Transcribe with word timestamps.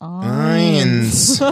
Eins. 0.00 1.40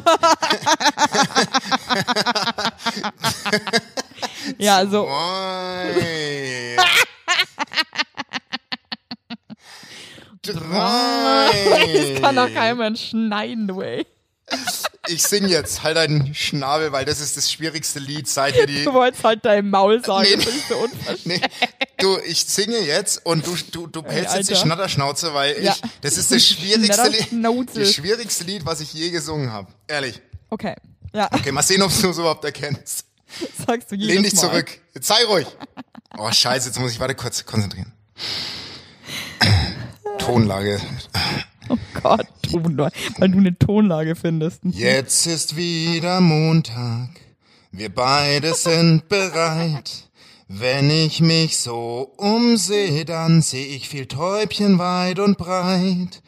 Ja, 4.57 4.87
so. 4.87 5.05
Zwei. 5.05 6.77
Drei. 10.43 12.13
Das 12.13 12.23
kann 12.23 12.37
doch 12.37 12.53
kein 12.53 12.79
Mensch 12.79 13.11
schneiden, 13.11 13.69
du 13.69 13.83
ey. 13.83 14.07
Ich 15.09 15.23
sing 15.23 15.47
jetzt, 15.47 15.83
halt 15.83 15.99
deinen 15.99 16.35
Schnabel, 16.35 16.93
weil 16.93 17.05
das 17.05 17.21
ist 17.21 17.37
das 17.37 17.53
schwierigste 17.53 17.99
Lied, 17.99 18.27
seit 18.29 18.55
die. 18.69 18.85
Du 18.85 18.95
wolltest 18.95 19.25
halt 19.25 19.45
dein 19.45 19.69
Maul 19.69 20.03
sagen, 20.03 20.27
Nee, 20.29 20.37
das 20.37 20.47
ich 20.55 20.65
so 20.65 20.77
unverschämt. 20.77 21.27
Nee, 21.27 21.41
du, 21.99 22.19
ich 22.27 22.45
singe 22.45 22.79
jetzt 22.79 23.25
und 23.27 23.47
du, 23.47 23.57
du, 23.73 23.87
du 23.87 24.03
hältst 24.05 24.37
jetzt 24.37 24.51
die. 24.51 24.55
Schnatterschnauze, 24.57 25.35
weil 25.35 25.57
ich, 25.57 25.65
Ja. 25.65 25.77
das 26.01 26.17
ist 26.17 26.31
das 26.33 26.45
schwierigste 26.47 27.09
Lied, 27.09 27.29
das 27.75 27.93
schwierigste 27.95 28.45
Lied, 28.45 28.65
was 28.67 28.81
ich 28.81 28.93
je 28.93 29.11
gesungen 29.11 29.53
habe. 29.53 29.69
Ehrlich. 29.87 30.21
Okay. 30.51 30.75
Ja, 31.13 31.29
Okay, 31.33 31.53
mal 31.53 31.63
sehen, 31.63 31.83
ob 31.83 31.91
du 32.01 32.11
es 32.11 32.19
überhaupt 32.19 32.45
erkennst. 32.45 33.05
sagst 33.67 33.91
du 33.91 33.97
jedes 33.97 34.15
Lehn 34.15 34.23
dich 34.23 34.35
Mal. 34.35 34.41
zurück. 34.41 34.79
Jetzt 34.95 35.07
sei 35.09 35.25
ruhig. 35.27 35.47
Oh, 36.17 36.31
scheiße, 36.31 36.69
jetzt 36.69 36.79
muss 36.79 36.93
ich 36.93 37.01
warte 37.01 37.15
kurz 37.15 37.45
konzentrieren. 37.45 37.93
Tonlage. 40.19 40.81
Oh 41.69 41.77
Gott, 42.03 42.27
Tonlage, 42.43 42.95
weil 43.19 43.29
du 43.31 43.39
eine 43.39 43.59
Tonlage 43.59 44.17
findest. 44.17 44.61
Jetzt 44.65 45.27
ist 45.27 45.57
wieder 45.57 46.21
Montag. 46.21 47.11
Wir 47.71 47.95
beide 47.95 48.55
sind 48.55 49.09
bereit. 49.09 50.08
Wenn 50.51 50.89
ich 50.89 51.21
mich 51.21 51.59
so 51.59 52.15
umsehe, 52.17 53.05
dann 53.05 53.43
sehe 53.43 53.67
ich 53.67 53.87
viel 53.87 54.07
Täubchen 54.07 54.79
weit 54.79 55.19
und 55.19 55.37
breit. 55.37 56.23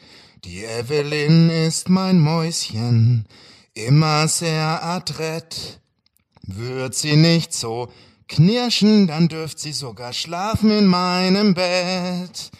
Die 0.45 0.63
Evelyn 0.63 1.49
ist 1.49 1.89
mein 1.89 2.19
Mäuschen, 2.19 3.25
immer 3.73 4.27
sehr 4.27 4.83
adrett. 4.83 5.81
Wird 6.43 6.93
sie 6.93 7.15
nicht 7.15 7.51
so 7.51 7.89
knirschen, 8.27 9.07
dann 9.07 9.27
dürft 9.27 9.57
sie 9.57 9.73
sogar 9.73 10.13
schlafen 10.13 10.69
in 10.69 10.85
meinem 10.85 11.55
Bett. 11.55 12.51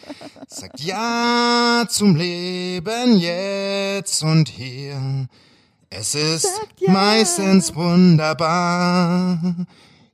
Sagt 0.47 0.79
ja 0.79 1.85
zum 1.87 2.15
Leben 2.15 3.19
jetzt 3.19 4.23
und 4.23 4.49
hier. 4.49 5.27
Es 5.91 6.15
ist 6.15 6.49
ja. 6.79 6.91
meistens 6.91 7.75
wunderbar. 7.75 9.39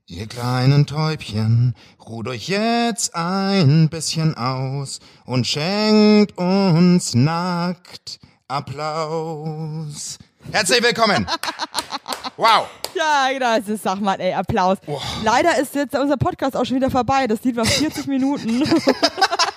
Ihr 0.09 0.25
kleinen 0.25 0.85
Täubchen, 0.85 1.75
ruht 2.07 2.29
euch 2.29 2.47
jetzt 2.47 3.13
ein 3.13 3.89
bisschen 3.89 4.37
aus 4.37 5.01
und 5.25 5.45
schenkt 5.45 6.37
uns 6.37 7.13
nackt 7.13 8.21
Applaus. 8.47 10.17
Herzlich 10.51 10.81
willkommen. 10.81 11.27
Wow. 12.39 12.67
Ja, 12.93 13.29
genau, 13.33 13.57
das 13.57 13.67
ist, 13.67 13.81
sag 13.81 13.99
mal, 13.99 14.21
ey, 14.21 14.31
Applaus. 14.31 14.77
Leider 15.23 15.57
ist 15.57 15.73
jetzt 15.73 15.95
unser 15.95 16.17
Podcast 16.17 16.55
auch 16.55 16.65
schon 16.65 16.75
wieder 16.75 16.91
vorbei. 16.91 17.25
Das 17.25 17.43
Lied 17.43 17.55
war 17.55 17.65
40 17.65 18.05
Minuten. 18.05 18.61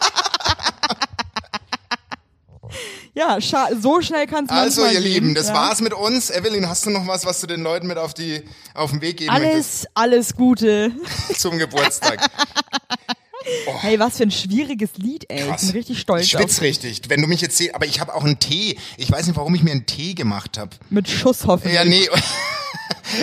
ja, 3.40 3.68
so 3.80 4.00
schnell 4.00 4.26
kann 4.26 4.44
es 4.46 4.50
Also, 4.50 4.84
ihr 4.86 4.92
gehen. 4.92 5.02
Lieben, 5.02 5.34
das 5.34 5.48
ja. 5.48 5.54
war's 5.54 5.80
mit 5.80 5.92
uns. 5.94 6.30
Evelyn, 6.30 6.68
hast 6.68 6.86
du 6.86 6.90
noch 6.90 7.06
was, 7.06 7.24
was 7.26 7.40
du 7.40 7.46
den 7.46 7.62
Leuten 7.62 7.86
mit 7.86 7.98
auf 7.98 8.14
die 8.14 8.42
auf 8.74 8.90
den 8.90 9.00
Weg 9.00 9.18
geben 9.18 9.30
Alles, 9.30 9.86
alles 9.94 10.34
Gute. 10.34 10.92
möchtest 11.00 11.40
zum 11.40 11.58
Geburtstag? 11.58 12.20
Hey, 13.80 13.98
was 13.98 14.18
für 14.18 14.24
ein 14.24 14.30
schwieriges 14.30 14.90
Lied, 14.98 15.24
ey. 15.30 15.48
Krass. 15.48 15.62
Ich 15.62 15.68
bin 15.68 15.76
richtig 15.78 15.98
stolz 16.00 16.26
Ich 16.26 16.36
auf. 16.36 16.60
richtig. 16.60 17.00
Wenn 17.08 17.22
du 17.22 17.26
mich 17.26 17.40
jetzt 17.40 17.56
siehst, 17.56 17.74
aber 17.74 17.86
ich 17.86 17.98
habe 17.98 18.14
auch 18.14 18.22
einen 18.22 18.38
Tee. 18.38 18.78
Ich 18.98 19.10
weiß 19.10 19.26
nicht, 19.26 19.34
warum 19.36 19.54
ich 19.54 19.62
mir 19.62 19.72
einen 19.72 19.86
Tee 19.86 20.12
gemacht 20.14 20.58
habe. 20.58 20.76
Mit 20.90 21.08
Schuss 21.08 21.46
hoffentlich. 21.46 21.74
Ja, 21.74 21.84
nee. 21.84 22.08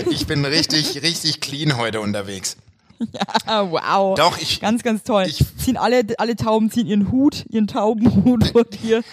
Ich 0.09 0.25
bin 0.27 0.43
richtig, 0.43 1.01
richtig 1.01 1.39
clean 1.39 1.77
heute 1.77 2.01
unterwegs. 2.01 2.57
Ah, 3.45 3.63
wow. 3.69 4.15
Doch, 4.17 4.37
ich- 4.39 4.59
Ganz, 4.59 4.83
ganz 4.83 5.03
toll. 5.03 5.25
ich- 5.27 5.43
ziehen 5.57 5.77
alle, 5.77 6.01
alle 6.17 6.35
Tauben 6.35 6.69
ziehen 6.71 6.87
ihren 6.87 7.11
Hut, 7.11 7.45
ihren 7.49 7.67
Taubenhut 7.67 8.47
vor 8.51 8.63
dir, 8.65 9.03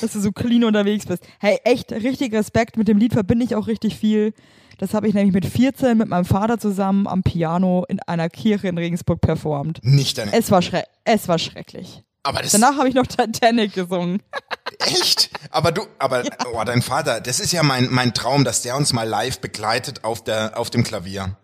dass 0.00 0.12
du 0.12 0.20
so 0.20 0.32
clean 0.32 0.64
unterwegs 0.64 1.06
bist. 1.06 1.22
Hey, 1.38 1.58
echt, 1.64 1.92
richtig 1.92 2.32
Respekt. 2.32 2.76
Mit 2.76 2.88
dem 2.88 2.98
Lied 2.98 3.12
verbinde 3.12 3.44
ich 3.44 3.54
auch 3.54 3.66
richtig 3.66 3.96
viel. 3.96 4.32
Das 4.78 4.92
habe 4.94 5.06
ich 5.06 5.14
nämlich 5.14 5.32
mit 5.32 5.46
14 5.46 5.96
mit 5.96 6.08
meinem 6.08 6.24
Vater 6.24 6.58
zusammen 6.58 7.06
am 7.06 7.22
Piano 7.22 7.84
in 7.88 8.00
einer 8.00 8.28
Kirche 8.28 8.66
in 8.68 8.76
Regensburg 8.76 9.20
performt. 9.20 9.78
Nicht 9.82 10.18
deine. 10.18 10.32
Es 10.32 10.50
war, 10.50 10.62
schre 10.62 10.84
es 11.04 11.28
war 11.28 11.38
schrecklich. 11.38 12.02
Aber 12.24 12.40
das 12.42 12.52
Danach 12.52 12.78
habe 12.78 12.88
ich 12.88 12.94
noch 12.94 13.06
Titanic 13.06 13.74
gesungen. 13.74 14.22
echt. 14.80 15.30
Aber 15.50 15.70
du, 15.72 15.82
aber 15.98 16.24
oh, 16.52 16.62
dein 16.64 16.82
Vater, 16.82 17.20
das 17.20 17.38
ist 17.38 17.52
ja 17.52 17.62
mein 17.62 17.88
mein 17.90 18.14
Traum, 18.14 18.44
dass 18.44 18.62
der 18.62 18.76
uns 18.76 18.92
mal 18.92 19.06
live 19.06 19.40
begleitet 19.40 20.02
auf 20.04 20.24
der 20.24 20.58
auf 20.58 20.70
dem 20.70 20.82
Klavier. 20.84 21.36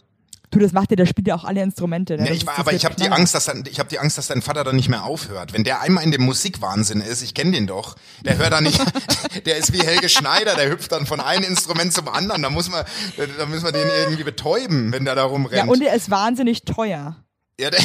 Du, 0.50 0.58
das 0.58 0.72
macht 0.72 0.90
dir, 0.90 0.96
der 0.96 1.06
spielt 1.06 1.28
ja 1.28 1.36
auch 1.36 1.44
alle 1.44 1.62
Instrumente. 1.62 2.16
Ne? 2.16 2.24
Nee, 2.24 2.30
ich, 2.32 2.48
aber 2.48 2.72
ich 2.72 2.84
habe 2.84 2.96
die. 2.96 3.08
Angst, 3.08 3.34
dass 3.34 3.44
dann, 3.44 3.64
ich 3.70 3.78
habe 3.78 3.88
die 3.88 3.98
Angst, 4.00 4.18
dass 4.18 4.26
dein 4.26 4.42
Vater 4.42 4.64
dann 4.64 4.74
nicht 4.76 4.88
mehr 4.88 5.04
aufhört. 5.04 5.52
Wenn 5.52 5.62
der 5.62 5.80
einmal 5.80 6.02
in 6.02 6.10
dem 6.10 6.22
Musikwahnsinn 6.22 7.00
ist, 7.00 7.22
ich 7.22 7.34
kenne 7.34 7.52
den 7.52 7.66
doch, 7.68 7.96
der 8.24 8.36
hört 8.36 8.52
dann 8.52 8.64
nicht, 8.64 8.80
der 9.46 9.56
ist 9.56 9.72
wie 9.72 9.80
Helge 9.80 10.08
Schneider, 10.08 10.56
der 10.56 10.70
hüpft 10.70 10.90
dann 10.92 11.06
von 11.06 11.20
einem 11.20 11.44
Instrument 11.44 11.92
zum 11.92 12.08
anderen. 12.08 12.42
Da 12.42 12.50
muss 12.50 12.68
man, 12.68 12.84
da, 13.16 13.24
da 13.38 13.46
müssen 13.46 13.64
wir 13.64 13.72
den 13.72 13.88
irgendwie 13.88 14.24
betäuben, 14.24 14.92
wenn 14.92 15.04
der 15.04 15.14
da 15.14 15.22
Ja, 15.22 15.26
rumrennt. 15.28 15.70
und 15.70 15.82
er 15.82 15.94
ist 15.94 16.10
wahnsinnig 16.10 16.64
teuer. 16.64 17.16
Ja, 17.60 17.70
der, 17.70 17.80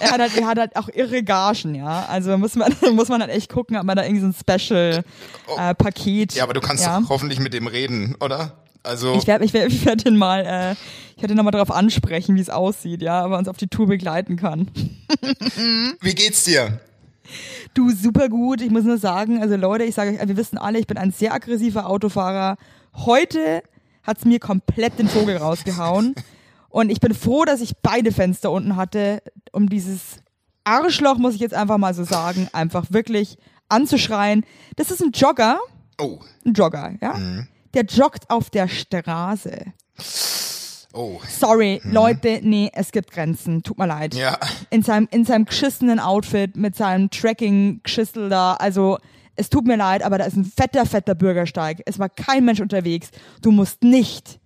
Er 0.00 0.10
hat, 0.10 0.20
halt, 0.20 0.36
er 0.36 0.46
hat 0.46 0.58
halt 0.58 0.76
auch 0.76 0.88
irre 0.88 1.22
Gagen, 1.22 1.74
ja. 1.74 2.06
Also 2.06 2.36
muss 2.36 2.54
man, 2.54 2.74
muss 2.92 3.08
man 3.08 3.20
halt 3.20 3.30
echt 3.30 3.50
gucken, 3.52 3.76
ob 3.76 3.84
man 3.84 3.96
da 3.96 4.04
irgendwie 4.04 4.20
so 4.20 4.26
ein 4.26 4.34
Special-Paket. 4.34 6.32
Oh. 6.34 6.36
ja, 6.36 6.42
aber 6.42 6.54
du 6.54 6.60
kannst 6.60 6.84
ja. 6.84 7.00
hoffentlich 7.08 7.40
mit 7.40 7.54
dem 7.54 7.66
reden, 7.66 8.16
oder? 8.20 8.59
Also 8.82 9.14
Ich 9.14 9.26
werde 9.26 9.44
ich 9.44 9.52
werd, 9.52 9.72
ich 9.72 9.84
werd 9.84 10.04
ihn 10.06 10.16
mal, 10.16 10.40
äh, 10.46 10.72
ich 11.16 11.22
werde 11.22 11.34
ihn 11.34 11.36
nochmal 11.36 11.52
darauf 11.52 11.70
ansprechen, 11.70 12.36
wie 12.36 12.40
es 12.40 12.50
aussieht, 12.50 13.02
ja, 13.02 13.24
ob 13.24 13.32
er 13.32 13.38
uns 13.38 13.48
auf 13.48 13.56
die 13.56 13.68
Tour 13.68 13.86
begleiten 13.86 14.36
kann. 14.36 14.70
wie 16.00 16.14
geht's 16.14 16.44
dir? 16.44 16.80
Du, 17.74 17.90
super 17.90 18.28
gut. 18.28 18.60
Ich 18.60 18.70
muss 18.70 18.84
nur 18.84 18.98
sagen, 18.98 19.40
also 19.40 19.56
Leute, 19.56 19.84
ich 19.84 19.94
sage 19.94 20.12
euch, 20.12 20.28
wir 20.28 20.36
wissen 20.36 20.58
alle, 20.58 20.78
ich 20.78 20.86
bin 20.86 20.98
ein 20.98 21.12
sehr 21.12 21.32
aggressiver 21.32 21.88
Autofahrer. 21.88 22.56
Heute 22.94 23.62
hat's 24.02 24.24
mir 24.24 24.40
komplett 24.40 24.98
den 24.98 25.08
Vogel 25.08 25.36
rausgehauen. 25.36 26.14
Und 26.68 26.90
ich 26.90 27.00
bin 27.00 27.14
froh, 27.14 27.44
dass 27.44 27.60
ich 27.60 27.76
beide 27.82 28.12
Fenster 28.12 28.50
unten 28.50 28.76
hatte, 28.76 29.22
um 29.52 29.68
dieses 29.68 30.20
Arschloch, 30.64 31.18
muss 31.18 31.34
ich 31.34 31.40
jetzt 31.40 31.54
einfach 31.54 31.78
mal 31.78 31.94
so 31.94 32.04
sagen, 32.04 32.48
einfach 32.52 32.86
wirklich 32.90 33.38
anzuschreien. 33.68 34.44
Das 34.76 34.90
ist 34.90 35.02
ein 35.02 35.10
Jogger, 35.12 35.58
Oh, 36.00 36.18
ein 36.46 36.54
Jogger, 36.54 36.94
ja? 37.00 37.14
Mhm. 37.14 37.46
Der 37.74 37.84
joggt 37.84 38.28
auf 38.30 38.50
der 38.50 38.68
Straße. 38.68 39.72
oh, 40.92 41.20
Sorry, 41.28 41.80
Leute, 41.84 42.40
nee, 42.42 42.70
es 42.72 42.90
gibt 42.92 43.12
Grenzen. 43.12 43.62
Tut 43.62 43.78
mir 43.78 43.86
leid. 43.86 44.14
ja. 44.14 44.38
In 44.70 44.82
seinem, 44.82 45.08
in 45.10 45.24
seinem 45.24 45.44
geschissenen 45.44 46.00
Outfit, 46.00 46.56
mit 46.56 46.76
seinem 46.76 47.10
Tracking-Geschissel 47.10 48.28
da. 48.28 48.54
Also, 48.54 48.98
es 49.36 49.48
tut 49.48 49.66
mir 49.66 49.76
leid, 49.76 50.02
aber 50.02 50.18
da 50.18 50.24
ist 50.24 50.36
ein 50.36 50.44
fetter, 50.44 50.84
fetter 50.84 51.14
Bürgersteig. 51.14 51.80
Es 51.86 51.98
war 51.98 52.08
kein 52.08 52.44
Mensch 52.44 52.60
unterwegs. 52.60 53.10
Du 53.40 53.50
musst 53.50 53.82
nicht 53.82 54.40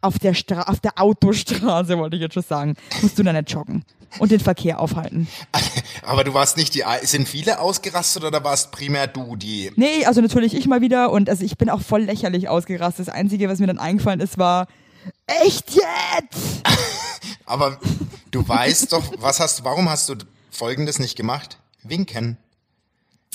auf 0.00 0.18
der, 0.18 0.34
Stra 0.34 0.62
auf 0.62 0.80
der 0.80 0.92
Autostraße, 1.00 1.96
wollte 1.98 2.16
ich 2.16 2.22
jetzt 2.22 2.34
schon 2.34 2.42
sagen, 2.42 2.74
musst 3.02 3.18
du 3.18 3.22
da 3.22 3.32
nicht 3.32 3.50
joggen 3.50 3.84
und 4.18 4.30
den 4.30 4.40
Verkehr 4.40 4.80
aufhalten. 4.80 5.28
Aber 6.02 6.24
du 6.24 6.34
warst 6.34 6.56
nicht 6.56 6.74
die, 6.74 6.84
sind 7.02 7.28
viele 7.28 7.60
ausgerastet 7.60 8.24
oder 8.24 8.44
warst 8.44 8.72
primär 8.72 9.06
du 9.06 9.36
die? 9.36 9.70
Nee, 9.76 10.04
also 10.04 10.20
natürlich 10.20 10.54
ich 10.54 10.66
mal 10.66 10.80
wieder 10.80 11.10
und 11.10 11.28
also 11.28 11.44
ich 11.44 11.56
bin 11.58 11.70
auch 11.70 11.80
voll 11.80 12.02
lächerlich 12.02 12.48
ausgerastet. 12.48 13.08
Das 13.08 13.14
Einzige, 13.14 13.48
was 13.48 13.58
mir 13.58 13.66
dann 13.66 13.78
eingefallen 13.78 14.20
ist, 14.20 14.38
war, 14.38 14.66
echt 15.26 15.70
jetzt? 15.70 16.62
Aber 17.44 17.78
du 18.30 18.46
weißt 18.46 18.92
doch, 18.92 19.04
was 19.18 19.40
hast, 19.40 19.64
warum 19.64 19.88
hast 19.88 20.08
du 20.08 20.14
Folgendes 20.50 20.98
nicht 20.98 21.16
gemacht? 21.16 21.58
Winken. 21.82 22.36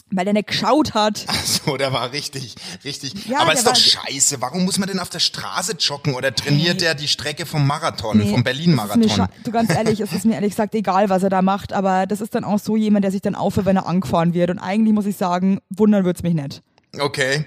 Weil 0.09 0.23
der 0.23 0.33
nicht 0.33 0.47
geschaut 0.47 0.93
hat. 0.93 1.25
So, 1.67 1.75
der 1.75 1.91
war 1.91 2.13
richtig, 2.13 2.55
richtig. 2.85 3.27
Ja, 3.27 3.39
Aber 3.39 3.51
ist 3.53 3.67
doch 3.67 3.75
scheiße. 3.75 4.39
Warum 4.41 4.63
muss 4.63 4.77
man 4.77 4.87
denn 4.87 4.99
auf 4.99 5.09
der 5.09 5.19
Straße 5.19 5.75
joggen 5.79 6.13
oder 6.15 6.33
trainiert 6.33 6.79
der 6.79 6.95
die 6.95 7.09
Strecke 7.09 7.45
vom 7.45 7.67
Marathon, 7.67 8.17
Nee, 8.17 8.29
vom 8.29 8.39
es 8.39 8.43
Berlin-Marathon? 8.45 9.27
Du 9.43 9.51
ganz 9.51 9.69
ehrlich, 9.73 9.99
es 9.99 10.13
ist 10.13 10.23
mir 10.25 10.35
ehrlich 10.35 10.51
gesagt 10.51 10.75
egal, 10.75 11.09
was 11.09 11.23
er 11.23 11.29
da 11.29 11.41
macht, 11.41 11.73
aber 11.73 12.05
das 12.05 12.21
ist 12.21 12.35
dann 12.35 12.45
auch 12.45 12.59
so 12.59 12.77
jemand, 12.77 13.03
der 13.03 13.11
sich 13.11 13.21
dann 13.21 13.35
aufhört, 13.35 13.65
wenn 13.65 13.75
er 13.75 13.85
angefahren 13.85 14.33
wird. 14.33 14.49
Und 14.49 14.59
eigentlich 14.59 14.93
muss 14.93 15.05
ich 15.05 15.17
sagen, 15.17 15.59
wundern 15.69 16.05
wird's 16.05 16.23
mich 16.23 16.33
nicht. 16.33 16.61
Okay. 16.97 17.45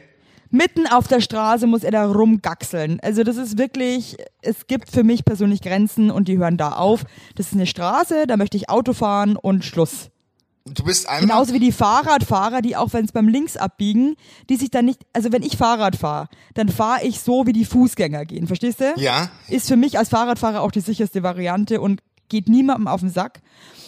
Mitten 0.51 0.87
auf 0.87 1.07
der 1.07 1.21
Straße 1.21 1.67
muss 1.67 1.85
er 1.85 1.93
da 1.93 2.07
rumgaxeln. 2.07 2.99
Also 3.03 3.23
das 3.23 3.37
ist 3.37 3.57
wirklich, 3.57 4.17
es 4.43 4.67
gibt 4.67 4.91
für 4.91 5.05
mich 5.05 5.25
persönlich 5.25 5.63
Grenzen 5.63 6.11
und 6.11 6.27
die 6.27 6.39
hören 6.39 6.57
da 6.57 6.73
auf. 6.73 7.05
Das 7.37 7.47
ist 7.47 7.55
eine 7.55 7.67
Straße, 7.67 8.27
da 8.27 8.37
möchte 8.37 8.57
ich 8.57 8.69
Auto 8.69 8.93
fahren 8.93 9.37
und 9.37 9.65
Schluss. 9.65 10.11
Du 10.67 10.85
bist 10.85 11.09
einmal. 11.09 11.23
Genauso 11.23 11.55
wie 11.55 11.59
die 11.59 11.73
Fahrradfahrer, 11.73 12.61
die 12.61 12.77
auch 12.77 12.93
wenn 12.93 13.05
es 13.05 13.13
beim 13.13 13.29
Links 13.29 13.57
abbiegen, 13.57 14.17
die 14.49 14.57
sich 14.57 14.71
dann 14.71 14.85
nicht, 14.85 15.01
also 15.13 15.33
wenn 15.33 15.43
ich 15.43 15.57
Fahrrad 15.57 15.97
fahre, 15.97 16.29
dann 16.55 16.69
fahre 16.69 17.05
ich 17.05 17.21
so, 17.21 17.47
wie 17.47 17.53
die 17.53 17.65
Fußgänger 17.65 18.27
gehen, 18.27 18.47
verstehst 18.47 18.81
du? 18.81 18.93
Ja. 18.97 19.31
Ist 19.49 19.69
für 19.69 19.77
mich 19.77 19.99
als 19.99 20.11
Fahrradfahrer 20.11 20.61
auch 20.61 20.71
die 20.71 20.81
sicherste 20.81 21.23
Variante 21.23 21.81
und 21.81 22.03
geht 22.29 22.49
niemandem 22.49 22.89
auf 22.89 23.01
den 23.01 23.11
Sack. 23.11 23.41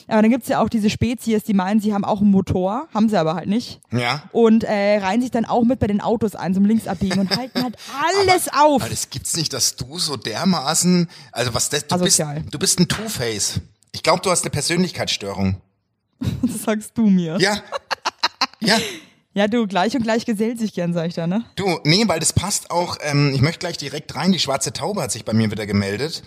Aber 0.08 0.20
dann 0.22 0.30
gibt's 0.30 0.48
ja 0.48 0.60
auch 0.60 0.68
diese 0.68 0.90
Spezies, 0.90 1.44
die 1.44 1.54
meinen, 1.54 1.80
sie 1.80 1.94
haben 1.94 2.04
auch 2.04 2.20
einen 2.20 2.30
Motor, 2.30 2.88
haben 2.92 3.08
sie 3.08 3.16
aber 3.16 3.34
halt 3.34 3.48
nicht. 3.48 3.80
Ja. 3.92 4.24
Und 4.32 4.64
äh, 4.64 4.98
reihen 4.98 5.20
sich 5.20 5.30
dann 5.30 5.44
auch 5.44 5.64
mit 5.64 5.78
bei 5.78 5.86
den 5.86 6.00
Autos 6.00 6.34
ein, 6.34 6.54
zum 6.54 6.64
Linksabbiegen 6.64 7.20
und 7.20 7.36
halten 7.36 7.62
halt 7.62 7.76
alles 8.26 8.48
auf. 8.48 8.82
Aber 8.82 8.90
das 8.90 9.10
gibt's 9.10 9.36
nicht, 9.36 9.52
dass 9.52 9.76
du 9.76 9.98
so 9.98 10.16
dermaßen, 10.16 11.08
also 11.30 11.54
was 11.54 11.68
das, 11.68 11.86
du 11.86 11.98
bist, 11.98 12.18
du 12.18 12.58
bist 12.58 12.80
ein 12.80 12.88
Two-Face. 12.88 13.60
Ich 13.92 14.02
glaube, 14.02 14.22
du 14.22 14.30
hast 14.30 14.42
eine 14.42 14.50
Persönlichkeitsstörung. 14.50 15.60
Das 16.42 16.62
sagst 16.62 16.92
du 16.96 17.06
mir. 17.08 17.38
Ja. 17.40 17.56
Ja. 18.60 18.78
Ja, 19.34 19.48
du, 19.48 19.66
gleich 19.66 19.96
und 19.96 20.02
gleich 20.02 20.26
gesellt 20.26 20.58
sich 20.58 20.74
gern, 20.74 20.92
sag 20.92 21.08
ich 21.08 21.14
da, 21.14 21.26
ne? 21.26 21.44
Du, 21.56 21.78
nee, 21.84 22.04
weil 22.06 22.20
das 22.20 22.34
passt 22.34 22.70
auch, 22.70 22.98
ähm, 23.00 23.32
ich 23.34 23.40
möchte 23.40 23.60
gleich 23.60 23.78
direkt 23.78 24.14
rein, 24.14 24.30
die 24.30 24.38
schwarze 24.38 24.74
Taube 24.74 25.00
hat 25.02 25.10
sich 25.10 25.24
bei 25.24 25.32
mir 25.32 25.50
wieder 25.50 25.64
gemeldet. 25.66 26.22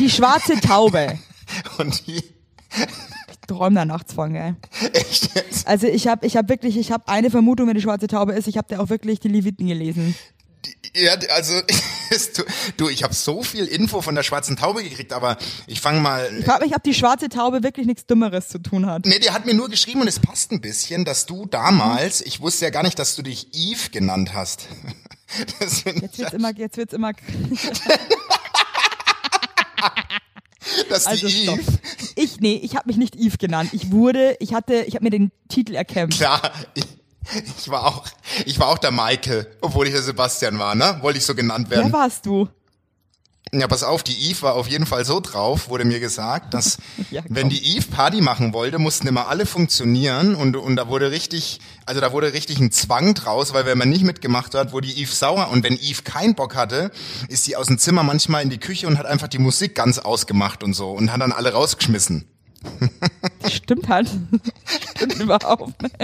Die 0.00 0.10
schwarze 0.10 0.60
Taube. 0.60 1.18
Und 1.78 2.06
die, 2.08 2.16
Ich 2.16 3.38
träum 3.46 3.76
da 3.76 3.84
nachts 3.84 4.12
von, 4.12 4.32
gell? 4.32 4.56
echt 4.92 5.36
jetzt, 5.36 5.68
Also 5.68 5.86
ich 5.86 6.08
habe 6.08 6.26
ich 6.26 6.36
hab 6.36 6.48
wirklich, 6.48 6.76
ich 6.76 6.90
habe 6.90 7.06
eine 7.06 7.30
Vermutung, 7.30 7.68
wer 7.68 7.74
die 7.74 7.80
schwarze 7.80 8.08
Taube 8.08 8.32
ist. 8.32 8.48
Ich 8.48 8.56
habe 8.58 8.66
da 8.68 8.80
auch 8.80 8.88
wirklich 8.90 9.20
die 9.20 9.28
Leviten 9.28 9.68
gelesen. 9.68 10.16
Ja, 10.94 11.14
also, 11.34 11.54
du, 12.76 12.88
ich 12.88 13.02
habe 13.02 13.14
so 13.14 13.42
viel 13.42 13.66
Info 13.66 14.00
von 14.02 14.14
der 14.14 14.22
schwarzen 14.22 14.56
Taube 14.56 14.82
gekriegt, 14.82 15.12
aber 15.12 15.36
ich 15.66 15.80
fange 15.80 16.00
mal, 16.00 16.28
Ich 16.38 16.44
frage 16.44 16.64
mich, 16.64 16.74
ob 16.74 16.82
die 16.82 16.94
schwarze 16.94 17.28
Taube 17.28 17.62
wirklich 17.62 17.86
nichts 17.86 18.06
Dümmeres 18.06 18.48
zu 18.48 18.58
tun 18.58 18.86
hat. 18.86 19.06
Nee, 19.06 19.18
der 19.18 19.32
hat 19.34 19.46
mir 19.46 19.54
nur 19.54 19.68
geschrieben 19.68 20.00
und 20.00 20.08
es 20.08 20.18
passt 20.18 20.52
ein 20.52 20.60
bisschen, 20.60 21.04
dass 21.04 21.26
du 21.26 21.46
damals, 21.46 22.20
ich 22.20 22.40
wusste 22.40 22.64
ja 22.64 22.70
gar 22.70 22.82
nicht, 22.82 22.98
dass 22.98 23.16
du 23.16 23.22
dich 23.22 23.48
Eve 23.54 23.90
genannt 23.90 24.34
hast. 24.34 24.66
Jetzt 25.60 25.84
wird's 26.18 26.32
immer, 26.32 26.56
jetzt 26.56 26.78
wird's 26.78 26.94
immer. 26.94 27.12
dass 30.88 31.06
Also 31.06 31.26
die 31.28 31.42
stopp. 31.44 31.58
Eve, 31.58 31.78
Ich, 32.16 32.40
nee, 32.40 32.60
ich 32.62 32.76
habe 32.76 32.86
mich 32.86 32.96
nicht 32.96 33.14
Eve 33.16 33.36
genannt. 33.36 33.70
Ich 33.72 33.90
wurde, 33.90 34.36
ich 34.40 34.54
hatte, 34.54 34.84
ich 34.86 34.94
habe 34.94 35.04
mir 35.04 35.10
den 35.10 35.30
Titel 35.48 35.74
erkämpft. 35.74 36.18
klar, 36.18 36.50
ich, 36.74 36.86
ich 37.58 37.68
war 37.68 37.84
auch, 37.86 38.08
ich 38.46 38.58
war 38.58 38.68
auch 38.68 38.78
der 38.78 38.90
Michael, 38.90 39.46
obwohl 39.60 39.86
ich 39.86 39.92
der 39.92 40.02
Sebastian 40.02 40.58
war, 40.58 40.74
ne? 40.74 40.98
Wollte 41.00 41.18
ich 41.18 41.24
so 41.24 41.34
genannt 41.34 41.66
Wer 41.70 41.78
werden. 41.78 41.92
warst 41.92 42.26
du? 42.26 42.48
Ja, 43.50 43.66
pass 43.66 43.82
auf, 43.82 44.02
die 44.02 44.28
Eve 44.28 44.42
war 44.42 44.54
auf 44.56 44.68
jeden 44.68 44.84
Fall 44.84 45.06
so 45.06 45.20
drauf, 45.20 45.70
wurde 45.70 45.86
mir 45.86 46.00
gesagt, 46.00 46.52
dass 46.52 46.76
Ja, 47.10 47.22
wenn 47.28 47.48
die 47.48 47.76
Eve 47.76 47.86
Party 47.90 48.20
machen 48.20 48.52
wollte, 48.52 48.78
mussten 48.78 49.06
immer 49.06 49.28
alle 49.28 49.46
funktionieren 49.46 50.34
und, 50.34 50.54
und 50.56 50.76
da 50.76 50.88
wurde 50.88 51.10
richtig, 51.10 51.58
also 51.86 52.00
da 52.02 52.12
wurde 52.12 52.34
richtig 52.34 52.58
ein 52.58 52.70
Zwang 52.72 53.14
draus, 53.14 53.54
weil 53.54 53.64
wenn 53.64 53.78
man 53.78 53.88
nicht 53.88 54.04
mitgemacht 54.04 54.54
hat, 54.54 54.72
wurde 54.72 54.88
die 54.88 55.00
Eve 55.00 55.10
sauer 55.10 55.48
und 55.50 55.64
wenn 55.64 55.78
Eve 55.80 56.02
keinen 56.02 56.34
Bock 56.34 56.56
hatte, 56.56 56.90
ist 57.28 57.44
sie 57.44 57.56
aus 57.56 57.68
dem 57.68 57.78
Zimmer 57.78 58.02
manchmal 58.02 58.42
in 58.42 58.50
die 58.50 58.58
Küche 58.58 58.86
und 58.86 58.98
hat 58.98 59.06
einfach 59.06 59.28
die 59.28 59.38
Musik 59.38 59.74
ganz 59.74 59.98
ausgemacht 59.98 60.62
und 60.62 60.74
so 60.74 60.90
und 60.90 61.10
hat 61.10 61.22
dann 61.22 61.32
alle 61.32 61.52
rausgeschmissen. 61.52 62.26
Stimmt 63.48 63.88
halt. 63.88 64.10
stimmt 64.96 65.14
überhaupt 65.20 65.80
nicht. 65.80 65.94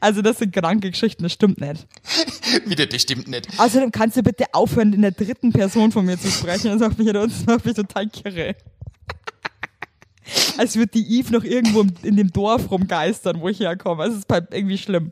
Also 0.00 0.22
das 0.22 0.38
sind 0.38 0.52
kranke 0.52 0.90
Geschichten, 0.90 1.22
das 1.22 1.32
stimmt 1.32 1.60
nicht. 1.60 1.86
Wieder, 2.66 2.86
das 2.86 3.02
stimmt 3.02 3.28
nicht. 3.28 3.48
Außerdem 3.58 3.92
kannst 3.92 4.16
du 4.16 4.22
bitte 4.22 4.46
aufhören, 4.52 4.92
in 4.92 5.02
der 5.02 5.12
dritten 5.12 5.52
Person 5.52 5.92
von 5.92 6.04
mir 6.04 6.18
zu 6.18 6.30
sprechen. 6.30 6.70
Das 6.70 6.80
macht 6.80 6.98
mich, 6.98 7.12
das 7.12 7.46
macht 7.46 7.64
mich 7.64 7.74
total 7.74 8.08
kirre. 8.08 8.56
Als 10.58 10.76
würde 10.76 10.92
die 10.92 11.18
Eve 11.18 11.32
noch 11.32 11.44
irgendwo 11.44 11.84
in 12.02 12.16
dem 12.16 12.32
Dorf 12.32 12.70
rumgeistern, 12.70 13.40
wo 13.40 13.48
ich 13.48 13.60
herkomme. 13.60 14.04
Es 14.04 14.14
ist 14.14 14.26
irgendwie 14.28 14.78
schlimm. 14.78 15.10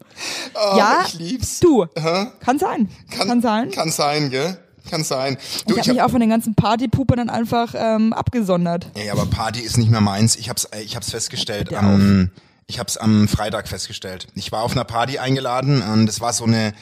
Oh, 0.55 0.77
ja, 0.77 1.05
ich 1.07 1.15
lieb's. 1.15 1.61
du. 1.61 1.87
Hä? 1.97 2.27
Kann 2.41 2.59
sein. 2.59 2.89
Kann, 3.11 3.41
sein. 3.41 3.71
Kann 3.71 3.91
sein, 3.91 4.31
gell? 4.31 4.59
Kann 4.89 5.05
sein. 5.05 5.37
Du, 5.67 5.75
ich 5.75 5.81
habe 5.81 5.93
mich 5.93 6.03
auch 6.03 6.11
von 6.11 6.21
den 6.21 6.31
ganzen 6.31 6.55
Partypupern 6.55 7.19
dann 7.19 7.31
einfach 7.31 7.75
ähm, 7.77 8.13
abgesondert. 8.13 8.87
Ey, 8.95 9.11
aber 9.11 9.27
Party 9.27 9.61
ist 9.61 9.77
nicht 9.77 9.91
mehr 9.91 10.01
meins. 10.01 10.37
Ich 10.37 10.49
hab's, 10.49 10.65
äh, 10.65 10.81
ich 10.81 10.97
hab's 10.97 11.11
festgestellt. 11.11 11.69
bitte 11.69 11.79
Am, 11.79 12.31
ich 12.69 12.79
hab's 12.79 12.97
am 12.97 13.27
Freitag 13.29 13.67
festgestellt. 13.67 14.29
Ich 14.35 14.53
war 14.53 14.63
auf 14.63 14.73
einer 14.73 14.85
Party 14.85 15.19
eingeladen 15.19 15.83
und 15.83 16.07
das 16.07 16.21
war 16.21 16.33
so 16.33 16.45
eine, 16.45 16.75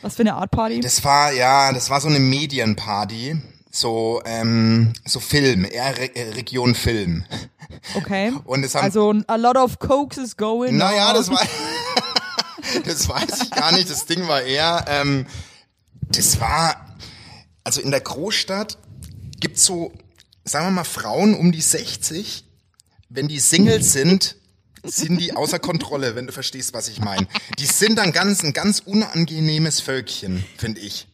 Was 0.00 0.14
für 0.14 0.22
eine 0.22 0.34
Art 0.34 0.50
Party? 0.52 0.80
das 0.80 1.04
war 1.04 1.32
ja, 1.32 1.72
das 1.72 1.90
war 1.90 2.00
so 2.00 2.08
eine 2.08 2.20
Medienparty. 2.20 3.42
So, 3.74 4.20
ähm, 4.26 4.92
so 5.06 5.18
Film, 5.18 5.64
eher 5.64 5.96
Re 5.96 6.14
äh, 6.14 6.28
Region 6.34 6.74
Film. 6.74 7.24
Okay. 7.94 8.30
Und 8.44 8.62
es 8.64 8.74
haben, 8.74 8.84
Also 8.84 9.14
a 9.28 9.36
lot 9.36 9.56
of 9.56 9.78
cokes 9.78 10.18
is 10.18 10.36
going 10.36 10.76
naja, 10.76 11.08
on. 11.08 11.14
das 11.14 11.30
war, 11.30 11.40
das 12.84 13.08
weiß 13.08 13.44
ich 13.44 13.50
gar 13.50 13.72
nicht. 13.72 13.88
Das 13.88 14.04
Ding 14.04 14.28
war 14.28 14.42
eher, 14.42 14.84
ähm, 14.88 15.26
das 16.02 16.38
war, 16.38 16.94
also 17.64 17.80
in 17.80 17.90
der 17.90 18.02
Großstadt 18.02 18.76
gibt's 19.40 19.64
so, 19.64 19.90
sagen 20.44 20.66
wir 20.66 20.70
mal, 20.72 20.84
Frauen 20.84 21.34
um 21.34 21.50
die 21.50 21.62
60, 21.62 22.44
wenn 23.08 23.26
die 23.26 23.40
Singles 23.40 23.92
sind, 23.94 24.36
sind 24.84 25.18
die 25.18 25.34
außer 25.34 25.58
Kontrolle, 25.58 26.14
wenn 26.14 26.26
du 26.26 26.32
verstehst, 26.32 26.74
was 26.74 26.88
ich 26.88 27.00
meine. 27.00 27.26
Die 27.58 27.66
sind 27.66 27.96
dann 27.96 28.12
ganz, 28.12 28.42
ein 28.42 28.52
ganz 28.52 28.80
unangenehmes 28.80 29.80
Völkchen, 29.80 30.44
finde 30.56 30.80
ich. 30.80 31.06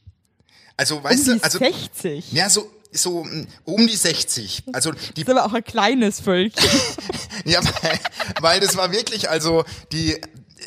Also, 0.77 1.03
weißt 1.03 1.29
um 1.29 1.35
die 1.35 1.39
du, 1.41 1.45
also, 1.45 1.59
60. 1.59 2.33
ja, 2.33 2.49
so, 2.49 2.71
so 2.93 3.27
um 3.65 3.87
die 3.87 3.97
60. 3.97 4.65
Also 4.73 4.93
die 4.93 5.25
Das 5.25 5.35
ist 5.35 5.39
aber 5.39 5.47
auch 5.47 5.53
ein 5.53 5.65
kleines 5.65 6.21
Völkchen. 6.21 6.71
ja, 7.45 7.61
weil, 7.83 8.01
weil 8.41 8.61
das 8.61 8.77
war 8.77 8.93
wirklich, 8.93 9.29
also 9.29 9.65
die, 9.93 10.21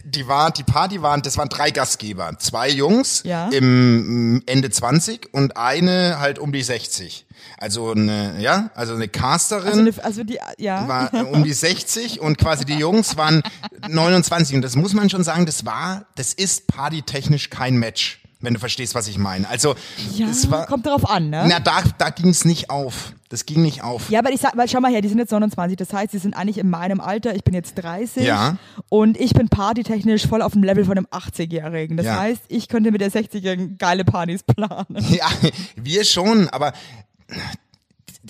die 0.04 0.28
war, 0.28 0.52
die 0.52 0.64
Party 0.64 1.02
waren, 1.02 1.22
das 1.22 1.38
waren 1.38 1.50
drei 1.50 1.72
Gastgeber. 1.72 2.34
Zwei 2.40 2.70
Jungs 2.70 3.24
Ja. 3.26 3.50
im 3.50 4.36
mm, 4.36 4.44
Ende 4.46 4.70
20 4.70 5.34
und 5.34 5.58
eine 5.58 6.20
halt 6.20 6.40
um 6.40 6.52
die 6.52 6.64
60. 6.64 7.26
Also 7.58 7.92
eine, 7.92 8.40
ja, 8.40 8.70
also 8.76 8.94
eine 8.94 9.08
Casterin 9.08 9.68
Also, 9.68 9.80
eine, 9.80 10.04
also 10.04 10.24
die, 10.24 10.40
ja. 10.58 10.88
war 10.88 11.14
um 11.34 11.44
die 11.44 11.54
60 11.54 12.20
und 12.22 12.38
quasi 12.38 12.66
die 12.66 12.76
Jungs 12.76 13.18
waren 13.18 13.42
29. 13.88 14.56
Und 14.56 14.62
das 14.62 14.76
muss 14.76 14.94
man 14.94 15.10
schon 15.10 15.24
sagen, 15.24 15.46
das 15.46 15.66
war, 15.66 16.06
das 16.16 16.34
ist 16.34 16.68
partytechnisch 16.68 17.50
kein 17.50 17.78
Match. 17.78 18.21
Wenn 18.42 18.54
du 18.56 18.60
verstehst, 18.60 18.96
was 18.96 19.08
ich 19.08 19.18
meine. 19.18 19.48
Also, 19.48 19.76
ja, 20.16 20.28
es 20.28 20.50
war, 20.50 20.66
kommt 20.66 20.86
darauf 20.86 21.10
an, 21.10 21.30
ne? 21.30 21.46
na, 21.48 21.60
da, 21.60 21.84
da 21.98 22.10
ging's 22.10 22.44
nicht 22.44 22.70
auf. 22.70 23.14
Das 23.30 23.46
ging 23.46 23.62
nicht 23.62 23.82
auf. 23.84 24.10
Ja, 24.10 24.20
aber 24.20 24.32
ich 24.32 24.42
sag, 24.42 24.58
weil 24.58 24.68
schau 24.68 24.82
mal 24.82 24.92
her, 24.92 25.02
die 25.02 25.08
sind 25.08 25.20
jetzt 25.20 25.32
29, 25.32 25.78
das 25.78 25.94
heißt, 25.94 26.12
die 26.12 26.18
sind 26.18 26.36
eigentlich 26.36 26.58
in 26.58 26.70
meinem 26.70 27.00
Alter, 27.00 27.34
ich 27.36 27.44
bin 27.46 27.54
jetzt 27.54 27.76
30 27.76 28.24
Ja. 28.26 28.58
und 28.90 29.18
ich 29.18 29.34
bin 29.34 29.48
partytechnisch 29.48 30.28
voll 30.28 30.42
auf 30.42 30.52
dem 30.54 30.64
Level 30.64 30.84
von 30.84 30.98
einem 30.98 31.08
80-Jährigen. 31.12 31.96
Das 31.98 32.06
Ja. 32.08 32.20
heißt, 32.20 32.42
ich 32.50 32.68
könnte 32.68 32.92
mit 32.92 33.00
der 33.00 33.12
60-Jährigen 33.12 33.78
geile 33.78 34.04
Partys 34.04 34.44
planen. 34.44 34.98
Ja, 35.12 35.28
wir 35.76 36.04
schon, 36.04 36.50
aber 36.50 36.74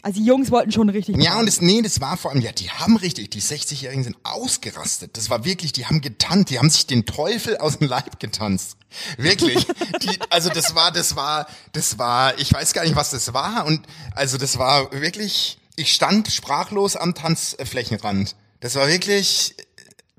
Also 0.03 0.19
die 0.19 0.25
Jungs 0.25 0.51
wollten 0.51 0.71
schon 0.71 0.89
richtig 0.89 1.17
Ja, 1.17 1.38
und 1.38 1.45
das, 1.45 1.59
nee, 1.59 1.81
das 1.81 1.99
war 1.99 2.15
vor 2.15 2.31
allem, 2.31 2.41
ja, 2.41 2.53
die 2.53 2.69
haben 2.69 2.95
richtig, 2.95 3.29
die 3.29 3.41
60-Jährigen 3.41 4.03
sind 4.03 4.17
ausgerastet. 4.23 5.17
Das 5.17 5.29
war 5.29 5.43
wirklich, 5.43 5.73
die 5.73 5.85
haben 5.85 5.99
getanzt, 5.99 6.49
die 6.49 6.59
haben 6.59 6.69
sich 6.69 6.88
den 6.88 7.05
Teufel 7.05 7.57
aus 7.57 7.77
dem 7.79 7.88
Leib 7.88 8.19
getanzt. 8.19 8.77
Wirklich. 9.17 9.67
Die, 10.01 10.17
also 10.29 10.49
das 10.49 10.75
war, 10.75 10.91
das 10.91 11.15
war, 11.15 11.45
das 11.73 11.97
war, 11.99 12.39
ich 12.39 12.54
weiß 12.54 12.73
gar 12.73 12.83
nicht, 12.83 12.95
was 12.95 13.11
das 13.11 13.33
war. 13.33 13.66
Und 13.66 13.85
also 14.16 14.37
das 14.37 14.57
war 14.57 14.92
wirklich, 14.94 15.59
ich 15.75 15.92
stand 15.92 16.30
sprachlos 16.30 16.95
am 16.95 17.13
Tanzflächenrand. 17.13 18.35
Das 18.61 18.75
war 18.75 18.87
wirklich, 18.87 19.56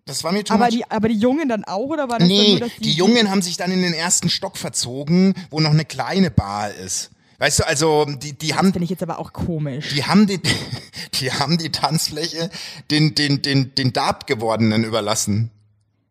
das 0.05 0.25
war 0.25 0.33
mir 0.33 0.45
too 0.45 0.55
aber, 0.55 0.67
much. 0.67 0.75
die, 0.75 0.91
aber 0.91 1.09
die 1.09 1.19
Jungen 1.19 1.49
dann 1.49 1.65
auch, 1.65 1.87
oder 1.87 2.09
war 2.09 2.19
das 2.19 2.29
dann 2.29 2.37
Nee, 2.37 2.51
nur, 2.53 2.61
dass 2.61 2.75
die, 2.77 2.83
die 2.83 2.93
Jungen 2.93 3.31
haben 3.31 3.41
sich 3.41 3.57
dann 3.57 3.71
in 3.73 3.83
den 3.83 3.95
ersten 3.95 4.29
Stock 4.29 4.59
verzogen, 4.59 5.35
wo 5.51 5.61
noch 5.61 5.71
eine 5.71 5.85
kleine 5.85 6.31
Bar 6.31 6.73
ist. 6.73 7.11
Weißt 7.43 7.59
du, 7.59 7.67
also 7.67 8.05
die, 8.05 8.35
die 8.35 8.55
haben 8.55 8.71
Finde 8.73 8.85
ich 8.85 8.91
jetzt 8.91 9.03
aber 9.03 9.19
auch 9.19 9.33
komisch. 9.33 9.89
die 9.97 10.05
haben 10.05 10.29
die, 10.29 10.41
die 11.15 11.33
haben 11.33 11.59
die 11.59 11.73
Tanzfläche 11.73 12.51
den, 12.93 13.17
den, 13.17 13.43
den, 13.43 13.75
den 13.75 13.93
Darb 13.93 14.29
gewordenen 14.29 14.85
überlassen. 14.85 15.51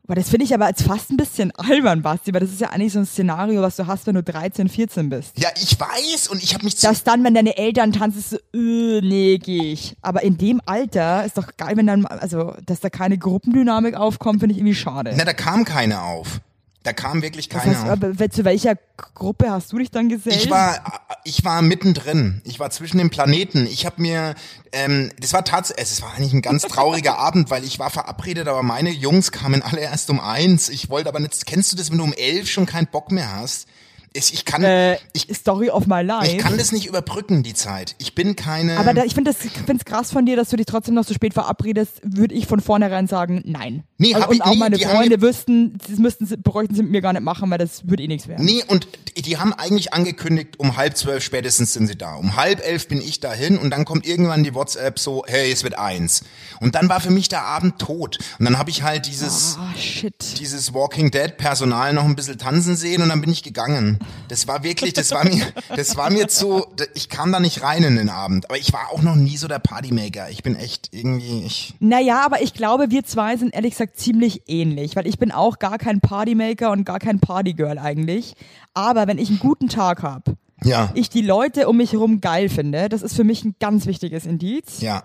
Aber 0.04 0.16
das 0.16 0.28
finde 0.28 0.44
ich 0.44 0.54
aber 0.54 0.66
als 0.66 0.82
fast 0.82 1.10
ein 1.10 1.16
bisschen 1.16 1.52
albern, 1.52 2.02
Basti, 2.02 2.34
weil 2.34 2.42
das 2.42 2.50
ist 2.50 2.60
ja 2.60 2.72
eigentlich 2.72 2.92
so 2.92 3.00
ein 3.00 3.06
Szenario, 3.06 3.62
was 3.62 3.78
du 3.78 3.88
hast, 3.88 4.08
wenn 4.08 4.16
du 4.16 4.24
13, 4.24 4.68
14 4.68 5.10
bist. 5.10 5.40
Ja, 5.40 5.48
ich 5.56 5.80
weiß 5.80 6.28
und 6.28 6.44
ich 6.44 6.54
habe 6.54 6.66
mich 6.66 6.76
zu, 6.76 6.86
Dass 6.86 7.06
dann, 7.06 7.24
wenn 7.24 7.34
deine 7.34 7.56
Eltern 7.56 7.94
tanzen, 7.94 8.20
ist 8.20 8.32
so, 8.32 8.38
äh, 8.54 9.00
nee, 9.00 9.38
geh 9.38 9.72
ich. 9.72 9.96
Aber 10.02 10.24
in 10.24 10.38
dem 10.38 10.60
Alter 10.66 11.24
ist 11.24 11.38
doch 11.38 11.56
geil, 11.56 11.78
wenn 11.78 11.88
dann, 11.88 12.06
also, 12.08 12.56
dass 12.66 12.82
da 12.82 12.90
keine 12.90 13.18
Gruppendynamik 13.18 13.96
aufkommt, 13.96 14.42
finde 14.42 14.52
ich 14.52 14.60
irgendwie 14.60 14.76
schade. 14.76 15.14
na, 15.16 15.24
da 15.24 15.32
kam 15.32 15.64
keine 15.64 16.02
auf. 16.02 16.42
Da 16.84 16.94
kam 16.94 17.22
wirklich 17.22 17.48
das 17.48 17.62
keine 17.62 17.78
heißt, 17.78 17.88
aber 17.88 18.30
zu 18.32 18.44
welcher 18.44 18.76
Gruppe 19.14 19.52
hast 19.52 19.72
du 19.72 19.78
dich 19.78 19.92
dann 19.92 20.10
gesellt? 20.10 20.36
Ich 20.36 20.50
war, 20.50 20.80
ich 21.24 21.46
war 21.46 21.62
mittendrin. 21.62 22.42
Ich 22.44 22.60
war 22.60 22.72
zwischen 22.72 22.98
den 22.98 23.12
Planeten. 23.12 23.68
Ich 23.68 23.86
habe 23.86 24.02
mir, 24.02 24.34
ähm, 24.72 25.12
das 25.20 25.32
war 25.32 25.46
tatsächlich, 25.46 25.92
es 25.92 26.02
war 26.02 26.16
eigentlich 26.16 26.34
ein 26.34 26.42
ganz 26.42 26.64
trauriger 26.64 27.18
Abend, 27.20 27.52
weil 27.52 27.64
ich 27.64 27.78
war 27.78 27.92
verabredet, 27.92 28.48
aber 28.48 28.64
meine 28.64 28.90
Jungs 28.90 29.32
kamen 29.32 29.62
alle 29.62 29.82
erst 29.82 30.10
um 30.10 30.20
eins. 30.20 30.70
Ich 30.70 30.90
wollte 30.90 31.10
aber 31.10 31.20
nicht, 31.20 31.46
kennst 31.46 31.72
du 31.72 31.78
das, 31.78 31.92
wenn 31.92 32.00
du 32.00 32.04
um 32.04 32.14
elf 32.14 32.50
schon 32.50 32.66
keinen 32.66 32.88
Bock 32.88 33.12
mehr 33.12 33.32
hast? 33.32 33.68
Ich, 34.14 34.34
ich 34.34 34.44
kann, 34.44 34.64
äh, 34.64 34.98
ich, 35.14 35.28
Story 35.34 35.70
of 35.70 35.88
my 35.88 36.02
life. 36.02 36.30
ich 36.30 36.38
kann 36.38 36.58
das 36.58 36.74
nicht 36.74 36.86
überbrücken, 36.86 37.44
die 37.44 37.54
Zeit. 37.54 37.96
Ich 37.98 38.14
bin 38.14 38.36
keine. 38.36 38.78
aber 38.78 38.94
da, 38.94 39.06
ich 39.06 39.14
finde 39.14 39.32
es 39.32 39.86
krass 39.86 40.12
von 40.12 40.26
dir, 40.26 40.36
dass 40.36 40.50
du 40.50 40.58
dich 40.58 40.66
trotzdem 40.66 40.96
noch 40.96 41.06
so 41.06 41.14
spät 41.14 41.34
verabredest, 41.34 42.02
würde 42.04 42.36
ich 42.36 42.46
von 42.46 42.60
vornherein 42.60 43.08
sagen, 43.08 43.42
nein. 43.46 43.84
Nee, 44.02 44.16
und, 44.16 44.24
hab 44.24 44.32
ich 44.32 44.40
und 44.40 44.48
auch 44.48 44.54
nie. 44.54 44.58
meine 44.58 44.78
Die 44.78 44.86
Freunde 44.86 45.22
wüssten, 45.22 45.78
das 45.88 46.00
müssten 46.00 46.28
bräuchten 46.42 46.74
sie 46.74 46.82
mit 46.82 46.92
mir 46.92 47.02
gar 47.02 47.14
nicht 47.14 47.22
machen, 47.22 47.52
weil 47.52 47.60
das 47.60 47.88
würde 47.88 48.02
eh 48.02 48.08
nichts 48.08 48.28
werden. 48.28 48.44
Nee, 48.44 48.64
und 48.68 48.88
die 49.16 49.38
haben 49.38 49.54
eigentlich 49.54 49.94
angekündigt, 49.94 50.60
um 50.60 50.76
halb 50.76 50.98
zwölf 50.98 51.24
spätestens 51.24 51.74
sind 51.74 51.86
sie 51.86 51.96
da. 51.96 52.16
Um 52.16 52.36
halb 52.36 52.66
elf 52.66 52.88
bin 52.88 53.00
ich 53.00 53.20
dahin 53.20 53.60
und 53.60 53.70
dann 53.70 53.86
kommt 53.86 54.08
irgendwann 54.08 54.44
die 54.44 54.56
WhatsApp 54.56 54.98
so, 54.98 55.24
hey, 55.28 55.52
es 55.52 55.64
wird 55.64 55.78
eins. 55.78 56.24
Und 56.62 56.74
dann 56.74 56.90
war 56.90 57.00
für 57.00 57.12
mich 57.12 57.30
der 57.30 57.44
Abend 57.44 57.78
tot. 57.78 58.18
Und 58.40 58.46
dann 58.46 58.58
habe 58.58 58.72
ich 58.72 58.82
halt 58.82 59.06
dieses, 59.06 59.60
shit. 59.78 60.40
dieses 60.40 60.74
Walking 60.74 61.12
Dead 61.12 61.38
Personal 61.38 61.94
noch 61.94 62.06
ein 62.06 62.16
bisschen 62.16 62.40
tanzen 62.40 62.76
sehen 62.76 63.04
und 63.04 63.10
dann 63.10 63.22
bin 63.22 63.30
ich 63.30 63.44
gegangen. 63.44 64.00
Das 64.30 64.48
war 64.48 64.64
wirklich, 64.64 64.94
das 64.94 65.12
war 65.12 65.26
mir, 65.26 65.46
das 65.76 65.96
war 65.96 66.10
mir 66.10 66.28
zu, 66.28 66.66
ich 66.96 67.08
kam 67.10 67.32
da 67.32 67.40
nicht 67.40 67.62
rein 67.62 67.84
in 67.84 67.98
den 67.98 68.10
Abend. 68.10 68.50
Aber 68.50 68.58
ich 68.58 68.74
war 68.74 68.90
auch 68.92 69.04
noch 69.04 69.16
nie 69.16 69.38
so 69.38 69.48
der 69.48 69.60
Partymaker. 69.60 70.32
Ich 70.32 70.42
bin 70.42 70.56
echt 70.56 70.90
irgendwie, 70.92 71.44
ich, 71.46 71.76
Naja, 71.80 72.26
aber 72.26 72.42
ich 72.42 72.56
glaube, 72.56 72.90
wir 72.90 73.04
zwei 73.04 73.38
sind 73.38 73.54
ehrlich 73.54 73.74
gesagt 73.74 73.91
ziemlich 73.94 74.44
ähnlich, 74.48 74.96
weil 74.96 75.08
ich 75.08 75.18
bin 75.20 75.32
auch 75.32 75.60
gar 75.60 75.78
kein 75.78 76.00
Partymaker 76.02 76.72
und 76.72 76.86
gar 76.86 77.00
kein 77.00 77.20
Partygirl 77.20 77.78
eigentlich. 77.80 78.34
Aber 78.74 79.08
wenn 79.08 79.18
ich 79.18 79.30
einen 79.30 79.40
guten 79.40 79.68
Tag 79.70 80.04
habe, 80.04 80.36
ja, 80.64 80.92
ich 80.94 81.10
die 81.10 81.22
Leute 81.24 81.68
um 81.68 81.78
mich 81.78 81.94
herum 81.94 82.22
geil 82.22 82.48
finde, 82.50 82.88
das 82.90 83.02
ist 83.02 83.16
für 83.16 83.24
mich 83.24 83.44
ein 83.44 83.56
ganz 83.60 83.86
wichtiges 83.86 84.26
Indiz. 84.26 84.82
ja. 84.82 85.04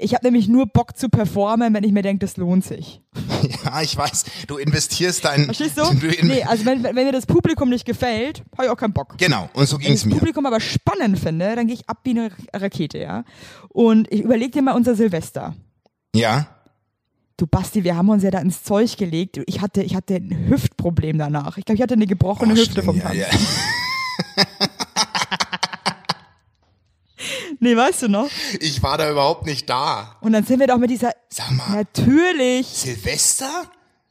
Ich 0.00 0.14
habe 0.14 0.24
nämlich 0.26 0.46
nur 0.46 0.66
Bock 0.66 0.96
zu 0.96 1.08
performen, 1.08 1.74
wenn 1.74 1.82
ich 1.82 1.90
mir 1.90 2.02
denke, 2.02 2.20
das 2.24 2.36
lohnt 2.36 2.64
sich. 2.64 3.00
Ja, 3.64 3.82
ich 3.82 3.96
weiß, 3.96 4.24
du 4.46 4.56
investierst 4.56 5.24
dein, 5.24 5.46
Verstehst 5.46 5.76
du? 5.78 5.82
in, 6.06 6.28
Nee, 6.28 6.44
also 6.44 6.64
wenn, 6.66 6.84
wenn 6.84 6.94
mir 6.94 7.10
das 7.10 7.26
Publikum 7.26 7.68
nicht 7.68 7.84
gefällt, 7.84 8.44
habe 8.56 8.66
ich 8.66 8.70
auch 8.70 8.76
keinen 8.76 8.92
Bock. 8.92 9.18
genau, 9.18 9.48
und 9.54 9.66
so 9.68 9.76
Wenn 9.78 9.86
ich 9.86 9.92
das 9.94 10.04
mir. 10.06 10.14
Publikum 10.14 10.46
aber 10.46 10.60
spannend 10.60 11.18
finde, 11.18 11.56
dann 11.56 11.66
gehe 11.66 11.74
ich 11.74 11.88
ab 11.88 11.98
wie 12.04 12.10
eine 12.10 12.30
Rakete, 12.54 12.98
ja. 12.98 13.24
Und 13.70 14.06
ich 14.12 14.20
überleg 14.22 14.52
dir 14.52 14.62
mal 14.62 14.74
unser 14.76 14.94
Silvester. 14.94 15.56
Ja. 16.14 16.46
Du 17.38 17.46
Basti, 17.46 17.84
wir 17.84 17.96
haben 17.96 18.08
uns 18.08 18.24
ja 18.24 18.32
da 18.32 18.40
ins 18.40 18.64
Zeug 18.64 18.96
gelegt. 18.96 19.40
Ich 19.46 19.60
hatte, 19.60 19.80
ich 19.82 19.94
hatte 19.94 20.16
ein 20.16 20.48
Hüftproblem 20.48 21.18
danach. 21.18 21.56
Ich 21.56 21.64
glaube, 21.64 21.76
ich 21.76 21.82
hatte 21.82 21.94
eine 21.94 22.08
gebrochene 22.08 22.52
Oh, 22.52 22.56
Hüfte 22.56 22.82
vom 22.82 22.96
ja, 22.96 23.04
Tanzen. 23.04 23.20
ja. 23.20 23.26
Nee, 27.60 27.76
weißt 27.76 28.02
du 28.02 28.08
noch? 28.08 28.28
Ich 28.60 28.80
war 28.84 28.96
da 28.98 29.10
überhaupt 29.10 29.44
nicht 29.44 29.68
da. 29.68 30.16
Und 30.20 30.32
dann 30.32 30.44
sind 30.44 30.60
wir 30.60 30.68
doch 30.68 30.78
mit 30.78 30.90
dieser. 30.90 31.10
Sag 31.28 31.50
mal, 31.50 31.68
Natürlich. 31.78 32.68
Silvester? 32.68 33.64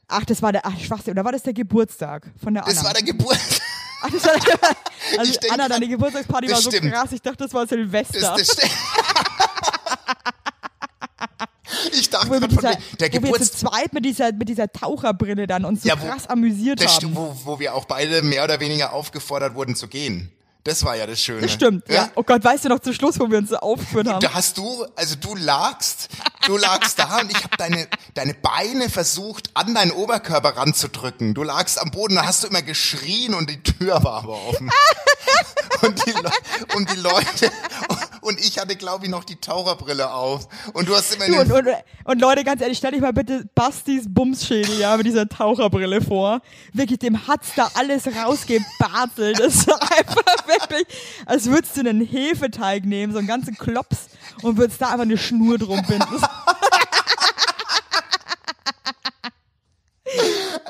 Ach, 0.06 0.24
das 0.26 0.42
war 0.42 0.52
der. 0.52 0.66
Ach, 0.66 0.78
Schwachsinn. 0.78 1.12
Oder 1.12 1.24
war 1.24 1.32
das 1.32 1.44
der 1.44 1.54
Geburtstag 1.54 2.30
von 2.42 2.52
der 2.52 2.64
Anna? 2.64 2.74
Das 2.74 2.84
war 2.84 2.92
der 2.92 3.02
Geburt. 3.02 3.38
ach, 4.02 4.10
das 4.10 4.22
war 4.26 4.34
der, 4.34 5.18
also 5.18 5.38
Anna, 5.50 5.56
grad, 5.56 5.70
deine 5.70 5.88
Geburtstagsparty 5.88 6.46
das 6.48 6.56
war 6.56 6.62
so 6.62 6.70
stimmt. 6.70 6.92
krass. 6.92 7.12
Ich 7.12 7.22
dachte, 7.22 7.44
das 7.44 7.54
war 7.54 7.66
Silvester. 7.66 8.20
Das, 8.20 8.48
das. 8.48 8.58
Ich 11.92 12.10
dachte 12.10 12.30
mit 12.30 12.40
von 12.40 12.48
dieser, 12.50 12.72
der 13.00 13.08
wo 13.22 13.26
wir 13.26 13.34
zu 13.40 13.52
zweit 13.52 13.92
mit 13.92 14.04
dieser, 14.04 14.32
mit 14.32 14.48
dieser 14.48 14.72
Taucherbrille 14.72 15.46
dann 15.46 15.64
uns 15.64 15.82
so 15.82 15.88
Ja, 15.88 16.00
wo- 16.00 16.06
krass 16.06 16.26
amüsiert 16.28 16.84
haben. 16.84 17.14
wo, 17.16 17.36
wo 17.44 17.58
wir 17.60 17.74
auch 17.74 17.84
beide 17.84 18.22
mehr 18.22 18.44
oder 18.44 18.60
weniger 18.60 18.92
aufgefordert 18.92 19.54
wurden 19.54 19.74
zu 19.74 19.88
gehen. 19.88 20.30
Das 20.68 20.84
war 20.84 20.96
ja 20.96 21.06
das 21.06 21.18
Schöne. 21.22 21.40
Das 21.40 21.52
stimmt, 21.52 21.88
ja. 21.88 22.10
Oh 22.14 22.22
Gott, 22.22 22.44
weißt 22.44 22.66
du 22.66 22.68
noch 22.68 22.80
zum 22.80 22.92
Schluss, 22.92 23.18
wo 23.18 23.30
wir 23.30 23.38
uns 23.38 23.48
so 23.48 23.56
aufgeführt 23.56 24.06
haben? 24.06 24.20
Da 24.20 24.34
hast 24.34 24.58
du, 24.58 24.86
also 24.96 25.16
du 25.16 25.34
lagst, 25.34 26.10
du 26.46 26.58
lagst 26.58 26.98
da 26.98 27.20
und 27.20 27.30
ich 27.30 27.42
habe 27.42 27.56
deine, 27.56 27.88
deine 28.12 28.34
Beine 28.34 28.90
versucht, 28.90 29.48
an 29.54 29.74
deinen 29.74 29.92
Oberkörper 29.92 30.58
ranzudrücken. 30.58 31.32
Du 31.32 31.42
lagst 31.42 31.80
am 31.80 31.90
Boden, 31.90 32.16
da 32.16 32.26
hast 32.26 32.44
du 32.44 32.48
immer 32.48 32.60
geschrien 32.60 33.32
und 33.32 33.48
die 33.48 33.62
Tür 33.62 34.04
war 34.04 34.24
aber 34.24 34.34
offen. 34.46 34.70
Und 35.82 36.06
die, 36.06 36.10
Le 36.10 36.30
und 36.74 36.90
die 36.92 36.98
Leute, 36.98 37.52
und 38.20 38.40
ich 38.40 38.58
hatte, 38.58 38.74
glaube 38.74 39.04
ich, 39.04 39.10
noch 39.10 39.22
die 39.22 39.36
Taucherbrille 39.36 40.10
auf. 40.12 40.48
Und 40.72 40.88
du 40.88 40.96
hast 40.96 41.14
immer 41.14 41.26
Du, 41.26 41.40
und, 41.40 41.52
und, 41.52 41.68
und 42.04 42.20
Leute, 42.20 42.42
ganz 42.42 42.60
ehrlich, 42.60 42.78
stell 42.78 42.92
dich 42.92 43.00
mal 43.00 43.12
bitte 43.12 43.44
Bastis 43.54 44.04
Bumsschädel, 44.08 44.78
ja, 44.78 44.96
mit 44.96 45.06
dieser 45.06 45.28
Taucherbrille 45.28 46.00
vor. 46.00 46.40
Wirklich, 46.72 46.98
dem 46.98 47.28
hat's 47.28 47.48
da 47.54 47.70
alles 47.74 48.06
rausgebartelt. 48.06 49.38
Das 49.38 49.66
war 49.68 49.80
einfach 49.98 50.48
wirklich, 50.60 50.86
als 51.26 51.46
würdest 51.46 51.76
du 51.76 51.80
einen 51.80 52.04
Hefeteig 52.04 52.84
nehmen, 52.84 53.12
so 53.12 53.18
einen 53.18 53.28
ganzen 53.28 53.56
Klops, 53.56 54.08
und 54.42 54.56
würdest 54.56 54.80
da 54.80 54.88
einfach 54.88 55.00
eine 55.00 55.18
Schnur 55.18 55.58
drum 55.58 55.82
binden. 55.86 56.22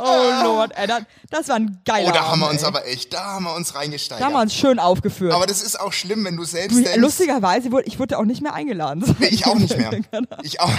Oh 0.00 0.44
Lord, 0.44 0.72
ey, 0.76 0.86
das, 0.86 1.02
das 1.30 1.48
war 1.48 1.56
ein 1.56 1.80
geiler 1.84 2.10
oh, 2.10 2.12
da 2.12 2.28
haben 2.28 2.40
wir 2.40 2.48
uns 2.50 2.62
ey. 2.62 2.68
aber 2.68 2.86
echt, 2.86 3.12
da 3.12 3.24
haben 3.24 3.44
wir 3.44 3.54
uns 3.54 3.74
reingesteigert. 3.74 4.22
Da 4.22 4.26
haben 4.26 4.34
wir 4.34 4.40
uns 4.42 4.54
schön 4.54 4.78
aufgeführt. 4.78 5.32
aber 5.32 5.46
das 5.46 5.62
ist 5.62 5.78
auch 5.80 5.92
schlimm, 5.92 6.24
wenn 6.24 6.36
du 6.36 6.44
selbst 6.44 6.76
Du, 6.76 6.82
denkst, 6.82 6.98
Lustigerweise 7.00 7.70
wurde 7.72 7.86
ich 7.86 7.98
wurde 7.98 8.18
auch 8.18 8.24
nicht 8.24 8.42
mehr 8.42 8.54
eingeladen. 8.54 9.04
Nee, 9.18 9.26
ich 9.28 9.46
auch 9.46 9.54
nicht 9.56 9.76
mehr. 9.76 9.90
Ich 10.42 10.60
auch, 10.60 10.70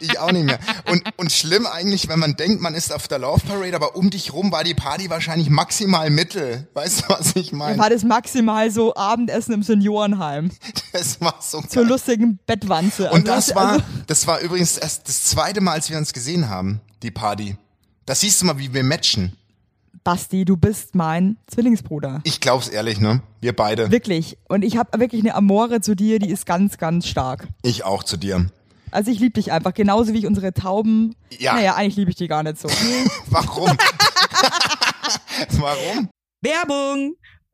ich 0.00 0.18
auch 0.18 0.30
nicht 0.32 0.44
mehr. 0.44 0.58
Und, 0.90 1.02
und 1.16 1.32
schlimm 1.32 1.66
eigentlich, 1.66 2.08
wenn 2.08 2.18
man 2.18 2.36
denkt, 2.36 2.60
man 2.60 2.74
ist 2.74 2.92
auf 2.92 3.08
der 3.08 3.18
Love 3.18 3.40
Parade, 3.46 3.74
aber 3.74 3.96
um 3.96 4.10
dich 4.10 4.32
rum 4.32 4.52
war 4.52 4.64
die 4.64 4.74
Party 4.74 5.08
wahrscheinlich 5.10 5.48
maximal 5.48 6.10
mittel. 6.10 6.68
Weißt 6.74 7.00
du, 7.00 7.04
was 7.08 7.34
ich 7.36 7.52
meine? 7.52 7.78
War 7.78 7.90
das 7.90 8.04
maximal 8.04 8.70
so 8.70 8.94
Abendessen 8.94 9.52
im 9.54 9.62
Seniorenheim. 9.62 10.50
Das 10.92 11.20
war 11.20 11.36
so 11.40 11.60
Zur 11.62 11.82
geil. 11.82 11.90
lustigen 11.90 12.38
Bettwanze. 12.46 13.10
Und 13.10 13.28
Also, 13.28 13.52
das 13.52 13.54
war, 13.56 13.68
also, 13.72 13.84
das 14.06 14.26
war 14.26 14.40
übrigens 14.40 14.76
erst 14.78 15.08
das 15.08 15.24
zweite 15.24 15.60
Mal, 15.60 15.72
als 15.72 15.90
wir 15.90 15.98
uns 15.98 16.12
gesehen 16.12 16.48
haben, 16.48 16.80
die 17.02 17.10
Party. 17.10 17.56
Da 18.06 18.14
siehst 18.14 18.40
du 18.40 18.46
mal, 18.46 18.56
wie 18.58 18.72
wir 18.72 18.84
matchen. 18.84 19.36
Basti, 20.04 20.44
du 20.44 20.56
bist 20.56 20.94
mein 20.94 21.36
Zwillingsbruder. 21.48 22.20
Ich 22.22 22.40
glaub's 22.40 22.68
ehrlich, 22.68 23.00
ne? 23.00 23.20
Wir 23.40 23.54
beide. 23.54 23.90
Wirklich. 23.90 24.38
Und 24.48 24.62
ich 24.62 24.76
habe 24.76 25.00
wirklich 25.00 25.20
eine 25.22 25.34
Amore 25.34 25.80
zu 25.80 25.96
dir, 25.96 26.20
die 26.20 26.30
ist 26.30 26.46
ganz, 26.46 26.78
ganz 26.78 27.08
stark. 27.08 27.48
Ich 27.62 27.82
auch 27.84 28.04
zu 28.04 28.16
dir. 28.16 28.46
Also 28.92 29.10
ich 29.10 29.18
liebe 29.18 29.32
dich 29.32 29.50
einfach, 29.50 29.74
genauso 29.74 30.12
wie 30.12 30.18
ich 30.18 30.26
unsere 30.26 30.54
Tauben. 30.54 31.16
Ja. 31.36 31.54
Naja, 31.54 31.74
eigentlich 31.74 31.96
liebe 31.96 32.10
ich 32.12 32.16
die 32.16 32.28
gar 32.28 32.44
nicht 32.44 32.58
so. 32.58 32.68
Warum? 33.26 33.76
Warum? 35.58 36.08
Werbung! 36.40 37.16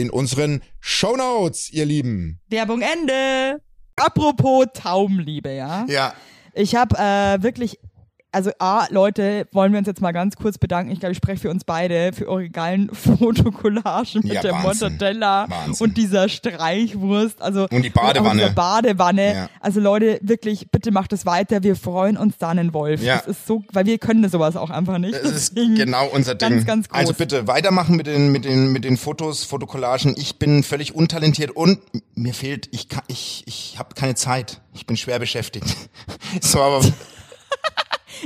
in 0.00 0.10
unseren 0.10 0.62
Shownotes, 0.80 1.70
ihr 1.72 1.84
Lieben. 1.84 2.40
Werbung 2.48 2.80
Ende. 2.82 3.60
Apropos 3.96 4.66
Taubenliebe, 4.74 5.52
ja. 5.54 5.84
Ja. 5.88 6.14
Ich 6.54 6.74
habe 6.74 6.96
äh, 6.96 7.42
wirklich, 7.42 7.78
also 8.38 8.52
A, 8.60 8.86
Leute, 8.90 9.48
wollen 9.50 9.72
wir 9.72 9.80
uns 9.80 9.88
jetzt 9.88 10.00
mal 10.00 10.12
ganz 10.12 10.36
kurz 10.36 10.58
bedanken. 10.58 10.92
Ich 10.92 11.00
glaube, 11.00 11.10
ich 11.10 11.16
spreche 11.18 11.40
für 11.40 11.50
uns 11.50 11.64
beide, 11.64 12.12
für 12.12 12.28
eure 12.28 12.48
geilen 12.48 12.88
Fotocollagen 12.94 14.22
mit 14.22 14.32
Ja, 14.32 14.42
der 14.42 14.52
Wahnsinn. 14.52 14.68
Mortadella 14.92 15.46
Wahnsinn. 15.50 15.84
und 15.88 15.96
dieser 15.96 16.28
Streichwurst. 16.28 17.42
Also, 17.42 17.66
Und 17.68 17.82
die 17.82 17.90
Badewanne. 17.90 18.42
dieser 18.42 18.54
Badewanne. 18.54 19.34
Ja. 19.34 19.50
Also 19.58 19.80
Leute, 19.80 20.20
wirklich, 20.22 20.70
bitte 20.70 20.92
macht 20.92 21.12
es 21.12 21.26
weiter. 21.26 21.64
Wir 21.64 21.74
freuen 21.74 22.16
uns 22.16 22.38
da 22.38 22.50
einen 22.50 22.72
Wolf. 22.74 23.02
Ja. 23.02 23.16
Das 23.18 23.26
ist 23.26 23.46
so, 23.48 23.64
weil 23.72 23.86
wir 23.86 23.98
können 23.98 24.28
sowas 24.28 24.54
auch 24.54 24.70
einfach 24.70 24.98
nicht. 24.98 25.14
Das 25.14 25.22
ist 25.32 25.56
Deswegen 25.56 25.74
genau 25.74 26.06
unser 26.06 26.36
Ding. 26.36 26.50
Ganz, 26.50 26.64
ganz 26.64 26.88
groß. 26.88 26.96
Also 27.00 27.14
bitte 27.14 27.48
weitermachen 27.48 27.96
mit 27.96 28.06
den, 28.06 28.30
mit 28.30 28.44
den, 28.44 28.70
mit 28.70 28.84
den 28.84 28.96
Fotos, 28.96 29.42
Fotocollagen. 29.42 30.14
Ich 30.16 30.38
bin 30.38 30.62
völlig 30.62 30.94
untalentiert 30.94 31.50
und 31.50 31.80
mir 32.14 32.34
fehlt, 32.34 32.68
ich 32.70 32.88
kann, 32.88 33.02
ich, 33.08 33.42
ich 33.46 33.80
habe 33.80 33.96
keine 33.96 34.14
Zeit. 34.14 34.60
Ich 34.74 34.86
bin 34.86 34.96
schwer 34.96 35.18
beschäftigt. 35.18 35.66
So, 36.40 36.60
aber 36.60 36.84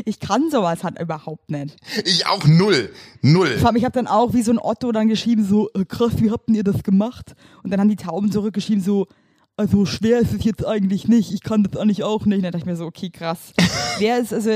Ich 0.04 0.20
kann 0.20 0.50
sowas 0.50 0.84
halt 0.84 1.00
überhaupt 1.00 1.50
nicht. 1.50 1.76
ich 2.04 2.26
auch 2.26 2.46
null. 2.46 2.90
Null. 3.20 3.58
Vor 3.58 3.68
allem, 3.68 3.76
ich 3.76 3.84
habe 3.84 3.92
dann 3.92 4.06
auch 4.06 4.34
wie 4.34 4.42
so 4.42 4.52
ein 4.52 4.58
Otto 4.58 4.92
dann 4.92 5.08
geschrieben, 5.08 5.44
so, 5.44 5.70
äh, 5.75 5.84
krass, 5.84 6.12
wie 6.16 6.30
habt 6.30 6.49
denn 6.49 6.54
ihr 6.54 6.64
das 6.64 6.82
gemacht? 6.82 7.34
Und 7.62 7.70
dann 7.70 7.80
haben 7.80 7.88
die 7.88 7.96
Tauben 7.96 8.32
zurückgeschrieben, 8.32 8.82
so, 8.82 9.06
also 9.56 9.84
schwer 9.84 10.18
ist 10.18 10.32
es 10.32 10.44
jetzt 10.44 10.66
eigentlich 10.66 11.08
nicht, 11.08 11.32
ich 11.32 11.42
kann 11.42 11.62
das 11.62 11.80
eigentlich 11.80 12.02
auch 12.02 12.25
nicht. 12.25 12.38
Und 12.38 12.44
dann 12.44 12.52
dachte 12.52 12.62
ich 12.62 12.66
mir 12.66 12.76
so, 12.76 12.87
okay, 12.87 13.11
krass. 13.11 13.52
Wer 13.99 14.18
ist 14.18 14.32
also 14.32 14.50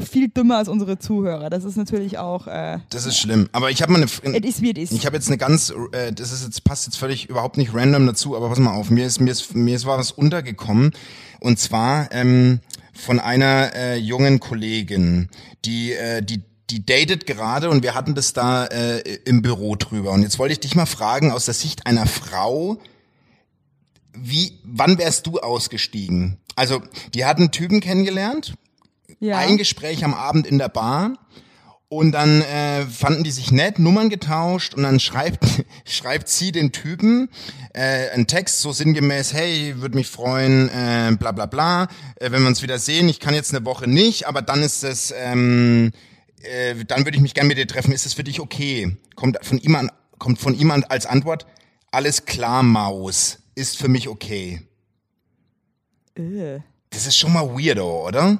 viel 0.00 0.28
dümmer 0.28 0.56
als 0.56 0.68
unsere 0.68 0.98
Zuhörer? 0.98 1.50
Das 1.50 1.64
ist 1.64 1.76
natürlich 1.76 2.18
auch, 2.18 2.46
äh, 2.46 2.78
Das 2.90 3.04
ist 3.04 3.18
schlimm. 3.18 3.48
Aber 3.52 3.70
ich 3.70 3.82
habe 3.82 3.92
mal 3.92 4.02
eine, 4.02 4.36
it 4.36 4.46
is 4.46 4.62
wie 4.62 4.70
it 4.70 4.78
is. 4.78 4.90
Ich 4.90 5.04
habe 5.04 5.16
jetzt 5.16 5.28
eine 5.28 5.36
ganz, 5.36 5.72
äh, 5.92 6.12
das 6.12 6.32
ist 6.32 6.44
jetzt 6.44 6.64
passt 6.64 6.86
jetzt 6.86 6.96
völlig 6.96 7.28
überhaupt 7.28 7.58
nicht 7.58 7.74
random 7.74 8.06
dazu, 8.06 8.36
aber 8.36 8.48
pass 8.48 8.58
mal 8.58 8.72
auf, 8.74 8.90
mir 8.90 9.06
ist 9.06 9.20
mir 9.20 9.30
ist 9.30 9.54
mir 9.54 9.76
ist 9.76 9.84
was 9.84 10.10
untergekommen 10.12 10.92
und 11.40 11.58
zwar 11.58 12.10
ähm, 12.12 12.60
von 12.98 13.20
einer 13.20 13.74
äh, 13.74 13.96
jungen 13.96 14.40
Kollegin, 14.40 15.28
die 15.64 15.92
äh, 15.92 16.22
die 16.22 16.42
die 16.70 16.84
datet 16.84 17.26
gerade 17.26 17.70
und 17.70 17.82
wir 17.82 17.94
hatten 17.94 18.14
das 18.14 18.34
da 18.34 18.66
äh, 18.66 18.98
im 19.24 19.40
Büro 19.40 19.74
drüber 19.74 20.10
und 20.10 20.22
jetzt 20.22 20.38
wollte 20.38 20.52
ich 20.52 20.60
dich 20.60 20.74
mal 20.74 20.86
fragen 20.86 21.32
aus 21.32 21.46
der 21.46 21.54
Sicht 21.54 21.86
einer 21.86 22.06
Frau, 22.06 22.78
wie 24.12 24.58
wann 24.64 24.98
wärst 24.98 25.26
du 25.26 25.38
ausgestiegen? 25.38 26.38
Also, 26.56 26.82
die 27.14 27.24
hat 27.24 27.38
einen 27.38 27.52
Typen 27.52 27.80
kennengelernt, 27.80 28.54
ja. 29.20 29.38
ein 29.38 29.56
Gespräch 29.56 30.04
am 30.04 30.12
Abend 30.12 30.46
in 30.46 30.58
der 30.58 30.68
Bar 30.68 31.14
und 31.90 32.12
dann 32.12 32.42
äh, 32.42 32.84
fanden 32.84 33.24
die 33.24 33.30
sich 33.30 33.50
nett, 33.50 33.78
Nummern 33.78 34.10
getauscht 34.10 34.74
und 34.74 34.82
dann 34.82 35.00
schreibt 35.00 35.44
schreibt 35.86 36.28
sie 36.28 36.52
den 36.52 36.72
Typen 36.72 37.30
äh, 37.72 38.10
einen 38.10 38.26
Text 38.26 38.60
so 38.60 38.72
sinngemäß, 38.72 39.32
hey, 39.32 39.80
würde 39.80 39.96
mich 39.96 40.08
freuen, 40.08 40.68
äh, 40.68 41.16
bla 41.18 41.32
bla 41.32 41.46
bla, 41.46 41.84
äh, 42.16 42.30
wenn 42.30 42.42
wir 42.42 42.48
uns 42.48 42.62
wieder 42.62 42.78
sehen. 42.78 43.08
Ich 43.08 43.20
kann 43.20 43.34
jetzt 43.34 43.54
eine 43.54 43.64
Woche 43.64 43.86
nicht, 43.88 44.26
aber 44.26 44.42
dann 44.42 44.62
ist 44.62 44.84
es, 44.84 45.14
ähm, 45.16 45.92
äh, 46.42 46.74
dann 46.84 47.04
würde 47.04 47.16
ich 47.16 47.22
mich 47.22 47.34
gerne 47.34 47.48
mit 47.48 47.58
dir 47.58 47.66
treffen. 47.66 47.92
Ist 47.92 48.04
es 48.06 48.14
für 48.14 48.24
dich 48.24 48.40
okay? 48.40 48.96
Kommt 49.16 49.38
von 49.42 49.58
ihm 49.58 49.74
an, 49.74 49.90
kommt 50.18 50.38
von 50.38 50.54
ihm 50.54 50.70
an 50.70 50.84
als 50.84 51.06
Antwort, 51.06 51.46
alles 51.90 52.26
klar, 52.26 52.62
Maus, 52.62 53.38
ist 53.54 53.78
für 53.78 53.88
mich 53.88 54.08
okay. 54.08 54.60
Äh, 56.14 56.60
Das 56.90 57.06
ist 57.06 57.16
schon 57.16 57.32
mal 57.32 57.48
weirdo, 57.48 58.06
oder? 58.06 58.38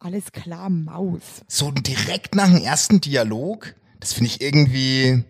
Alles 0.00 0.32
klar, 0.32 0.70
Maus. 0.70 1.22
so 1.46 1.70
direkt 1.70 2.34
nach 2.34 2.48
dem 2.48 2.62
ersten 2.62 3.00
Dialog, 3.00 3.74
das 4.00 4.12
finde 4.12 4.30
ich 4.30 4.40
irgendwie 4.40 5.24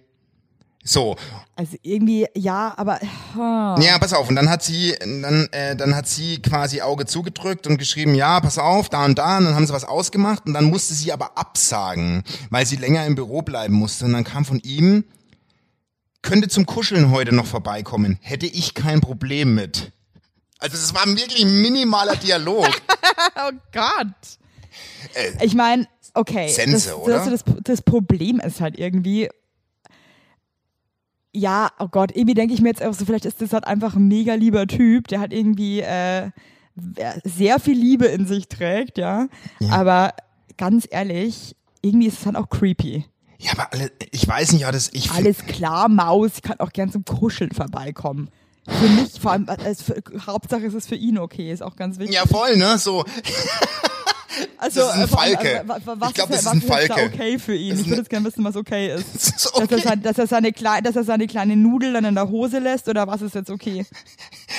so. 0.83 1.17
Also 1.57 1.77
irgendwie, 1.83 2.27
ja, 2.35 2.73
aber, 2.77 2.99
ha. 3.35 3.77
Ja, 3.81 3.99
pass 3.99 4.15
auf. 4.15 4.29
Und 4.29 4.37
dann 4.37 4.49
hat 4.49 4.62
sie, 4.62 4.95
dann, 4.99 5.49
äh, 5.53 5.77
dann 5.77 5.95
hat 5.95 6.09
sie 6.09 6.41
quasi 6.41 6.81
Auge 6.81 7.05
zugedrückt 7.05 7.67
und 7.67 7.77
geschrieben, 7.77 8.15
ja, 8.15 8.41
pass 8.41 8.59
auf, 8.59 8.89
da 8.89 9.05
und 9.05 9.19
da. 9.19 9.39
Und 9.39 9.45
dann 9.45 9.55
haben 9.55 9.67
sie 9.67 9.73
was 9.75 9.85
ausgemacht. 9.85 10.47
Und 10.47 10.55
dann 10.55 10.65
musste 10.65 10.95
sie 10.95 11.12
aber 11.12 11.37
absagen, 11.37 12.23
weil 12.49 12.65
sie 12.65 12.77
länger 12.77 13.05
im 13.05 13.15
Büro 13.15 13.43
bleiben 13.43 13.75
musste. 13.75 14.07
Und 14.07 14.15
dann 14.15 14.25
kam 14.25 14.47
von 14.47 14.59
ihm, 14.61 15.05
könnte 16.23 16.49
zum 16.49 16.65
Kuscheln 16.65 17.11
heute 17.11 17.35
noch 17.35 17.47
vorbeikommen. 17.47 18.19
Hätte 18.23 18.47
ich 18.47 18.73
kein 18.75 19.00
Problem 19.03 19.55
mit. 19.55 19.93
Also 20.61 20.77
es 20.77 20.95
war 20.95 21.07
wirklich 21.07 21.43
ein 21.43 21.61
minimaler 21.61 22.17
Dialog. 22.17 22.69
Oh 23.37 23.53
Gott. 23.73 24.39
Ich 25.40 25.54
meine, 25.54 25.87
okay. 26.14 26.47
Äh, 26.47 26.49
Sense, 26.49 26.88
das, 26.88 26.95
oder? 26.95 27.25
Das, 27.25 27.45
das, 27.45 27.54
das 27.62 27.83
Problem 27.83 28.40
ist 28.40 28.61
halt 28.61 28.78
irgendwie, 28.78 29.28
ja, 31.33 31.71
oh 31.78 31.88
Gott, 31.88 32.11
irgendwie 32.14 32.35
denke 32.35 32.54
ich 32.54 32.61
mir 32.61 32.69
jetzt 32.71 32.83
auch 32.83 32.95
so, 32.95 33.04
vielleicht 33.04 33.25
ist 33.25 33.40
das 33.40 33.52
halt 33.52 33.66
einfach 33.66 33.95
ein 33.95 34.09
mega 34.09 34.35
lieber 34.35 34.66
Typ, 34.66 35.09
der 35.09 35.21
halt 35.21 35.33
irgendwie 35.33 35.80
äh, 35.80 36.30
sehr 37.25 37.61
viel 37.61 37.78
Liebe 37.78 38.07
in 38.07 38.26
sich 38.26 38.49
trägt, 38.49 38.99
ja. 38.99 39.28
Aber 39.71 40.14
ganz 40.57 40.87
ehrlich, 40.90 41.57
irgendwie 41.83 42.07
ist 42.07 42.21
es 42.21 42.26
halt 42.26 42.37
auch 42.37 42.49
creepy. 42.49 43.04
ja, 43.38 43.52
aber 43.52 43.73
alle, 43.73 43.90
ich 44.11 44.26
weiß 44.26 44.52
nicht, 44.52 44.62
ja, 44.62 44.73
das, 44.73 44.90
ich 44.92 45.11
Alles 45.11 45.45
klar, 45.47 45.88
Maus, 45.88 46.33
ich 46.37 46.42
kann 46.42 46.61
auch 46.61 46.73
gern 46.73 46.90
zum 46.90 47.04
Kuscheln 47.04 47.52
vorbeikommen. 47.52 48.30
Für 48.69 48.88
mich, 48.88 49.21
vor 49.21 49.33
allem, 49.33 49.49
als 49.49 49.83
für, 49.83 50.02
Hauptsache 50.26 50.62
ist 50.62 50.75
es 50.75 50.87
für 50.87 50.95
ihn 50.95 51.19
okay, 51.19 51.50
ist 51.52 51.62
auch 51.62 51.76
ganz 51.76 51.99
wichtig. 51.99 52.14
ja 52.17 52.26
voll, 52.26 52.57
ne, 52.57 52.79
so. 52.79 53.05
Also, 54.59 54.81
Das 54.81 54.88
ist 54.90 54.95
ein 54.95 55.05
äh, 55.05 55.07
Falke. 55.09 55.61
äh, 55.61 55.69
wa- 55.69 55.79
wa- 55.85 55.95
was 55.99 56.09
Ich 56.11 56.14
glaub, 56.14 56.31
ist, 56.31 56.37
das 56.37 56.40
ist 56.45 56.47
ein 56.47 56.59
ist 56.61 56.69
da 56.71 56.75
Falke. 56.95 57.11
okay 57.12 57.38
für 57.38 57.55
ihn? 57.55 57.79
Ich 57.79 57.87
würde 57.87 57.97
jetzt 58.02 58.11
gerne 58.11 58.26
wissen, 58.26 58.45
was 58.45 58.56
okay 58.56 58.95
ist. 58.95 59.04
Das 59.15 59.25
ist 59.25 59.45
Dass, 59.47 59.54
okay. 59.54 59.75
er 59.75 59.80
sein, 59.80 60.02
dass, 60.02 60.19
er 60.19 60.26
seine 60.26 60.52
Klei- 60.52 60.80
dass 60.82 60.97
er 60.97 61.04
seine 61.04 61.26
kleine 61.26 61.56
Nudel 61.56 61.93
dann 61.95 62.04
in 62.04 62.15
der 62.15 62.28
Hose 62.28 62.58
lässt 62.58 62.89
oder 62.89 63.06
was 63.06 63.23
ist 63.23 63.35
jetzt 63.35 63.50
okay? 63.50 63.85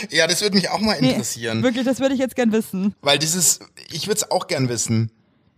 Ja, 0.10 0.28
das 0.28 0.42
würde 0.42 0.56
mich 0.58 0.70
auch 0.70 0.80
mal 0.80 1.00
Nee, 1.00 1.12
interessieren. 1.12 1.64
wirklich, 1.64 1.86
das 1.86 2.00
würde 2.00 2.14
ich 2.16 2.20
jetzt 2.20 2.36
gern 2.36 2.52
wissen. 2.52 2.96
weil 3.02 3.18
dieses, 3.18 3.60
ich 3.92 4.08
würde 4.08 4.18
es 4.18 4.32
auch 4.32 4.48
gern 4.48 4.68
wissen. 4.70 5.12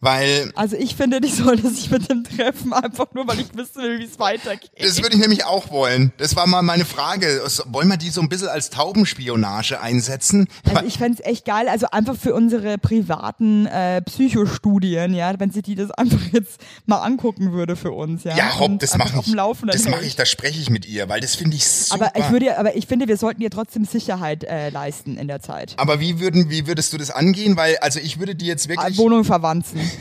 Weil 0.04 0.52
Also 0.56 0.76
ich 0.76 0.96
finde, 0.96 1.20
ich 1.24 1.36
sollte 1.36 1.70
sich 1.70 1.90
mit 1.90 2.10
dem 2.10 2.24
treffen, 2.26 2.74
einfach 2.74 3.08
nur, 3.14 3.28
weil 3.28 3.40
ich 3.40 3.56
wissen 3.56 3.82
will, 3.82 4.00
wie 4.00 4.04
es 4.04 4.20
weitergeht. 4.20 4.72
das 4.78 5.02
würde 5.02 5.16
ich 5.16 5.22
nämlich 5.22 5.46
auch 5.46 5.72
wollen. 5.72 6.12
Das 6.18 6.36
war 6.36 6.46
mal 6.46 6.62
meine 6.62 6.84
Frage. 6.84 7.42
Wollen 7.68 7.88
wir 7.88 7.98
die 7.98 8.10
so 8.10 8.22
ein 8.22 8.28
bisschen 8.28 8.50
als 8.50 8.70
Taubenspionage 8.70 9.80
einsetzen? 9.80 10.48
Also 10.66 10.86
ich 10.86 10.98
fänd's 10.98 11.22
echt 11.22 11.46
geil, 11.46 11.70
also 11.70 11.88
einfach 11.92 12.18
für 12.18 12.34
unsere 12.34 12.78
privaten 12.78 13.66
äh, 13.68 14.02
Psychostudien, 14.02 15.14
ja, 15.14 15.34
wenn 15.40 15.52
sie 15.52 15.62
die 15.62 15.76
das 15.76 15.92
einfach 15.92 16.20
jetzt 16.34 16.60
mal 16.86 16.98
angucken 16.98 17.54
würde 17.54 17.76
für 17.76 17.92
uns, 17.92 18.24
ja. 18.26 18.36
ja, 18.36 18.60
hopp, 18.60 18.80
das 18.80 18.98
mache 18.98 19.22
ich. 19.26 19.34
Das 19.68 19.88
mache 19.88 20.04
ich, 20.04 20.16
da 20.16 20.26
spreche 20.26 20.60
ich 20.60 20.70
mit 20.70 20.86
ihr, 20.86 21.08
weil 21.08 21.22
das 21.22 21.36
finde 21.36 21.56
ich 21.56 21.66
super. 21.66 22.12
Aber 22.14 22.20
ich 22.20 22.30
würde, 22.32 22.58
aber 22.58 22.76
ich 22.76 22.88
finde, 22.88 23.08
wir 23.08 23.18
sollten 23.18 23.42
ihr 23.42 23.50
trotzdem 23.50 23.86
Sicherheit 23.86 24.44
äh, 24.44 24.70
leisten 24.70 25.18
in 25.18 25.28
der 25.28 25.40
Zeit. 25.40 25.76
Aber 25.78 26.00
wie 26.00 26.20
würden, 26.20 26.50
wie 26.50 26.68
würdest 26.68 26.92
du 26.92 26.98
das 26.98 27.10
angehen? 27.10 27.56
Weil, 27.56 27.78
also 27.78 28.00
ich 28.00 28.20
würde 28.20 28.36
die 28.36 28.46
jetzt 28.46 28.68
wirklich, 28.68 28.98
Wohnung 28.98 29.24
verwanzen. 29.24 29.80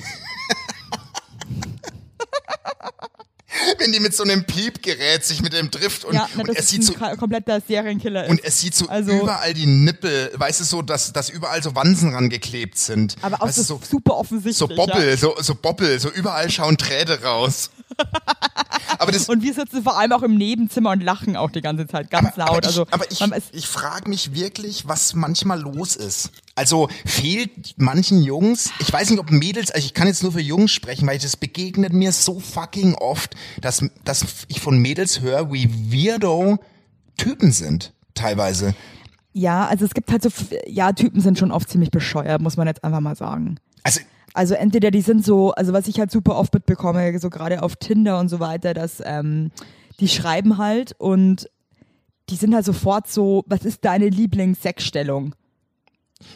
wenn 3.79 3.93
die 3.93 4.01
mit 4.01 4.15
so 4.15 4.23
einem 4.23 4.45
Piepgerät 4.45 5.25
sich 5.25 5.43
mit 5.43 5.53
dem 5.53 5.71
trifft 5.71 6.05
und, 6.05 6.15
ja, 6.15 6.29
na, 6.35 6.41
und 6.43 6.49
er 6.49 6.57
ist 6.57 6.69
sieht 6.69 6.85
so, 6.85 6.95
kompletter 6.95 7.61
Serienkiller. 7.67 8.29
und 8.29 8.41
ist. 8.41 8.47
es 8.49 8.61
sieht 8.61 8.75
so 8.75 8.89
Also- 8.89 9.13
überall 9.13 9.55
die 9.55 9.67
Nippel, 9.67 10.31
weißt 10.35 10.61
du 10.61 10.65
so, 10.65 10.83
dass, 10.83 11.13
dass 11.13 11.29
überall 11.29 11.63
so 11.63 11.75
Wansen 11.75 12.15
rangeklebt 12.15 12.79
sind. 12.79 13.17
aber 13.23 13.43
auch 13.43 13.51
so, 13.51 13.63
so, 13.63 13.81
super 13.89 14.17
offensichtlich. 14.17 14.57
so 14.57 14.69
Ja. 14.69 14.77
Bobbel, 14.77 15.17
so, 15.19 15.37
so 15.41 15.55
Bobbel, 15.55 15.99
so 16.01 16.11
überall 16.11 16.51
schauen 16.51 16.79
Träne 16.79 17.23
raus. 17.23 17.71
Aber 18.99 19.13
Und 19.29 19.43
wir 19.43 19.55
sitzen 19.55 19.83
vor 19.83 19.99
allem 19.99 20.13
auch 20.13 20.23
im 20.23 20.37
Nebenzimmer 20.37 20.91
und 20.91 21.03
lachen 21.03 21.37
auch 21.37 21.51
die 21.51 21.61
ganze 21.61 21.87
Zeit 21.87 22.11
ganz 22.11 22.37
laut. 22.37 22.51
Aber 22.51 22.61
ich, 22.61 22.67
also, 22.67 22.87
aber 22.91 23.07
ich, 23.11 23.45
ich 23.53 23.67
frage 23.67 24.09
mich 24.09 24.35
wirklich, 24.35 24.87
was 24.87 25.15
manchmal 25.15 25.61
los 25.61 25.97
ist. 25.97 26.31
Also 26.55 26.89
fehlt 27.07 27.75
manchen 27.77 28.23
Jungs, 28.23 28.71
ich 28.79 28.93
weiß 28.93 29.11
nicht, 29.11 29.21
ob 29.21 29.31
Mädels, 29.31 29.71
also 29.71 29.85
ich 29.85 29.95
kann 29.95 30.07
jetzt 30.07 30.23
nur 30.23 30.33
für 30.33 30.41
Jungs 30.41 30.71
sprechen, 30.71 31.07
weil 31.07 31.19
das 31.19 31.37
begegnet 31.37 31.93
mir 31.93 32.13
so 32.13 32.41
fucking 32.41 32.95
oft, 32.95 33.35
dass, 33.61 33.83
dass 34.05 34.25
ich 34.49 34.61
von 34.61 34.79
Mädels 34.79 35.21
höre, 35.21 35.53
wie 35.53 35.71
weirdo 35.93 36.59
Typen 37.17 37.53
sind, 37.53 37.93
teilweise. 38.15 38.75
ja, 39.33 39.67
also 39.67 39.85
es 39.85 39.95
gibt 39.95 40.11
halt 40.11 40.23
so, 40.23 40.31
ja, 40.67 40.93
Typen 40.93 41.21
sind 41.21 41.39
schon 41.39 41.53
oft 41.53 41.69
ziemlich 41.71 41.91
bescheuert, 41.91 42.43
muss 42.43 42.57
man 42.57 42.67
jetzt 42.67 42.85
einfach 42.85 43.01
mal 43.01 43.17
sagen. 43.17 43.57
Also, 43.83 44.01
Also 44.35 44.55
entweder 44.55 44.91
die 44.91 45.03
sind 45.03 45.25
so, 45.25 45.53
also 45.53 45.73
was 45.73 45.89
ich 45.89 45.99
halt 46.01 46.11
super 46.11 46.37
oft 46.37 46.55
mitbekomme, 46.55 47.19
so 47.19 47.29
gerade 47.31 47.63
auf 47.63 47.77
Tinder 47.77 48.19
und 48.19 48.29
so 48.29 48.41
weiter, 48.41 48.73
dass 48.75 49.03
ähm, 49.05 49.51
die 50.01 50.09
schreiben 50.09 50.57
halt 50.59 50.95
und 50.99 51.51
die 52.31 52.37
sind 52.37 52.55
halt 52.55 52.65
sofort 52.65 53.09
so, 53.09 53.45
was 53.47 53.65
ist 53.65 53.85
deine 53.85 54.09
Lieblingssexstellung? 54.09 55.35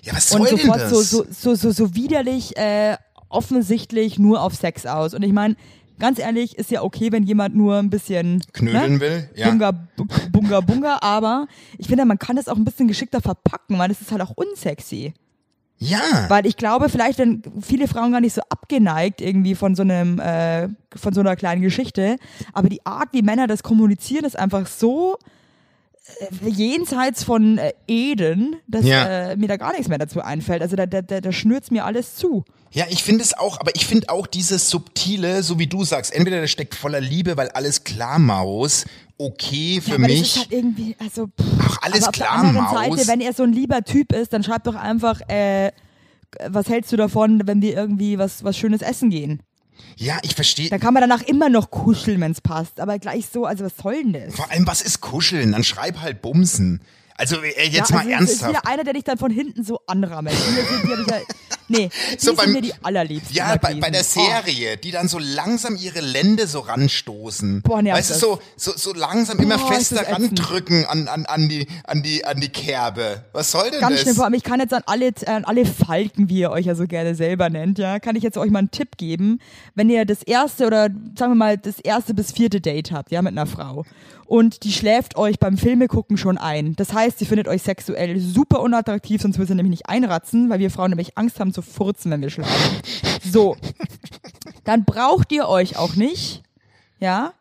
ja, 0.03 0.13
was 0.15 0.29
soll 0.29 0.41
Und 0.43 0.51
denn 0.51 0.59
sofort 0.59 0.81
das? 0.81 0.91
so, 0.91 1.03
so, 1.03 1.25
so, 1.31 1.55
so, 1.55 1.71
so 1.71 1.95
widerlich, 1.95 2.57
äh, 2.57 2.97
offensichtlich 3.29 4.19
nur 4.19 4.43
auf 4.43 4.55
Sex 4.55 4.85
aus. 4.87 5.15
Und 5.15 5.23
ich 5.23 5.33
meine, 5.33 5.57
ganz 5.99 6.19
ehrlich, 6.19 6.59
ist 6.59 6.71
ja 6.71 6.83
okay, 6.83 7.13
wenn 7.13 7.23
jemand 7.23 7.55
nur 7.57 7.77
ein 7.79 7.89
bisschen 7.91 8.43
Knödeln 8.53 8.95
ne? 8.95 9.01
will, 9.01 9.31
ja. 9.37 9.49
Bunga, 9.49 9.71
bu- 9.71 10.07
bunga, 10.33 10.61
bunga, 10.61 10.99
aber 11.01 11.47
ich 11.79 11.87
finde, 11.87 12.05
man 12.05 12.19
kann 12.19 12.37
das 12.37 12.49
auch 12.49 12.57
ein 12.57 12.65
bisschen 12.65 12.89
geschickter 12.89 13.21
verpacken, 13.21 13.79
weil 13.79 13.89
das 13.89 14.01
ist 14.01 14.11
halt 14.13 14.23
auch 14.23 14.33
unsexy. 14.37 15.15
Ja, 15.79 16.27
Weil 16.29 16.47
ich 16.47 16.57
glaube, 16.57 16.89
vielleicht 16.89 17.19
sind 17.19 17.47
viele 17.61 17.87
Frauen 17.87 18.13
gar 18.13 18.21
nicht 18.21 18.33
so 18.33 18.41
abgeneigt 18.49 19.21
irgendwie 19.21 19.55
von 19.55 19.75
so 19.75 19.83
einem, 19.83 20.19
äh, 20.19 20.69
von 20.95 21.13
so 21.13 21.21
einer 21.21 21.37
kleinen 21.37 21.61
Geschichte. 21.61 22.17
Aber 22.55 22.69
die 22.71 22.85
Art, 22.87 23.11
wie 23.13 23.21
Männer 23.21 23.47
das 23.47 23.63
kommunizieren, 23.63 24.25
ist 24.25 24.39
einfach 24.39 24.67
so 24.67 25.19
jenseits 26.43 27.25
von 27.25 27.59
äh, 27.59 27.73
Eden, 27.87 28.57
dass 28.67 28.85
Ja. 28.85 29.31
äh, 29.31 29.37
mir 29.37 29.49
da 29.49 29.57
gar 29.57 29.73
nichts 29.73 29.89
mehr 29.89 29.99
dazu 29.99 30.21
einfällt. 30.23 30.63
Also 30.63 30.77
da, 30.77 30.87
da, 30.87 31.03
da, 31.03 31.33
schnürt's 31.33 31.71
mir 31.71 31.85
alles 31.85 32.15
zu. 32.15 32.45
Ja, 32.73 32.85
ich 32.91 33.03
finde 33.03 33.23
es 33.23 33.35
auch, 33.37 33.61
aber 33.61 33.75
ich 33.75 33.87
finde 33.87 34.09
auch 34.11 34.27
dieses 34.27 34.69
Subtile, 34.71 35.43
so 35.43 35.59
wie 35.59 35.67
du 35.67 35.85
sagst, 35.85 36.13
entweder 36.15 36.41
der 36.41 36.47
steckt 36.47 36.75
voller 36.75 37.01
Liebe, 37.01 37.37
weil 37.37 37.49
alles 37.51 37.85
klar, 37.85 38.19
Maus, 38.19 38.85
okay 39.19 39.81
für 39.81 39.91
Ja, 39.91 39.97
aber 39.97 40.09
das 40.09 40.19
mich. 40.19 40.23
ist 40.23 40.39
halt 40.39 40.53
irgendwie, 40.53 40.97
also 40.99 41.27
pff, 41.27 41.45
Ach, 41.61 41.79
alles 41.83 42.03
aber 42.03 42.09
auf 42.09 42.13
klar, 42.13 42.29
der 42.31 42.39
anderen 42.49 42.65
Maus. 42.65 42.97
Seite, 42.99 43.09
wenn 43.09 43.21
er 43.21 43.33
so 43.33 43.43
ein 43.45 43.53
lieber 43.53 43.83
Typ 43.83 44.13
ist, 44.13 44.33
dann 44.33 44.43
schreib 44.43 44.65
doch 44.65 44.75
einfach, 44.75 45.21
äh, 45.29 45.71
was 46.49 46.69
hältst 46.69 46.93
du 46.93 46.97
davon, 46.97 47.43
wenn 47.47 47.63
wir 47.63 47.75
irgendwie 47.75 48.19
was, 48.19 48.45
was 48.45 48.57
Schönes 48.59 48.83
essen 48.83 49.11
gehen? 49.11 49.41
Ja, 49.97 50.19
ich 50.23 50.35
verstehe. 50.35 50.69
Da 50.69 50.79
kann 50.79 50.95
man 50.95 51.01
danach 51.01 51.23
immer 51.23 51.49
noch 51.49 51.71
kuscheln, 51.71 52.21
wenn's 52.21 52.41
passt, 52.41 52.81
aber 52.81 52.99
gleich 52.99 53.27
so, 53.33 53.47
also 53.47 53.65
was 53.65 53.77
soll 53.77 54.03
denn 54.03 54.13
das? 54.13 54.35
Vor 54.35 54.51
allem, 54.51 54.67
was 54.67 54.83
ist 54.83 55.01
Kuscheln? 55.01 55.53
Dann 55.53 55.65
schreib 55.65 56.01
halt 56.01 56.23
Bumsen. 56.23 56.81
Also 57.19 57.37
äh, 57.43 57.69
jetzt 57.69 57.91
ja, 57.91 57.97
mal 57.97 58.01
also 58.01 58.11
ist 58.11 58.43
ernsthaft. 58.43 58.51
wieder 58.51 58.67
einer, 58.67 58.85
der 58.85 58.93
dich 58.95 59.05
dann 59.05 59.19
von 59.19 59.31
hinten 59.31 59.65
so 59.65 59.81
anrammelt. 59.87 60.35
Die 60.37 60.87
sind, 60.95 61.09
ja, 61.11 61.17
nee, 61.69 61.89
die 62.13 62.19
So 62.19 62.27
sind 62.27 62.37
beim- 62.37 62.53
mir 62.53 62.61
die 62.63 62.73
allerliebsten. 62.83 63.35
Ja, 63.35 63.57
bei, 63.57 63.75
bei 63.75 63.91
der 63.91 64.03
gewesen. 64.03 64.21
Oh. 64.21 64.27
Serie, 64.45 64.77
die 64.77 64.91
dann 64.91 65.09
so 65.09 65.19
langsam 65.19 65.77
ihre 65.77 66.01
Lände 66.01 66.47
so 66.47 66.61
ranstoßen. 66.61 67.63
Boah, 67.63 67.83
nervt 67.83 67.99
weißt 67.99 68.11
du, 68.11 68.15
so, 68.15 68.41
so, 68.57 68.73
so 68.77 68.93
langsam 68.93 69.39
immer 69.39 69.59
Boah, 69.59 69.73
ist 69.79 69.89
fester 69.89 70.13
randrücken 70.13 70.85
an, 70.87 71.09
an, 71.09 71.27
an, 71.27 71.49
die, 71.49 71.67
an, 71.85 72.03
die, 72.03 72.25
an 72.25 72.41
die 72.41 72.49
Kerbe. 72.51 73.25
Was 73.33 73.51
soll 73.51 73.71
denn 73.71 73.81
Ganz 73.81 73.95
das? 73.95 74.03
schnell, 74.03 74.15
vor 74.15 74.25
allem, 74.25 74.35
ich 74.35 74.43
kann 74.45 74.61
jetzt 74.61 74.75
an 74.75 74.83
alle, 74.87 75.13
an 75.27 75.45
alle 75.45 75.65
Falken, 75.65 76.29
wie 76.29 76.41
ihr 76.41 76.51
euch 76.51 76.67
ja 76.67 76.75
so 76.75 76.87
gerne 76.87 77.15
selber 77.15 77.49
nennt, 77.51 77.79
ja, 77.79 77.99
kann 77.99 78.17
ich 78.17 78.23
jetzt 78.23 78.37
euch 78.37 78.51
mal 78.51 78.59
einen 78.61 78.71
Tipp 78.71 78.97
geben. 78.99 79.41
Wenn 79.75 79.89
ihr 79.91 80.05
das 80.05 80.23
erste 80.23 80.67
oder 80.67 80.89
sagen 81.17 81.33
wir 81.33 81.37
mal 81.37 81.57
das 81.59 81.79
erste 81.81 82.15
bis 82.15 82.33
vierte 82.33 82.61
Date 82.61 82.93
habt, 82.93 83.11
ja, 83.11 83.23
mit 83.23 83.33
einer 83.33 83.47
Frau 83.47 83.85
und 84.27 84.65
die 84.65 84.73
schläft 84.73 85.17
euch 85.17 85.39
beim 85.39 85.57
Filme 85.57 85.89
gucken 85.89 86.17
schon 86.17 86.39
ein. 86.39 86.75
Das 86.77 86.93
heißt, 86.93 87.19
sie 87.19 87.27
findet 87.27 87.49
euch 87.49 87.63
sexuell 87.63 88.19
super 88.21 88.61
unattraktiv, 88.61 89.23
sonst 89.23 89.39
würde 89.39 89.49
sie 89.49 89.55
nämlich 89.55 89.71
nicht 89.71 89.89
einratzen, 89.89 90.51
weil 90.51 90.59
wir 90.59 90.71
Frauen 90.71 90.91
nämlich 90.91 91.17
Angst 91.17 91.41
haben 91.41 91.53
zu 91.53 91.63
furzen, 91.63 92.11
wenn 92.11 92.23
wir 92.23 92.31
schlafen. 92.31 92.81
So. 93.33 93.57
Dann 94.65 94.85
braucht 94.85 95.33
ihr 95.33 95.49
euch 95.49 95.77
auch 95.77 95.95
nicht, 95.95 96.43
ja, 96.99 97.33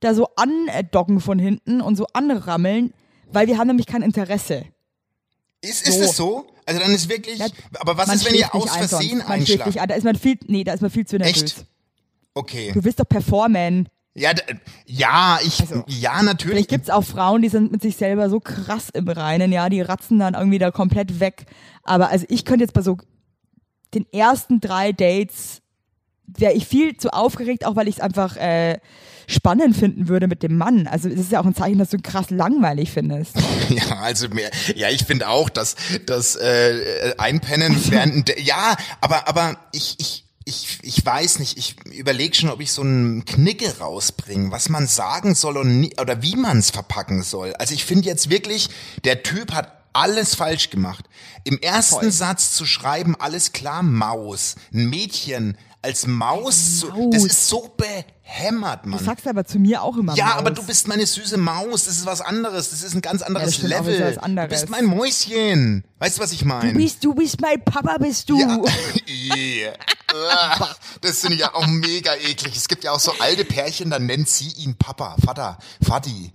da 0.00 0.14
so 0.14 0.28
andocken 0.36 1.20
von 1.20 1.38
hinten 1.38 1.80
und 1.80 1.96
so 1.96 2.06
anrammeln, 2.12 2.92
weil 3.32 3.46
wir 3.46 3.58
haben 3.58 3.68
nämlich 3.68 3.86
kein 3.86 4.02
Interesse. 4.02 4.64
Ist, 5.62 5.86
ist 5.86 5.96
So. 5.98 6.02
es 6.04 6.16
so? 6.16 6.46
Also 6.66 6.80
dann 6.80 6.94
ist 6.94 7.08
wirklich. 7.08 7.38
Ja, 7.38 7.46
aber 7.80 7.96
was 7.96 8.14
ist, 8.14 8.24
wenn 8.24 8.34
ihr 8.34 8.54
aus 8.54 8.70
ein 8.70 8.88
Versehen 8.88 9.08
schläft 9.08 9.30
einschlaft? 9.30 9.66
nicht 9.66 9.80
ein. 9.80 9.88
Da 9.88 9.94
ist 9.94 10.04
man 10.04 10.16
viel, 10.16 10.38
nee, 10.46 10.64
da 10.64 10.72
ist 10.72 10.80
man 10.80 10.90
viel 10.90 11.06
zu 11.06 11.16
nervös. 11.18 11.42
Echt? 11.42 11.66
Okay. 12.34 12.70
Du 12.72 12.84
willst 12.84 13.00
doch 13.00 13.08
performen. 13.08 13.88
Ja, 14.14 14.32
ja, 14.86 15.38
ich, 15.44 15.60
Also, 15.60 15.84
ja, 15.86 16.22
natürlich. 16.22 16.54
Vielleicht 16.54 16.70
gibt's 16.70 16.90
auch 16.90 17.04
Frauen, 17.04 17.42
die 17.42 17.48
sind 17.48 17.70
mit 17.70 17.80
sich 17.80 17.96
selber 17.96 18.28
so 18.28 18.40
krass 18.40 18.88
im 18.92 19.08
Reinen, 19.08 19.52
ja, 19.52 19.68
die 19.68 19.80
ratzen 19.80 20.18
dann 20.18 20.34
irgendwie 20.34 20.58
da 20.58 20.70
komplett 20.70 21.20
weg. 21.20 21.46
Aber 21.84 22.10
also 22.10 22.26
ich 22.28 22.44
könnte 22.44 22.64
jetzt 22.64 22.72
bei 22.74 22.82
so 22.82 22.98
den 23.94 24.06
ersten 24.12 24.60
drei 24.60 24.92
Dates 24.92 25.62
wäre 26.26 26.52
ich 26.52 26.66
viel 26.66 26.96
zu 26.96 27.12
aufgeregt, 27.12 27.64
auch 27.64 27.76
weil 27.76 27.88
ich 27.88 27.96
es 27.96 28.00
einfach 28.00 28.36
äh, 28.36 28.78
spannend 29.26 29.76
finden 29.76 30.08
würde 30.08 30.28
mit 30.28 30.42
dem 30.42 30.56
Mann. 30.56 30.86
Also 30.86 31.08
es 31.08 31.18
ist 31.18 31.32
ja 31.32 31.40
auch 31.40 31.46
ein 31.46 31.54
Zeichen, 31.54 31.78
dass 31.78 31.90
du 31.90 31.98
krass 31.98 32.30
langweilig 32.30 32.90
findest. 32.90 33.36
Ja, 33.70 34.00
also 34.00 34.28
mehr, 34.28 34.50
ja, 34.74 34.88
ich 34.88 35.04
finde 35.04 35.28
auch, 35.28 35.48
dass 35.48 35.76
das 36.04 36.34
äh, 36.34 37.14
Einpennen 37.18 37.72
Also 37.74 37.92
während 37.92 38.36
ja, 38.40 38.74
aber 39.00 39.28
aber 39.28 39.58
ich 39.72 39.94
ich 39.98 40.24
ich, 40.50 40.78
ich 40.82 41.06
weiß 41.06 41.38
nicht, 41.38 41.56
ich 41.56 41.76
überlege 41.86 42.34
schon, 42.34 42.50
ob 42.50 42.60
ich 42.60 42.72
so 42.72 42.82
einen 42.82 43.24
Knicke 43.24 43.78
rausbringe, 43.78 44.50
was 44.50 44.68
man 44.68 44.86
sagen 44.86 45.34
soll 45.34 45.56
und 45.56 45.80
nie, 45.80 45.92
oder 46.00 46.22
wie 46.22 46.36
man 46.36 46.58
es 46.58 46.70
verpacken 46.70 47.22
soll. 47.22 47.54
Also 47.54 47.72
ich 47.74 47.84
finde 47.84 48.08
jetzt 48.08 48.28
wirklich, 48.28 48.68
der 49.04 49.22
Typ 49.22 49.52
hat 49.52 49.72
alles 49.92 50.34
falsch 50.34 50.70
gemacht. 50.70 51.04
Im 51.44 51.58
ersten 51.58 52.00
Voll. 52.00 52.12
Satz 52.12 52.52
zu 52.52 52.66
schreiben, 52.66 53.16
alles 53.16 53.52
klar, 53.52 53.82
Maus. 53.82 54.56
Ein 54.72 54.90
Mädchen 54.90 55.56
als 55.82 56.06
Maus, 56.06 56.84
Maus. 56.90 57.08
das 57.10 57.24
ist 57.24 57.48
so 57.48 57.70
behämmert, 57.76 58.84
Du 58.84 58.90
Mann. 58.90 59.02
sagst 59.04 59.26
aber 59.26 59.44
zu 59.46 59.58
mir 59.58 59.82
auch 59.82 59.96
immer 59.96 60.14
Ja, 60.14 60.26
Maus. 60.26 60.34
aber 60.36 60.50
du 60.50 60.62
bist 60.62 60.86
meine 60.88 61.06
süße 61.06 61.38
Maus. 61.38 61.84
Das 61.86 61.96
ist 61.96 62.06
was 62.06 62.20
anderes. 62.20 62.70
Das 62.70 62.82
ist 62.82 62.94
ein 62.94 63.00
ganz 63.00 63.22
anderes 63.22 63.58
auch, 63.58 63.62
Level. 63.68 64.00
was 64.16 64.18
anderes. 64.22 64.48
Du 64.50 64.54
bist 64.56 64.68
mein 64.70 64.84
Mäuschen. 64.84 65.84
Weißt 65.98 66.18
du, 66.18 66.22
was 66.22 66.32
ich 66.32 66.44
meine? 66.44 66.72
Du 66.72 66.78
bist, 66.78 67.02
du 67.04 67.14
bist 67.14 67.40
mein 67.40 67.64
Papa, 67.64 67.96
bist 67.98 68.28
du. 68.28 68.38
ja. 68.38 68.60
Yeah. 69.08 69.72
Das 71.00 71.20
finde 71.20 71.34
ich 71.36 71.40
ja 71.40 71.54
auch 71.54 71.66
mega 71.66 72.14
eklig. 72.14 72.54
Es 72.56 72.68
gibt 72.68 72.84
ja 72.84 72.92
auch 72.92 73.00
so 73.00 73.12
alte 73.20 73.44
Pärchen, 73.44 73.90
dann 73.90 74.06
nennt 74.06 74.28
sie 74.28 74.48
ihn 74.50 74.76
Papa, 74.76 75.16
Vater, 75.24 75.56
Vati. 75.80 76.32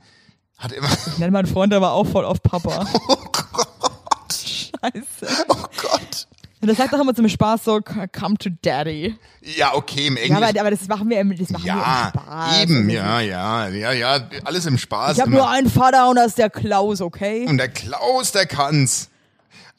Hat 0.57 0.71
immer. 0.71 0.87
Ich 1.07 1.17
nenne 1.17 1.31
meinen 1.31 1.45
Freund 1.47 1.73
aber 1.73 1.91
auch 1.91 2.05
voll 2.07 2.25
auf 2.25 2.41
Papa. 2.41 2.87
Oh 3.07 3.15
Gott. 3.31 4.33
Scheiße. 4.33 5.45
Oh 5.49 5.55
Gott. 5.81 6.27
Und 6.65 6.69
das 6.69 6.77
sagt 6.77 6.91
doch 6.93 6.99
immer 6.99 7.13
zum 7.13 7.29
Spaß 7.29 7.63
so, 7.63 7.79
come 7.79 8.37
to 8.39 8.49
daddy. 8.63 9.15
Ja, 9.43 9.75
okay, 9.75 10.07
im 10.07 10.17
Ja, 10.17 10.23
Englisch. 10.23 10.49
aber, 10.49 10.59
aber 10.61 10.71
das 10.71 10.87
machen 10.87 11.07
wir 11.11 11.19
im, 11.19 11.37
das 11.37 11.51
machen 11.51 11.63
Ja, 11.63 11.75
wir 11.75 11.81
im 11.81 12.09
Spaß. 12.23 12.61
eben, 12.63 12.75
Also, 12.77 12.91
ja, 12.91 13.19
ja, 13.19 13.67
ja, 13.67 13.91
ja, 13.91 14.19
alles 14.45 14.65
im 14.65 14.79
Spaß. 14.79 15.15
Ich 15.17 15.21
habe 15.21 15.29
nur 15.29 15.47
einen 15.47 15.69
Vater 15.69 16.09
und 16.09 16.15
das 16.15 16.29
ist 16.29 16.39
der 16.39 16.49
Klaus, 16.49 17.01
okay? 17.01 17.45
und 17.47 17.59
der 17.59 17.69
Klaus, 17.69 18.31
der 18.31 18.47
kann's. 18.47 19.11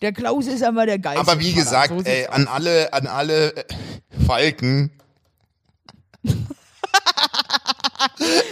Der 0.01 0.13
Klaus 0.13 0.47
ist 0.47 0.63
einmal 0.63 0.87
der 0.87 1.01
Geist. 1.01 1.19
Aber 1.19 1.41
wie 1.41 1.55
gesagt, 1.55 1.89
so 1.89 2.05
ey, 2.05 2.29
an 2.29 2.47
alle, 2.47 2.93
an 2.93 3.09
alle 3.09 3.57
äh, 3.57 3.65
Falken, 4.25 4.93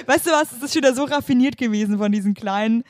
Weißt 0.07 0.27
du 0.27 0.31
was, 0.31 0.49
es 0.53 0.63
ist 0.63 0.73
schon 0.73 0.83
wieder 0.83 0.95
so 0.95 1.05
raffiniert 1.05 1.57
gewesen 1.57 1.99
von 1.99 2.11
diesen 2.13 2.35
kleinen 2.35 2.83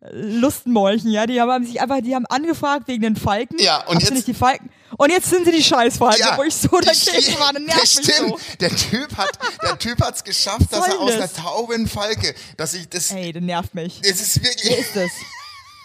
äh, 0.00 0.08
Lustmolchen, 0.12 1.10
ja, 1.10 1.26
die 1.26 1.40
haben 1.40 1.64
sich 1.64 1.80
einfach, 1.80 2.00
die 2.02 2.14
haben 2.14 2.26
angefragt 2.26 2.88
wegen 2.88 3.02
den 3.02 3.16
Falken. 3.16 3.58
Ja, 3.58 3.84
und 3.86 3.96
ihr 3.96 4.00
jetzt- 4.00 4.12
nicht 4.14 4.26
die 4.26 4.34
Falken. 4.34 4.70
Und 4.98 5.10
jetzt 5.10 5.30
sind 5.30 5.44
sie 5.44 5.52
die 5.52 5.62
Scheißfalken, 5.62 6.20
Ja, 6.20 6.36
wo 6.36 6.42
ich 6.42 6.54
so 6.54 6.68
dagegen 6.68 7.38
war, 7.38 7.52
das 7.52 7.92
stimmt. 7.92 8.30
so. 8.30 8.38
Der 8.60 8.74
Typ 8.74 9.16
hat, 9.16 9.38
der 9.62 9.78
Typ 9.78 10.00
hat's 10.02 10.24
geschafft, 10.24 10.72
dass 10.72 10.88
er 10.88 10.98
aus 11.00 11.12
einer 11.12 11.20
das? 11.20 11.34
Taube 11.34 11.74
ein 11.74 11.86
Falke, 11.86 12.34
dass 12.56 12.74
ich 12.74 12.88
das, 12.88 13.12
Ey, 13.12 13.32
das 13.32 13.40
nervt 13.42 13.74
mich. 13.76 14.00
es 14.02 14.20
ist 14.20 14.42
Wer 14.42 14.50
wirklich, 14.50 14.78
ist 14.78 14.96
das? 14.96 15.10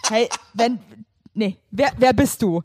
Hey, 0.10 0.28
wenn, 0.56 0.80
nee, 1.36 1.58
wer, 1.70 1.92
wer 1.98 2.12
bist 2.14 2.42
du? 2.42 2.64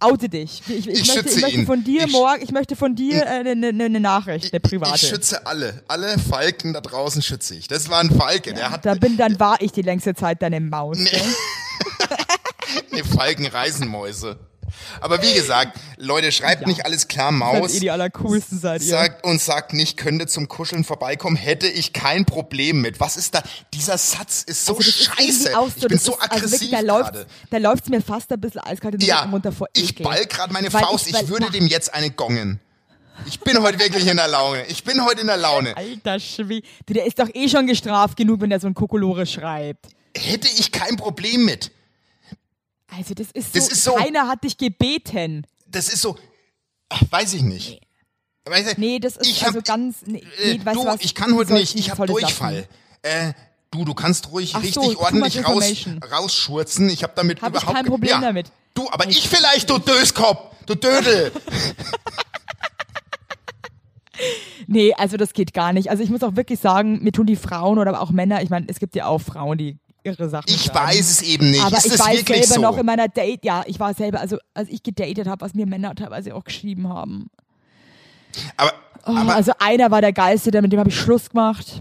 Oute 0.00 0.28
dich. 0.28 0.60
Ich, 0.68 0.88
ich, 0.88 0.88
Ich 0.88 1.14
möchte, 1.14 1.28
ich 1.30 1.40
möchte 1.40 1.64
von 1.66 1.84
dir 1.84 2.06
morgen, 2.08 2.42
ich 2.42 2.50
möchte 2.50 2.74
von 2.74 2.96
dir 2.96 3.26
eine 3.30 3.52
äh, 3.52 3.54
ne, 3.54 3.72
ne, 3.72 3.88
ne 3.88 4.00
Nachricht, 4.00 4.52
eine 4.52 4.60
private. 4.60 4.96
ich 4.96 5.08
schütze 5.08 5.46
alle, 5.46 5.84
alle 5.86 6.18
Falken 6.18 6.72
da 6.72 6.80
draußen 6.80 7.22
schütze 7.22 7.54
ich. 7.54 7.68
Das 7.68 7.88
war 7.88 8.00
ein 8.00 8.10
Falke, 8.10 8.52
der 8.52 8.72
hat 8.72 8.84
da 8.84 8.94
bin, 8.94 9.16
dann 9.16 9.38
war 9.38 9.60
ich 9.62 9.70
die 9.72 9.82
längste 9.82 10.14
Zeit 10.16 10.42
deine 10.42 10.60
Maus. 10.60 10.98
Nee. 10.98 11.08
gell? 11.10 11.22
eine 12.92 13.04
Falkenreisenmäuse. 13.04 14.38
Aber 15.00 15.22
wie 15.22 15.32
gesagt, 15.34 15.78
Leute, 15.96 16.32
schreibt 16.32 16.62
Ja. 16.62 16.68
nicht 16.68 16.84
alles 16.84 17.08
klar 17.08 17.30
Seid 17.32 17.38
Maus. 17.38 17.74
ihr 17.74 17.80
die 17.80 17.90
allercoolsten 17.90 18.58
seid 18.58 18.82
ihr. 18.82 18.88
Sagt 18.88 19.24
und 19.24 19.40
sagt 19.40 19.72
nicht, 19.72 19.96
könnte 19.96 20.26
zum 20.26 20.48
Kuscheln 20.48 20.84
vorbeikommen, 20.84 21.36
hätte 21.36 21.66
ich 21.66 21.92
kein 21.92 22.24
Problem 22.24 22.80
mit. 22.80 23.00
Was 23.00 23.16
ist 23.16 23.34
da? 23.34 23.42
Dieser 23.74 23.98
Satz 23.98 24.42
ist 24.42 24.64
so 24.66 24.76
Also 24.76 24.90
scheiße. 24.90 25.16
irgendwie 25.50 25.54
auch 25.54 25.68
ich 25.76 25.86
bin 25.88 25.98
so 25.98 26.12
ist, 26.12 26.20
also 26.30 26.50
wirklich, 26.52 26.70
aggressiv 26.70 26.70
da 26.70 26.80
läuft, 26.80 27.26
da 27.50 27.58
läuft's 27.58 27.88
mir 27.88 28.00
fast 28.00 28.32
ein 28.32 28.40
bisschen 28.40 28.60
eiskalt 28.62 28.94
in 28.94 29.00
den 29.00 29.08
Ja, 29.08 29.22
runter 29.24 29.52
vor 29.52 29.68
ich 29.74 29.94
ball 29.96 30.24
gerade 30.26 30.52
meine 30.52 30.72
Weil 30.72 30.82
Faust. 30.82 31.06
Ich, 31.08 31.14
weil- 31.14 31.28
würde 31.28 31.50
dem 31.50 31.66
jetzt 31.66 31.92
eine 31.94 32.10
gongen. 32.10 32.60
Ich 33.26 33.40
bin 33.40 33.62
heute 33.62 33.78
wirklich 33.78 34.06
in 34.06 34.16
der 34.18 34.28
Laune. 34.28 34.66
Ich 34.66 34.84
bin 34.84 35.02
heute 35.04 35.22
in 35.22 35.26
der 35.26 35.38
Laune. 35.38 35.74
Alter 35.74 36.20
Schwie. 36.20 36.62
Der 36.88 37.06
ist 37.06 37.18
doch 37.18 37.28
eh 37.32 37.48
schon 37.48 37.66
gestraft 37.66 38.16
genug, 38.16 38.42
wenn 38.42 38.50
der 38.50 38.60
so 38.60 38.66
ein 38.66 38.74
Kokolore 38.74 39.24
schreibt. 39.24 39.86
Hätte 40.14 40.48
ich 40.48 40.70
kein 40.70 40.96
Problem 40.96 41.44
mit. 41.46 41.70
Also 42.96 43.14
das 43.14 43.28
ist 43.32 43.52
so, 43.52 43.58
Das 43.58 43.68
ist 43.68 43.84
so- 43.84 43.92
keiner 43.94 44.28
hat 44.28 44.44
dich 44.44 44.56
gebeten. 44.56 45.46
Das 45.66 45.88
ist 45.88 46.00
so, 46.00 46.16
ach, 46.88 47.02
weiß 47.10 47.34
ich 47.34 47.42
nicht. 47.42 47.80
Weißt 48.44 48.76
du, 48.76 48.80
Nee, 48.80 49.00
das 49.00 49.16
ist 49.16 49.26
ich 49.28 49.40
hab, 49.42 49.48
also 49.48 49.60
ganz, 49.62 49.96
nee, 50.06 50.22
äh, 50.40 50.64
weißt 50.64 50.76
du, 50.76 50.84
was? 50.86 51.00
ich 51.00 51.14
kann 51.14 51.34
heute 51.34 51.52
nicht, 51.52 51.74
ich 51.74 51.90
habe 51.90 52.06
Durchfall. 52.06 52.68
Äh, 53.02 53.32
du, 53.72 53.84
du 53.84 53.92
kannst 53.92 54.30
ruhig 54.30 54.54
Ach 54.54 54.62
so, 54.62 54.80
richtig 54.80 54.98
much 54.98 55.04
ordentlich 55.04 55.44
raus, 55.44 55.74
rausschurzen. 56.12 56.88
Ich 56.88 57.02
habe 57.02 57.12
damit 57.16 57.42
Hab 57.42 57.54
ich 57.56 57.62
überhaupt 57.62 57.76
kein 57.76 57.86
Problem 57.86 58.10
ja. 58.10 58.20
damit. 58.20 58.52
Du, 58.74 58.88
aber 58.90 59.08
ich 59.08 59.28
vielleicht, 59.28 59.68
du 59.68 59.78
Döskopf, 59.78 60.54
du 60.66 60.74
Dödel. 60.74 61.32
Nee, 64.68 64.94
also 64.94 65.16
das 65.16 65.32
geht 65.34 65.52
gar 65.52 65.72
nicht. 65.72 65.90
Also 65.90 66.02
ich 66.02 66.10
muss 66.10 66.22
auch 66.22 66.34
wirklich 66.36 66.58
sagen, 66.58 67.02
mir 67.04 67.12
tun 67.12 67.26
die 67.26 67.36
Frauen 67.36 67.78
oder 67.78 67.90
aber 67.90 68.00
auch 68.00 68.10
Männer, 68.10 68.42
ich 68.42 68.50
meine, 68.50 68.66
es 68.68 68.78
gibt 68.80 68.96
ja 68.96 69.06
auch 69.06 69.20
Frauen, 69.20 69.58
die 69.58 69.78
irre 70.06 70.28
Sachen 70.28 70.46
Ich 70.48 70.62
schreiben. 70.62 70.88
weiß 70.88 71.10
es 71.10 71.22
eben 71.22 71.50
nicht. 71.50 71.62
Aber 71.64 71.76
ist 71.76 71.86
ich 71.86 71.98
weiß 71.98 72.24
selber 72.26 72.46
so? 72.46 72.60
noch 72.60 72.78
in 72.78 72.86
meiner 72.86 73.08
Date, 73.08 73.44
ja, 73.44 73.62
ich 73.66 73.78
war 73.80 73.92
selber, 73.94 74.20
also 74.20 74.38
als 74.54 74.68
ich 74.70 74.82
gedatet 74.82 75.26
habe, 75.26 75.40
was 75.44 75.52
mir 75.54 75.66
Männer 75.66 75.94
teilweise 75.94 76.34
auch 76.34 76.44
geschrieben 76.44 76.88
haben. 76.88 77.26
aber, 78.56 78.72
Oh, 79.08 79.12
aber 79.14 79.36
also 79.36 79.52
einer 79.60 79.92
war 79.92 80.00
der 80.00 80.12
Geilste, 80.12 80.50
der 80.50 80.62
mit 80.62 80.72
dem 80.72 80.80
habe 80.80 80.88
ich 80.90 80.98
Schluss 80.98 81.30
gemacht. 81.30 81.80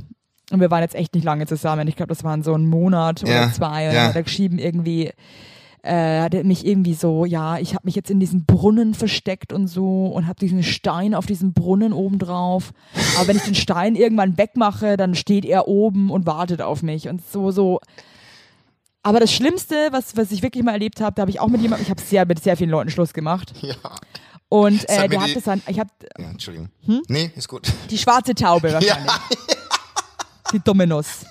Und 0.52 0.60
wir 0.60 0.70
waren 0.70 0.84
jetzt 0.84 0.94
echt 0.94 1.16
nicht 1.16 1.24
lange 1.24 1.48
zusammen. 1.48 1.88
Ich 1.88 1.96
glaube, 1.96 2.10
das 2.10 2.24
waren 2.24 2.44
so 2.44 2.54
ein 2.54 2.68
Monat 2.68 3.24
oder 3.24 3.32
Ja, 3.34 3.52
zwei. 3.52 3.90
Und 3.90 3.96
ja. 3.96 4.08
hat 4.10 4.16
er 4.16 4.22
geschrieben 4.22 4.60
irgendwie, 4.60 5.12
äh, 5.82 6.22
hat 6.22 6.36
mich 6.44 6.68
irgendwie 6.68 6.94
so, 6.94 7.26
ja, 7.26 7.58
ich 7.58 7.74
habe 7.74 7.86
mich 7.86 7.96
jetzt 7.96 8.12
in 8.12 8.20
diesem 8.20 8.46
Brunnen 8.46 8.94
versteckt 8.94 9.54
und 9.54 9.66
so 9.66 10.06
und 10.06 10.28
habe 10.28 10.40
diesen 10.40 10.62
Stein 10.62 11.16
auf 11.16 11.26
diesem 11.26 11.54
Brunnen 11.54 11.94
oben 11.94 12.20
drauf. 12.20 12.74
Aber 13.18 13.28
wenn 13.28 13.38
ich 13.38 13.44
den 13.44 13.56
Stein 13.56 13.96
irgendwann 13.96 14.38
wegmache, 14.38 14.96
dann 14.96 15.16
steht 15.16 15.46
er 15.46 15.68
oben 15.68 16.12
und 16.12 16.28
wartet 16.28 16.62
auf 16.62 16.84
mich. 16.84 17.10
Und 17.10 17.28
so, 17.28 17.50
so, 17.50 17.80
Aber 19.06 19.20
das 19.20 19.32
Schlimmste, 19.32 19.90
was, 19.92 20.18
was 20.18 20.32
ich 20.32 20.42
wirklich 20.42 20.64
mal 20.64 20.72
erlebt 20.72 21.00
habe, 21.00 21.14
da 21.14 21.22
habe 21.22 21.30
ich 21.32 21.40
auch 21.40 21.48
mit 21.48 21.62
jemandem, 21.62 21.84
ich 21.86 21.92
habe 21.92 22.02
sehr 22.02 22.26
mit 22.26 22.42
sehr 22.44 22.58
vielen 22.58 22.72
Leuten 22.72 22.90
Schluss 22.90 23.14
gemacht. 23.14 23.54
Ja. 23.62 23.76
Und 24.50 24.88
äh, 24.90 25.08
der 25.08 25.22
hat 25.22 25.28
die- 25.30 25.34
das 25.36 25.44
dann, 25.44 25.62
ich 25.68 25.80
habe 25.80 25.90
ja 26.18 26.30
Entschuldigung. 26.30 26.70
Hm? 26.86 27.02
Nee, 27.08 27.32
ist 27.36 27.48
gut. 27.48 27.68
die 27.92 27.98
schwarze 28.00 28.34
Taube 28.34 28.74
wahrscheinlich. 28.74 29.12
Die 30.54 30.60
dumme 30.60 30.88
Nuss. 30.88 31.26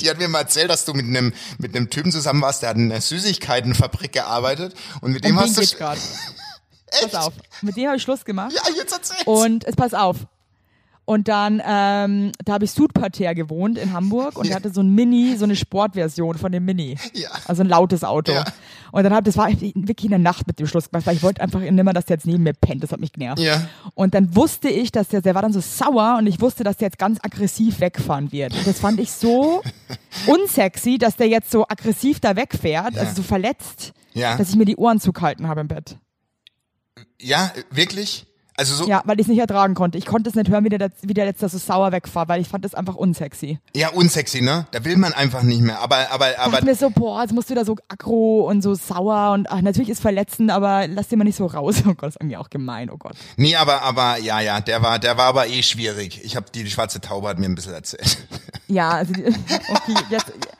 Die 0.00 0.08
hat 0.08 0.18
mir 0.18 0.28
mal 0.28 0.40
erzählt, 0.40 0.70
dass 0.70 0.84
du 0.86 0.92
mit 0.94 1.04
einem 1.04 1.32
mit 1.58 1.76
einem 1.76 1.88
Typen 1.90 2.10
zusammen 2.12 2.40
warst, 2.42 2.62
der 2.62 2.70
hat 2.70 2.76
in 2.76 2.90
einer 2.90 3.00
Süßigkeitenfabrik 3.00 4.12
gearbeitet 4.12 4.74
und 5.02 5.12
mit 5.12 5.24
dem 5.24 5.36
Um 5.36 5.42
hast 5.42 5.56
du 5.58 5.76
gerade. 5.76 6.00
Pass 7.02 7.14
auf. 7.14 7.34
Mit 7.62 7.76
dem 7.76 7.86
habe 7.88 7.96
ich 7.98 8.02
Schluss 8.02 8.24
gemacht. 8.24 8.52
Ja, 8.54 8.62
jetzt 8.74 8.92
erzähl's. 8.92 9.22
Und 9.26 9.64
jetzt 9.64 9.76
pass 9.76 9.92
auf. 9.92 10.16
Und 11.08 11.26
dann, 11.28 11.62
ähm, 11.66 12.32
da 12.44 12.52
habe 12.52 12.66
ich 12.66 12.70
Sudparterre 12.72 13.34
gewohnt 13.34 13.78
in 13.78 13.94
Hamburg 13.94 14.36
und 14.36 14.44
Ja. 14.44 14.50
der 14.50 14.56
hatte 14.56 14.74
so 14.74 14.82
ein 14.82 14.94
Mini, 14.94 15.36
so 15.38 15.44
eine 15.44 15.56
Sportversion 15.56 16.36
von 16.36 16.52
dem 16.52 16.66
Mini. 16.66 16.98
Ja. 17.14 17.30
Also 17.46 17.62
ein 17.62 17.68
lautes 17.70 18.04
Auto. 18.04 18.32
Ja. 18.32 18.44
Und 18.92 19.04
dann 19.04 19.14
hab, 19.14 19.24
das 19.24 19.38
war 19.38 19.48
wirklich 19.48 20.04
in 20.04 20.10
der 20.10 20.18
Nacht 20.18 20.46
mit 20.46 20.58
dem 20.58 20.66
Schluss 20.66 20.90
gemacht, 20.90 21.06
weil 21.06 21.16
ich 21.16 21.22
wollte 21.22 21.40
einfach 21.40 21.60
nimmer, 21.60 21.94
dass 21.94 22.04
der 22.04 22.16
jetzt 22.16 22.26
neben 22.26 22.42
mir 22.42 22.52
pennt. 22.52 22.82
Das 22.82 22.92
hat 22.92 23.00
mich 23.00 23.12
genervt. 23.14 23.40
Ja. 23.40 23.66
Und 23.94 24.12
dann 24.12 24.36
wusste 24.36 24.68
ich, 24.68 24.92
dass 24.92 25.08
der, 25.08 25.22
der 25.22 25.34
war 25.34 25.40
dann 25.40 25.54
so 25.54 25.60
sauer 25.60 26.16
und 26.18 26.26
ich 26.26 26.42
wusste, 26.42 26.62
dass 26.62 26.76
der 26.76 26.88
jetzt 26.88 26.98
ganz 26.98 27.18
aggressiv 27.22 27.80
wegfahren 27.80 28.30
wird. 28.30 28.52
Und 28.54 28.66
das 28.66 28.78
fand 28.78 29.00
ich 29.00 29.10
so 29.10 29.62
unsexy, 30.26 30.98
dass 30.98 31.16
der 31.16 31.28
jetzt 31.28 31.50
so 31.50 31.64
aggressiv 31.66 32.20
da 32.20 32.36
wegfährt, 32.36 32.96
Ja. 32.96 33.00
also 33.00 33.14
so 33.16 33.22
verletzt, 33.22 33.94
Ja. 34.12 34.36
dass 34.36 34.50
ich 34.50 34.56
mir 34.56 34.66
die 34.66 34.76
Ohren 34.76 35.00
zugehalten 35.00 35.48
habe 35.48 35.62
im 35.62 35.68
Bett. 35.68 35.96
Ja, 37.18 37.50
wirklich? 37.70 38.26
Also 38.58 38.74
so 38.74 38.88
Ja, 38.88 39.02
weil 39.04 39.20
ich 39.20 39.24
es 39.26 39.28
nicht 39.28 39.38
ertragen 39.38 39.74
konnte. 39.74 39.96
Ich 39.98 40.04
konnte 40.04 40.28
es 40.28 40.34
nicht 40.34 40.50
hören, 40.50 40.64
wie 40.64 40.68
der, 40.68 40.90
wie 41.02 41.14
der 41.14 41.26
letzte 41.26 41.48
so 41.48 41.58
sauer 41.58 41.92
wegfährt, 41.92 42.28
weil 42.28 42.40
ich 42.40 42.48
fand 42.48 42.64
es 42.64 42.74
einfach 42.74 42.96
unsexy. 42.96 43.60
ja 43.74 43.90
unsexy, 43.90 44.42
ne? 44.42 44.66
Da 44.72 44.84
will 44.84 44.96
man 44.96 45.12
einfach 45.12 45.42
nicht 45.42 45.60
mehr. 45.60 45.78
Aber 45.80 46.10
aber 46.10 46.32
Ich 46.32 46.38
aber 46.40 46.50
dachte 46.52 46.64
mir 46.64 46.74
so, 46.74 46.90
boah, 46.90 47.22
jetzt 47.22 47.32
musst 47.32 47.48
du 47.50 47.54
da 47.54 47.64
so 47.64 47.76
aggro 47.88 48.48
und 48.48 48.60
so 48.62 48.74
sauer 48.74 49.32
und 49.32 49.48
ach, 49.50 49.60
natürlich 49.62 49.88
ist 49.88 50.00
verletzend, 50.02 50.50
aber 50.50 50.88
lass 50.88 51.06
den 51.08 51.18
mal 51.18 51.24
nicht 51.24 51.36
so 51.36 51.46
raus. 51.46 51.76
Oh 51.86 51.94
Gott, 51.94 52.02
das 52.02 52.16
ist 52.16 52.20
irgendwie 52.20 52.36
auch 52.36 52.50
gemein, 52.50 52.90
oh 52.90 52.96
Gott. 52.98 53.14
nee, 53.36 53.54
aber 53.54 53.82
aber 53.82 54.18
ja, 54.18 54.40
ja, 54.40 54.60
der 54.60 54.82
war 54.82 54.98
der 54.98 55.16
war 55.16 55.26
aber 55.26 55.46
eh 55.46 55.62
schwierig. 55.62 56.20
Ich 56.24 56.34
habe 56.36 56.46
die, 56.52 56.64
die 56.64 56.70
schwarze 56.70 57.00
Taube 57.00 57.28
hat 57.28 57.38
mir 57.38 57.46
ein 57.46 57.54
bisschen 57.54 57.74
erzählt. 57.74 58.18
Ja, 58.66 58.90
also, 58.90 59.12
die, 59.14 59.22
okay, 59.22 59.94
jetzt, 60.10 60.32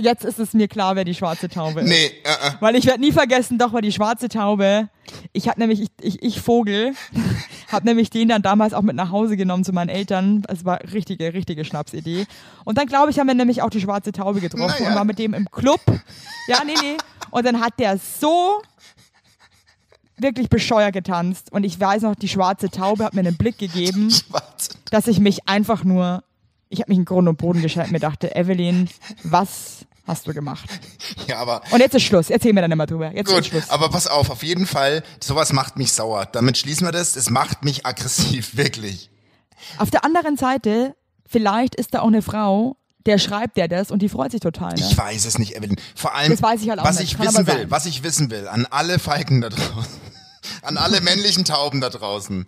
jetzt 0.00 0.24
ist 0.24 0.38
es 0.38 0.54
mir 0.54 0.68
klar, 0.68 0.96
wer 0.96 1.04
die 1.04 1.14
schwarze 1.14 1.48
Taube 1.48 1.80
ist. 1.80 1.88
Nee, 1.88 2.06
äh, 2.24 2.48
äh. 2.48 2.52
Weil 2.60 2.76
ich 2.76 2.86
werde 2.86 3.00
nie 3.00 3.12
vergessen, 3.12 3.58
doch 3.58 3.72
war 3.72 3.80
die 3.80 3.92
schwarze 3.92 4.28
Taube. 4.28 4.88
Ich 5.32 5.48
habe 5.48 5.60
nämlich, 5.60 5.80
ich, 5.80 5.88
ich, 6.00 6.22
ich 6.22 6.40
Vogel, 6.40 6.94
habe 7.72 7.86
nämlich 7.86 8.10
den 8.10 8.28
dann 8.28 8.42
damals 8.42 8.74
auch 8.74 8.82
mit 8.82 8.96
nach 8.96 9.10
Hause 9.10 9.36
genommen 9.36 9.64
zu 9.64 9.72
meinen 9.72 9.88
Eltern. 9.88 10.42
Es 10.48 10.64
war 10.64 10.80
richtige, 10.92 11.32
richtige 11.34 11.64
Schnapsidee. 11.64 12.26
Und 12.64 12.78
dann 12.78 12.86
glaube 12.86 13.10
ich, 13.10 13.18
haben 13.18 13.26
wir 13.28 13.34
nämlich 13.34 13.62
auch 13.62 13.70
die 13.70 13.80
schwarze 13.80 14.12
Taube 14.12 14.40
getroffen 14.40 14.74
Naja. 14.78 14.88
und 14.90 14.94
war 14.96 15.04
mit 15.04 15.18
dem 15.18 15.34
im 15.34 15.50
Club. 15.50 15.80
Ja, 16.48 16.62
nee, 16.64 16.74
nee. 16.82 16.96
Und 17.30 17.46
dann 17.46 17.60
hat 17.60 17.78
der 17.78 17.98
so 17.98 18.62
wirklich 20.18 20.48
bescheuert 20.48 20.92
getanzt. 20.92 21.52
Und 21.52 21.64
ich 21.64 21.78
weiß 21.78 22.02
noch, 22.02 22.14
die 22.14 22.28
schwarze 22.28 22.70
Taube 22.70 23.04
hat 23.04 23.14
mir 23.14 23.20
einen 23.20 23.36
Blick 23.36 23.58
gegeben, 23.58 24.12
dass 24.90 25.06
ich 25.06 25.20
mich 25.20 25.48
einfach 25.48 25.84
nur, 25.84 26.22
ich 26.68 26.80
habe 26.80 26.90
mich 26.90 26.98
in 26.98 27.04
Grund 27.04 27.28
und 27.28 27.36
Boden 27.38 27.62
geschaltet 27.62 27.92
mir 27.92 28.00
dachte, 28.00 28.34
Evelyn, 28.34 28.88
was 29.24 29.86
hast 30.06 30.26
du 30.26 30.32
gemacht? 30.34 30.68
Ja, 31.26 31.38
aber 31.38 31.62
Und 31.70 31.80
jetzt 31.80 31.94
ist 31.94 32.02
Schluss. 32.02 32.30
Erzähl 32.30 32.52
mir 32.52 32.60
dann 32.62 32.72
immer 32.72 32.86
drüber. 32.86 33.12
Jetzt 33.14 33.28
ist 33.28 33.34
Gut, 33.34 33.46
Schluss. 33.46 33.68
aber 33.70 33.88
pass 33.90 34.06
auf, 34.06 34.30
auf 34.30 34.42
jeden 34.42 34.66
Fall, 34.66 35.02
sowas 35.22 35.52
macht 35.52 35.76
mich 35.76 35.92
sauer. 35.92 36.26
Damit 36.26 36.56
schließen 36.58 36.86
wir 36.86 36.92
das. 36.92 37.16
Es 37.16 37.30
macht 37.30 37.64
mich 37.64 37.84
aggressiv, 37.86 38.56
wirklich. 38.56 39.10
Auf 39.78 39.90
der 39.90 40.04
anderen 40.04 40.36
Seite, 40.36 40.94
vielleicht 41.26 41.74
ist 41.74 41.94
da 41.94 42.00
auch 42.00 42.06
eine 42.06 42.22
Frau, 42.22 42.76
der 43.06 43.18
schreibt 43.18 43.56
der 43.56 43.68
das 43.68 43.90
und 43.90 44.00
die 44.02 44.08
freut 44.08 44.30
sich 44.32 44.40
total. 44.40 44.74
Ne? 44.74 44.80
Ich 44.80 44.96
weiß 44.96 45.24
es 45.24 45.38
nicht, 45.38 45.56
Evelyn. 45.56 45.76
Vor 45.94 46.14
allem, 46.14 46.30
Das 46.30 46.42
weiß 46.42 46.62
ich 46.62 46.68
halt 46.70 46.80
was 46.82 46.98
nicht. 47.00 47.12
ich 47.12 47.16
Kann 47.18 47.26
wissen 47.28 47.46
will, 47.46 47.54
sein. 47.54 47.70
was 47.70 47.86
ich 47.86 48.02
wissen 48.02 48.30
will, 48.30 48.48
an 48.48 48.66
alle 48.70 48.98
Falken 48.98 49.40
da 49.40 49.48
draußen, 49.48 50.00
an 50.62 50.76
alle 50.76 51.00
männlichen 51.00 51.44
Tauben 51.44 51.80
da 51.80 51.88
draußen. 51.90 52.46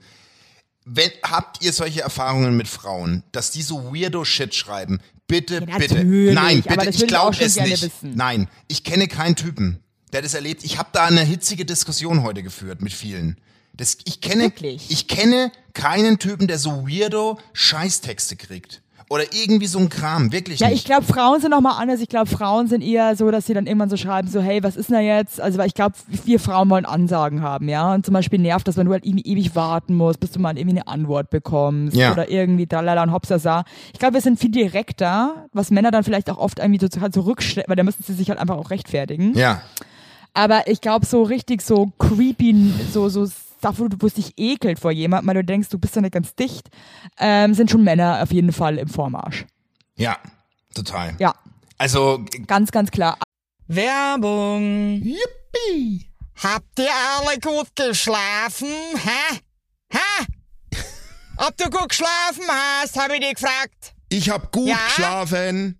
Wenn, 0.93 1.11
habt 1.23 1.63
ihr 1.63 1.73
solche 1.73 2.01
Erfahrungen 2.01 2.57
mit 2.57 2.67
Frauen, 2.67 3.23
dass 3.33 3.53
die 3.53 3.63
so 3.63 3.95
weirdo 3.95 4.25
Shit 4.25 4.55
schreiben? 4.55 5.01
Bitte, 5.29 5.65
Ja, 5.69 5.79
bitte. 5.79 6.05
Nein, 6.05 6.63
bitte, 6.63 6.91
ich 6.91 7.07
glaube 7.07 7.37
es 7.41 7.55
nicht. 7.57 7.83
wissen. 7.83 8.17
Nein, 8.17 8.49
ich 8.67 8.83
kenne 8.83 9.07
keinen 9.07 9.37
Typen, 9.37 9.79
der 10.13 10.23
das 10.23 10.35
erlebt. 10.35 10.65
Ich 10.65 10.79
habe 10.79 10.89
da 10.93 11.05
eine 11.05 11.21
hitzige 11.23 11.65
Diskussion 11.65 12.25
heute 12.25 12.43
geführt 12.43 12.83
mit 12.83 12.93
vielen. 12.93 13.37
Das, 13.73 13.99
ich 14.05 14.21
kenne, 14.21 14.45
Wirklich? 14.45 14.91
ich 14.91 15.07
kenne 15.07 15.53
keinen 15.75 16.19
Typen, 16.19 16.49
der 16.49 16.59
so 16.59 16.89
weirdo 16.89 17.39
Scheißtexte 17.53 18.35
kriegt. 18.35 18.83
Oder 19.13 19.25
irgendwie 19.33 19.67
so 19.67 19.81
ein 19.81 19.89
Kram, 19.89 20.31
wirklich 20.31 20.61
Ja, 20.61 20.69
nicht. 20.69 20.79
ich 20.79 20.85
glaube, 20.85 21.03
Frauen 21.05 21.41
sind 21.41 21.51
nochmal 21.51 21.83
anders. 21.83 22.01
Ich 22.01 22.09
glaube, 22.09 22.27
Frauen 22.27 22.69
sind 22.69 22.81
eher 22.81 23.17
so, 23.17 23.29
dass 23.33 23.45
sie 23.45 23.55
dann 23.55 23.67
irgendwann 23.67 23.91
so 23.91 23.97
schreiben, 23.97 24.29
so, 24.29 24.41
hey, 24.41 24.63
was 24.63 24.77
ist 24.77 24.89
denn 24.89 24.95
da 24.99 25.01
jetzt? 25.03 25.41
Also, 25.41 25.59
weil 25.59 25.67
ich 25.67 25.75
glaube, 25.75 25.97
wir 26.25 26.39
Frauen 26.39 26.71
wollen 26.71 26.87
Ansagen 26.87 27.43
haben, 27.43 27.69
ja. 27.69 27.93
Und 27.93 28.07
zum 28.07 28.15
Beispiel 28.15 28.39
nervt 28.39 28.69
das, 28.69 28.77
wenn 28.77 28.87
du 28.87 28.93
halt 28.93 29.05
irgendwie 29.05 29.29
ewig 29.29 29.57
warten 29.57 29.97
musst, 29.97 30.21
bis 30.21 30.31
du 30.31 30.39
mal 30.39 30.57
irgendwie 30.57 30.79
eine 30.79 30.87
Antwort 30.87 31.29
bekommst. 31.31 31.97
Ja. 31.97 32.13
Oder 32.13 32.31
irgendwie 32.31 32.69
tralala 32.69 33.03
und 33.03 33.11
hopsasa. 33.13 33.65
Ich 33.93 33.99
glaube, 33.99 34.15
wir 34.15 34.21
sind 34.21 34.39
viel 34.39 34.53
direkter, 34.53 35.47
was 35.53 35.73
Männer 35.73 35.91
dann 35.91 36.05
vielleicht 36.05 36.31
auch 36.31 36.39
oft 36.39 36.61
irgendwie 36.61 36.79
so, 36.81 37.01
halt 37.01 37.13
so 37.13 37.27
weil 37.27 37.77
da 37.77 37.83
müssen 37.83 38.05
sie 38.05 38.15
sich 38.15 38.29
halt 38.31 38.39
einfach 38.39 38.57
auch 38.59 38.71
rechtfertigen. 38.71 39.37
ja. 39.37 39.61
Aber 40.33 40.69
ich 40.69 40.81
glaube, 40.81 41.05
so 41.07 41.25
richtig 41.25 41.61
so 41.61 41.91
creepy, 41.99 42.73
so, 42.93 43.09
so 43.09 43.27
Wo 43.63 43.89
du 43.89 44.07
es 44.07 44.15
dich 44.15 44.33
ekelt 44.37 44.79
vor 44.79 44.91
jemandem, 44.91 45.29
weil 45.29 45.35
du 45.35 45.45
denkst, 45.45 45.69
du 45.69 45.79
bist 45.79 45.97
doch 45.97 46.01
nicht 46.01 46.15
ganz 46.15 46.35
dicht, 46.35 46.69
ähm, 47.19 47.55
sind 47.55 47.71
schon 47.71 47.85
Männer 47.85 48.23
auf 48.23 48.33
jeden 48.33 48.53
Fall 48.53 48.79
im 48.79 48.89
Vormarsch. 48.89 49.45
Ja, 49.97 50.17
total. 50.75 51.15
Ja, 51.19 51.35
Also, 51.79 52.25
ganz, 52.47 52.71
ganz 52.71 52.91
klar. 52.91 53.19
Werbung. 53.69 55.01
Yippie. 55.03 56.07
Habt 56.43 56.79
ihr 56.79 56.89
alle 57.19 57.39
gut 57.41 57.69
geschlafen? 57.75 58.69
Hä? 58.97 59.39
Hä? 59.93 60.27
Ob 61.37 61.57
du 61.57 61.69
gut 61.71 61.89
geschlafen 61.89 62.45
hast, 62.49 62.99
habe 63.01 63.15
ich 63.15 63.21
dich 63.21 63.35
gefragt. 63.35 63.95
Ich 64.09 64.29
hab 64.31 64.51
gut 64.53 64.69
Ja? 64.69 64.77
geschlafen. 64.87 65.80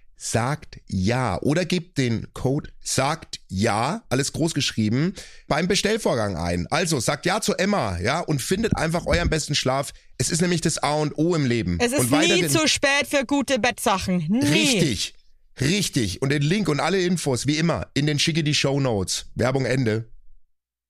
sagt 0.23 0.79
ja 0.87 1.41
oder 1.41 1.65
gebt 1.65 1.97
den 1.97 2.27
Code 2.33 2.69
sagt 2.79 3.39
ja, 3.47 4.03
alles 4.09 4.33
groß 4.33 4.53
geschrieben, 4.53 5.15
beim 5.47 5.67
Bestellvorgang 5.67 6.37
ein. 6.37 6.67
Also 6.69 6.99
sagt 6.99 7.25
ja 7.25 7.41
zu 7.41 7.55
Emma, 7.55 7.97
ja, 7.99 8.19
und 8.19 8.39
findet 8.39 8.77
einfach 8.77 9.07
euren 9.07 9.31
besten 9.31 9.55
Schlaf. 9.55 9.93
Es 10.19 10.29
ist 10.29 10.41
nämlich 10.41 10.61
das 10.61 10.77
A 10.77 10.93
und 10.93 11.17
O 11.17 11.33
im 11.33 11.47
Leben. 11.47 11.79
Es 11.79 11.91
ist 11.91 12.11
und 12.11 12.19
nie 12.19 12.47
zu 12.47 12.67
spät 12.67 13.07
für 13.07 13.25
gute 13.25 13.57
Bettsachen. 13.57 14.17
Nie. 14.29 14.45
Richtig. 14.45 15.15
Richtig. 15.59 16.21
Und 16.21 16.29
den 16.29 16.43
Link 16.43 16.69
und 16.69 16.79
alle 16.79 17.01
Infos, 17.01 17.47
wie 17.47 17.57
immer, 17.57 17.87
in 17.95 18.05
den 18.05 18.19
schicke 18.19 18.43
die 18.43 18.53
Show 18.53 18.79
Notes. 18.79 19.25
Werbung 19.33 19.65
Ende. 19.65 20.05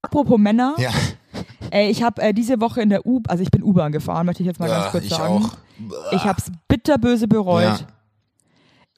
Apropos 0.02 0.40
Männer, 0.40 0.76
ja. 0.78 0.92
ey, 1.70 1.90
ich 1.90 2.04
habe 2.04 2.22
äh, 2.22 2.34
diese 2.34 2.60
Woche 2.60 2.82
in 2.82 2.90
der 2.90 3.06
U, 3.06 3.22
also 3.28 3.44
ich 3.44 3.52
bin 3.52 3.64
U-Bahn 3.64 3.92
gefahren, 3.92 4.26
möchte 4.26 4.44
ich 4.44 4.48
jetzt 4.48 4.60
mal 4.60 4.68
Ja, 4.68 4.80
ganz 4.80 4.92
kurz 4.92 5.04
ich 5.06 5.12
sagen. 5.12 5.46
auch. 5.46 5.58
Ich 6.12 6.24
habe 6.24 6.42
es 6.42 6.52
bitterböse 6.68 7.28
bereut. 7.28 7.64
Ja. 7.64 7.80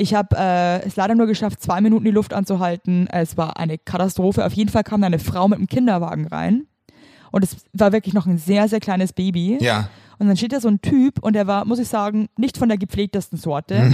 Ich 0.04 0.14
habe 0.14 0.36
äh, 0.38 0.86
es 0.86 0.98
leider 0.98 1.16
nur 1.16 1.28
geschafft, 1.28 1.64
zwei 1.64 1.80
Minuten 1.80 2.04
die 2.04 2.12
Luft 2.12 2.34
anzuhalten. 2.34 3.08
Es 3.08 3.38
war 3.38 3.56
eine 3.56 3.78
Katastrophe. 3.78 4.46
Auf 4.46 4.52
jeden 4.52 4.70
Fall 4.70 4.84
kam 4.84 5.00
da 5.00 5.08
eine 5.08 5.18
Frau 5.18 5.48
mit 5.48 5.60
einem 5.60 5.68
Kinderwagen 5.68 6.28
rein. 6.28 6.68
Und 7.32 7.46
es 7.46 7.56
war 7.72 7.94
wirklich 7.94 8.14
noch 8.14 8.26
ein 8.26 8.38
sehr, 8.38 8.68
sehr 8.68 8.82
kleines 8.82 9.14
Baby. 9.14 9.60
Ja. 9.62 9.88
Und 10.20 10.28
dann 10.28 10.36
steht 10.36 10.52
da 10.52 10.60
so 10.60 10.68
ein 10.68 10.82
Typ 10.82 11.24
und 11.24 11.38
der 11.38 11.48
war, 11.48 11.64
muss 11.64 11.80
ich 11.80 11.88
sagen, 11.88 12.28
nicht 12.36 12.58
von 12.58 12.68
der 12.68 12.78
gepflegtesten 12.78 13.38
Sorte. 13.38 13.94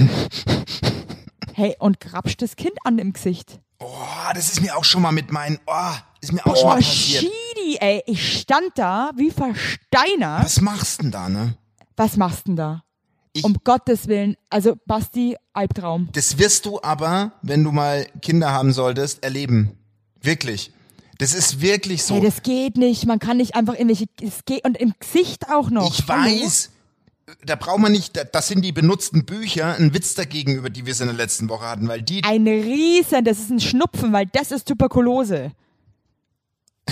hey, 1.53 1.75
und 1.77 1.99
grapscht 1.99 2.41
das 2.41 2.55
Kind 2.55 2.73
an 2.85 2.97
im 2.97 3.13
Gesicht. 3.13 3.59
Oh, 3.77 3.87
das 4.33 4.51
ist 4.51 4.61
mir 4.63 4.75
auch 4.75 4.85
schon 4.85 5.03
mal 5.03 5.11
mit 5.11 5.31
meinen, 5.31 5.59
oh, 5.67 5.93
ist 6.21 6.33
mir 6.33 6.43
auch 6.43 6.55
schon 6.55 6.69
mal 6.69 6.73
Boah, 6.73 6.81
passiert. 6.81 7.21
Shidi, 7.21 7.77
ey. 7.79 8.01
Ich 8.07 8.39
stand 8.39 8.71
da 8.73 9.11
wie 9.15 9.29
versteinert. 9.29 10.43
Was 10.43 10.59
machst 10.59 11.03
denn 11.03 11.11
da, 11.11 11.29
ne? 11.29 11.53
Was 11.95 12.17
machst 12.17 12.47
denn 12.47 12.55
da? 12.55 12.81
Ich- 13.33 13.43
um 13.43 13.55
Gottes 13.63 14.07
Willen. 14.07 14.35
Also, 14.49 14.75
Basti, 14.85 15.35
Albtraum. 15.53 16.09
Das 16.13 16.37
wirst 16.37 16.65
du 16.65 16.81
aber, 16.81 17.33
wenn 17.41 17.63
du 17.63 17.71
mal 17.71 18.07
Kinder 18.21 18.51
haben 18.51 18.73
solltest, 18.73 19.23
erleben. 19.23 19.77
Wirklich. 20.21 20.71
Das 21.19 21.33
ist 21.33 21.61
wirklich 21.61 22.03
so. 22.03 22.15
Hey, 22.15 22.21
das 22.23 22.41
geht 22.43 22.77
nicht. 22.77 23.05
Man 23.05 23.19
kann 23.19 23.37
nicht 23.37 23.53
einfach 23.55 23.73
irgendwelche, 23.73 24.05
es 24.21 24.45
geht, 24.45 24.63
und 24.65 24.77
im 24.77 24.93
Gesicht 24.99 25.49
auch 25.51 25.69
noch. 25.69 25.91
ich 25.93 26.07
weiß, 26.07 26.71
da 27.45 27.55
braucht 27.55 27.79
man 27.79 27.91
nicht, 27.91 28.15
da- 28.17 28.23
das 28.23 28.47
sind 28.47 28.63
die 28.63 28.71
benutzten 28.71 29.25
Bücher, 29.25 29.75
ein 29.75 29.93
Witz 29.93 30.15
dagegen, 30.15 30.55
über 30.55 30.69
die 30.69 30.85
wir 30.85 30.93
es 30.93 31.01
in 31.01 31.07
der 31.07 31.15
letzten 31.15 31.49
Woche 31.49 31.65
hatten, 31.65 31.87
weil 31.87 32.01
die, 32.01 32.23
Ein 32.23 32.47
Riesen, 32.47 33.23
das 33.25 33.39
ist 33.39 33.51
ein 33.51 33.59
Schnupfen, 33.59 34.11
weil 34.13 34.25
das 34.27 34.51
ist 34.51 34.67
Tuberkulose. 34.67 35.51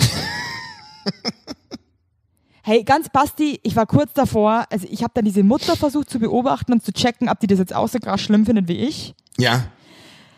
hey, 2.68 2.84
ganz 2.84 3.08
Basti, 3.08 3.58
ich 3.62 3.76
war 3.76 3.86
kurz 3.86 4.12
davor, 4.12 4.66
also 4.70 4.86
ich 4.90 5.02
habe 5.02 5.12
dann 5.14 5.24
diese 5.24 5.42
Mutter 5.42 5.74
versucht 5.74 6.10
zu 6.10 6.18
beobachten 6.18 6.74
und 6.74 6.84
zu 6.84 6.92
checken, 6.92 7.30
ob 7.30 7.40
die 7.40 7.46
das 7.46 7.58
jetzt 7.58 7.74
auch 7.74 7.88
so 7.88 7.98
krass 7.98 8.20
schlimm 8.20 8.44
findet 8.44 8.68
wie 8.68 8.76
ich. 8.76 9.14
ja, 9.38 9.64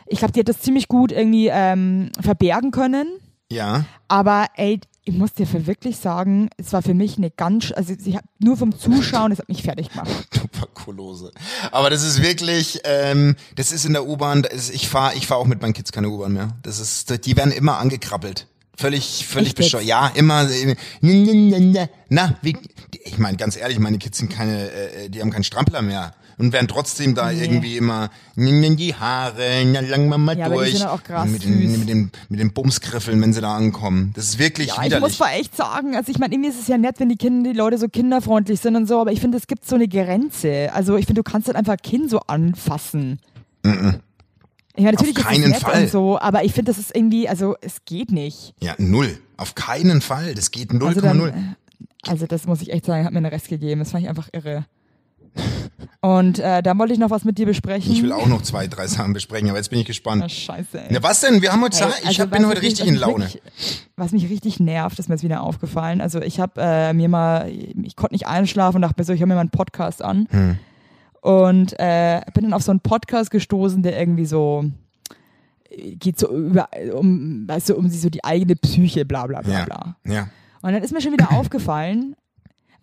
Ich 0.06 0.20
glaube, 0.20 0.30
die 0.32 0.38
hat 0.40 0.48
das 0.48 0.60
ziemlich 0.60 0.86
gut 0.86 1.10
irgendwie 1.10 1.48
ähm, 1.52 2.12
verbergen 2.20 2.70
können. 2.70 3.08
ja, 3.50 3.84
Aber 4.06 4.46
ey, 4.54 4.78
ich 5.02 5.14
muss 5.16 5.32
dir 5.32 5.44
für 5.44 5.66
wirklich 5.66 5.96
sagen, 5.96 6.50
es 6.56 6.72
war 6.72 6.82
für 6.82 6.94
mich 6.94 7.16
eine 7.16 7.32
ganz, 7.32 7.72
also 7.72 7.94
ich 7.98 8.14
hab 8.14 8.24
nur 8.38 8.56
vom 8.56 8.78
Zuschauen, 8.78 9.30
das 9.30 9.40
hat 9.40 9.48
mich 9.48 9.64
fertig 9.64 9.88
gemacht. 9.90 10.10
Tuberkulose. 10.30 11.32
Aber 11.72 11.90
das 11.90 12.04
ist 12.04 12.22
wirklich, 12.22 12.80
ähm, 12.84 13.34
das 13.56 13.72
ist 13.72 13.84
in 13.84 13.92
der 13.92 14.06
U-Bahn, 14.06 14.46
ich 14.72 14.88
fahre 14.88 15.16
ich 15.16 15.26
fahr 15.26 15.38
auch 15.38 15.46
mit 15.46 15.60
meinen 15.62 15.72
Kids 15.72 15.90
keine 15.90 16.08
U-Bahn 16.10 16.32
mehr. 16.32 16.50
Das 16.62 16.78
ist, 16.78 17.26
die 17.26 17.36
werden 17.36 17.50
immer 17.50 17.78
angekrabbelt. 17.78 18.46
Völlig, 18.80 19.26
völlig 19.26 19.54
bescheuert. 19.54 19.84
Ja, 19.84 20.10
immer, 20.14 20.48
äh, 20.50 20.74
na, 22.08 22.36
wie, 22.40 22.56
ich 23.04 23.18
meine, 23.18 23.36
ganz 23.36 23.56
ehrlich, 23.56 23.78
meine 23.78 23.98
Kids 23.98 24.18
sind 24.18 24.30
keine, 24.32 24.70
äh, 24.70 25.10
die 25.10 25.20
haben 25.20 25.30
keinen 25.30 25.44
Strampler 25.44 25.82
mehr. 25.82 26.14
Und 26.38 26.54
werden 26.54 26.68
trotzdem 26.68 27.14
da 27.14 27.30
Nee. 27.30 27.42
irgendwie 27.44 27.76
immer 27.76 28.08
die 28.34 28.94
Haare, 28.94 29.62
na, 29.66 29.80
lang 29.80 30.08
mal 30.08 30.16
mal 30.16 30.38
Ja, 30.38 30.46
aber 30.46 30.64
die 30.64 30.70
durch. 30.70 30.78
sind 30.78 30.86
auch 30.88 31.02
krass 31.02 31.28
mit, 31.28 31.44
den, 31.44 31.78
mit, 31.80 31.86
den, 31.90 32.10
mit 32.30 32.40
den 32.40 32.52
Bumsgriffeln, 32.54 33.20
wenn 33.20 33.34
sie 33.34 33.42
da 33.42 33.54
ankommen. 33.54 34.12
Das 34.16 34.24
ist 34.24 34.38
wirklich 34.38 34.68
Ja, 34.68 34.84
ich 34.84 34.98
muss 35.00 35.18
mal 35.18 35.32
echt 35.32 35.54
sagen, 35.54 35.94
also 35.94 36.10
ich 36.10 36.18
meine, 36.18 36.32
irgendwie 36.32 36.48
ist 36.48 36.58
es 36.58 36.66
ja 36.66 36.78
nett, 36.78 36.98
wenn 36.98 37.10
die 37.10 37.16
Kinder, 37.16 37.50
die 37.52 37.56
Leute 37.58 37.76
so 37.76 37.88
kinderfreundlich 37.88 38.58
sind 38.58 38.74
und 38.74 38.86
so, 38.88 38.98
aber 39.02 39.12
ich 39.12 39.20
finde, 39.20 39.36
es 39.36 39.46
gibt 39.48 39.68
so 39.68 39.74
eine 39.74 39.86
Grenze. 39.86 40.70
Also 40.72 40.96
ich 40.96 41.04
finde, 41.04 41.22
du 41.22 41.30
kannst 41.30 41.46
halt 41.48 41.58
einfach 41.58 41.74
ein 41.74 41.82
Kind 41.82 42.08
so 42.08 42.20
anfassen. 42.20 43.20
Ich 43.62 43.70
meine, 44.76 44.92
natürlich 44.92 45.16
Auf 45.16 45.22
ist 45.24 45.26
es 45.26 45.38
keinen 45.42 45.50
nett 45.50 45.60
Fall. 45.60 45.88
so, 45.88 46.18
aber 46.18 46.44
ich 46.44 46.52
finde, 46.52 46.70
das 46.70 46.78
ist 46.78 46.94
irgendwie, 46.94 47.28
also 47.28 47.56
es 47.60 47.84
geht 47.84 48.12
nicht. 48.12 48.54
ja, 48.60 48.74
null. 48.78 49.18
Auf 49.36 49.54
keinen 49.54 50.00
Fall. 50.00 50.34
Das 50.34 50.50
geht 50.50 50.70
0,0. 50.70 50.86
Also, 50.86 51.00
dann, 51.00 51.56
also 52.06 52.26
das 52.26 52.46
muss 52.46 52.60
ich 52.62 52.72
echt 52.72 52.84
sagen, 52.84 53.04
hat 53.04 53.12
mir 53.12 53.18
einen 53.18 53.26
Rest 53.26 53.48
gegeben. 53.48 53.80
Das 53.80 53.90
fand 53.90 54.02
ich 54.04 54.08
einfach 54.08 54.28
irre. 54.32 54.66
Und 56.02 56.38
äh, 56.38 56.62
da 56.62 56.76
wollte 56.78 56.92
ich 56.92 56.98
noch 56.98 57.10
was 57.10 57.24
mit 57.24 57.38
dir 57.38 57.46
besprechen. 57.46 57.92
Ich 57.92 58.02
will 58.02 58.12
auch 58.12 58.26
noch 58.26 58.42
zwei, 58.42 58.66
drei 58.66 58.86
Sachen 58.86 59.12
besprechen, 59.12 59.48
aber 59.48 59.58
jetzt 59.58 59.68
bin 59.68 59.78
ich 59.80 59.86
gespannt. 59.86 60.22
Ah, 60.24 60.28
scheiße, 60.28 60.80
ey. 60.80 60.88
Na, 60.90 61.02
was 61.02 61.20
denn? 61.20 61.42
Wir 61.42 61.52
haben 61.52 61.62
heute 61.62 61.76
Zeit. 61.76 61.92
Hey, 61.92 62.00
Ich 62.02 62.06
also 62.08 62.22
hab, 62.22 62.30
bin 62.30 62.46
heute 62.46 62.62
richtig 62.62 62.86
in 62.86 62.96
Laune. 62.96 63.24
Wirklich, 63.26 63.42
was 63.96 64.12
mich 64.12 64.28
richtig 64.30 64.60
nervt, 64.60 64.98
ist 64.98 65.08
mir 65.08 65.14
jetzt 65.16 65.22
wieder 65.22 65.42
aufgefallen. 65.42 66.00
Also 66.00 66.20
ich 66.20 66.40
habe 66.40 66.60
äh, 66.60 66.92
mir 66.94 67.08
mal, 67.08 67.50
ich 67.50 67.96
konnte 67.96 68.14
nicht 68.14 68.26
einschlafen 68.26 68.76
und 68.76 68.82
dachte 68.82 68.94
mir 68.98 69.04
so, 69.04 69.12
ich 69.12 69.20
höre 69.20 69.26
mir 69.26 69.34
mal 69.34 69.40
einen 69.40 69.50
Podcast 69.50 70.02
an. 70.02 70.26
Hm. 70.30 70.58
Und 71.22 71.74
äh, 71.78 72.22
bin 72.34 72.44
dann 72.44 72.52
auf 72.54 72.62
so 72.62 72.70
einen 72.70 72.80
Podcast 72.80 73.30
gestoßen, 73.30 73.82
der 73.82 73.98
irgendwie 73.98 74.24
so 74.26 74.64
geht 75.70 76.18
so 76.18 76.28
über 76.34 76.68
um 76.94 77.46
weißt 77.46 77.68
du 77.68 77.76
um 77.76 77.88
sie 77.88 77.98
so 77.98 78.10
die 78.10 78.24
eigene 78.24 78.56
Psyche 78.56 79.04
bla 79.04 79.26
bla 79.28 79.40
bla 79.40 79.58
Ja. 79.60 79.64
bla 79.66 79.96
Ja. 80.04 80.22
und 80.62 80.72
dann 80.72 80.82
ist 80.82 80.92
mir 80.92 81.00
schon 81.00 81.12
wieder 81.12 81.30
aufgefallen 81.38 82.16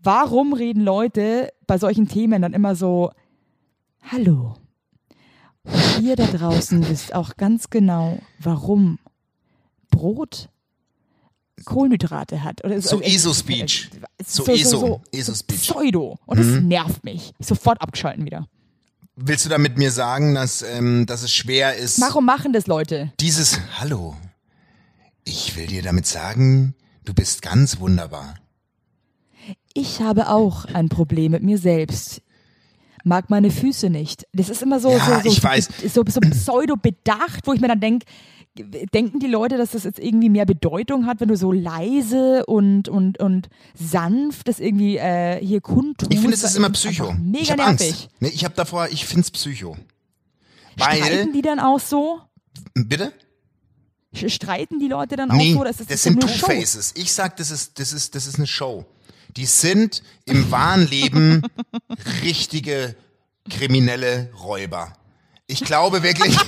warum 0.02 0.54
reden 0.54 0.84
Leute 0.84 1.52
bei 1.68 1.78
solchen 1.78 2.08
Themen 2.08 2.42
dann 2.42 2.54
immer 2.54 2.76
so 2.76 3.12
hallo 4.10 4.54
und 5.64 6.02
ihr 6.02 6.16
da 6.16 6.28
draußen 6.28 6.88
wisst 6.88 7.14
auch 7.14 7.36
ganz 7.36 7.70
genau 7.70 8.20
warum 8.40 9.00
Brot 9.92 10.48
Kohlenhydrate 11.66 12.44
hat 12.44 12.64
oder 12.64 12.82
So 12.82 13.02
äh, 13.02 13.16
ESO-Speech. 13.16 13.90
äh, 14.18 14.24
So 14.26 14.46
ESO. 14.46 15.02
ESO-Speech. 15.12 15.62
Pseudo 15.62 16.18
und 16.26 16.40
das 16.40 16.48
nervt 16.62 17.04
mich 17.04 17.34
sofort 17.40 17.82
abgeschalten 17.82 18.26
wieder 18.26 18.48
Willst 19.20 19.46
du 19.46 19.50
damit 19.50 19.78
mir 19.80 19.90
sagen, 19.92 20.36
dass, 20.36 20.62
ähm, 20.62 21.08
dass 21.08 21.24
es 21.24 21.32
schwer 21.34 21.76
ist, 21.76 22.00
warum 22.00 22.26
machen 22.26 22.54
das 22.54 22.68
Leute 22.68 23.12
dieses 23.20 23.60
Hallo? 23.80 24.16
Ich 25.24 25.56
will 25.58 25.66
dir 25.68 25.82
damit 25.82 26.06
sagen, 26.06 26.76
du 27.04 27.14
bist 27.16 27.42
ganz 27.42 27.80
wunderbar. 27.80 28.36
Ich 29.74 30.02
habe 30.02 30.30
auch 30.30 30.66
ein 30.66 30.90
Problem 30.90 31.32
mit 31.32 31.42
mir 31.44 31.58
selbst. 31.58 32.22
Mag 33.04 33.30
meine 33.30 33.50
Füße 33.52 33.90
nicht. 33.90 34.26
Das 34.34 34.50
ist 34.50 34.62
immer 34.62 34.80
so, 34.80 34.92
Ja, 34.92 35.06
so, 35.18 35.22
so, 35.22 35.30
ich 35.30 35.44
weiß. 35.44 35.70
so, 35.94 36.04
so 36.08 36.20
pseudo-bedacht, 36.32 37.46
wo 37.46 37.54
ich 37.54 37.60
mir 37.62 37.68
dann 37.70 37.80
denke, 37.80 38.06
denken 38.94 39.20
die 39.20 39.28
Leute, 39.28 39.58
dass 39.58 39.72
das 39.72 39.84
jetzt 39.84 40.00
irgendwie 40.00 40.30
mehr 40.30 40.46
Bedeutung 40.46 41.06
hat, 41.06 41.20
wenn 41.20 41.28
du 41.28 41.38
so 41.38 41.52
leise 41.52 42.46
und, 42.46 42.90
und, 42.90 43.20
und 43.20 43.50
sanft 43.74 44.48
das 44.48 44.60
irgendwie 44.60 44.98
äh, 44.98 45.44
hier 45.44 45.62
kundtust? 45.62 46.14
Ich 46.14 46.20
finde, 46.20 46.36
es 46.36 46.44
ist 46.44 46.56
immer 46.56 46.70
Das 46.70 46.82
Psycho. 46.82 47.14
Mega 47.14 47.40
ich 47.42 47.52
habe 47.52 47.62
nervig. 47.64 47.88
Angst. 47.88 48.10
Nee, 48.20 48.30
ich 48.30 48.44
habe 48.44 48.56
davor, 48.56 48.88
ich 48.90 49.06
find's 49.06 49.32
Psycho. 49.32 49.78
Streiten 50.76 51.04
Weil, 51.04 51.32
die 51.32 51.42
dann 51.42 51.60
auch 51.60 51.80
so? 51.80 52.22
bitte? 52.74 53.14
Streiten 54.14 54.80
die 54.80 54.88
Leute 54.88 55.16
dann 55.16 55.32
auch 55.32 55.36
Nee, 55.36 55.54
so? 55.54 55.64
Das, 55.64 55.80
ist 55.80 55.90
das 55.90 56.04
doch 56.04 56.12
sind. 56.12 56.22
Two-Faces. 56.22 56.94
Ich 56.96 57.14
sag, 57.14 57.38
das 57.38 57.52
ist, 57.52 57.80
das 57.80 57.94
ist, 57.94 58.16
das 58.16 58.28
ist 58.28 58.38
eine 58.38 58.48
Show. 58.48 58.86
Die 59.36 59.46
sind 59.46 60.02
im 60.26 60.50
wahren 60.50 60.88
Leben 60.88 61.44
richtige 62.24 62.96
kriminelle 63.50 64.32
Räuber. 64.44 64.94
Ich 65.48 65.64
glaube 65.64 66.04
wirklich. 66.04 66.36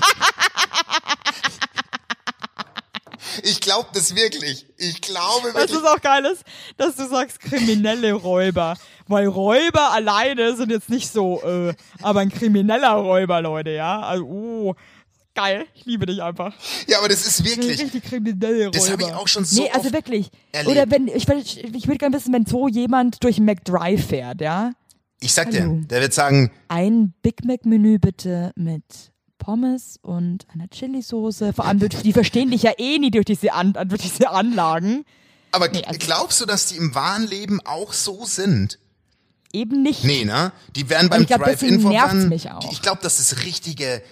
Ich 3.43 3.59
glaube 3.61 3.89
das 3.93 4.15
wirklich. 4.15 4.65
Ich 4.77 5.01
glaube 5.01 5.53
wirklich. 5.53 5.71
ist 5.71 5.85
auch 5.85 6.01
geil 6.01 6.25
ist, 6.25 6.43
dass 6.77 6.95
du 6.95 7.07
sagst 7.07 7.39
kriminelle 7.39 8.13
Räuber. 8.13 8.75
Weil 9.07 9.27
Räuber 9.27 9.91
alleine 9.91 10.55
sind 10.55 10.71
jetzt 10.71 10.89
nicht 10.89 11.11
so, 11.11 11.41
äh, 11.43 11.73
aber 12.01 12.19
ein 12.19 12.29
krimineller 12.29 12.93
Räuber, 12.93 13.41
Leute, 13.41 13.71
ja? 13.71 13.99
Also, 14.01 14.25
oh, 14.25 14.75
geil. 15.33 15.65
Ich 15.73 15.85
liebe 15.85 16.05
dich 16.05 16.21
einfach. 16.21 16.53
Ja, 16.87 16.99
aber 16.99 17.07
das 17.09 17.25
ist 17.25 17.43
wirklich. 17.43 17.79
Richtig 17.81 18.03
kriminelle 18.03 18.65
Räuber. 18.65 18.71
Das 18.77 18.91
habe 18.91 19.03
ich 19.03 19.13
auch 19.13 19.27
schon 19.27 19.45
so 19.45 19.61
Nee, 19.63 19.69
also 19.71 19.91
wirklich. 19.91 20.29
erlebt. 20.51 20.71
Oder 20.71 20.91
wenn, 20.91 21.07
ich, 21.07 21.25
würd- 21.25 21.75
ich 21.75 21.87
würde 21.87 21.97
gerne 21.97 22.15
wissen, 22.15 22.33
wenn 22.33 22.45
so 22.45 22.67
jemand 22.67 23.23
durch 23.23 23.39
McDrive 23.39 24.05
fährt, 24.07 24.41
ja? 24.41 24.71
Ich 25.21 25.33
sag 25.33 25.51
dir, 25.51 25.63
Hallo. 25.63 25.81
der 25.89 26.01
wird 26.01 26.13
sagen, 26.13 26.51
Ein 26.69 27.13
Big 27.21 27.43
Mac-Menü 27.43 27.99
bitte 27.99 28.51
mit 28.55 28.83
Pommes 29.49 29.97
und 30.03 30.45
einer 30.53 30.69
Chili-Soße. 30.69 31.53
Vor 31.53 31.65
allem, 31.65 31.79
die 31.79 32.13
verstehen 32.13 32.51
dich 32.51 32.61
ja 32.61 32.71
eh 32.77 32.99
nie 32.99 33.09
durch 33.09 33.25
diese, 33.25 33.51
An 33.51 33.73
durch 33.73 34.03
diese 34.03 34.29
Anlagen. 34.29 35.05
aber 35.51 35.69
Nee, 35.69 35.83
also- 35.85 35.97
glaubst 35.99 36.39
du, 36.39 36.45
dass 36.45 36.67
die 36.67 36.75
im 36.77 36.93
wahren 36.93 37.25
Leben 37.25 37.59
auch 37.65 37.91
so 37.93 38.25
sind? 38.25 38.77
Eben 39.51 39.81
nicht. 39.81 40.03
Nee, 40.03 40.23
ne? 40.25 40.51
Die 40.75 40.87
werden 40.91 41.09
beim 41.09 41.25
Drive-In 41.25 41.83
auch. 41.87 42.71
Ich 42.71 42.83
glaube, 42.83 43.01
dass 43.01 43.17
es 43.17 43.43
richtige 43.43 44.03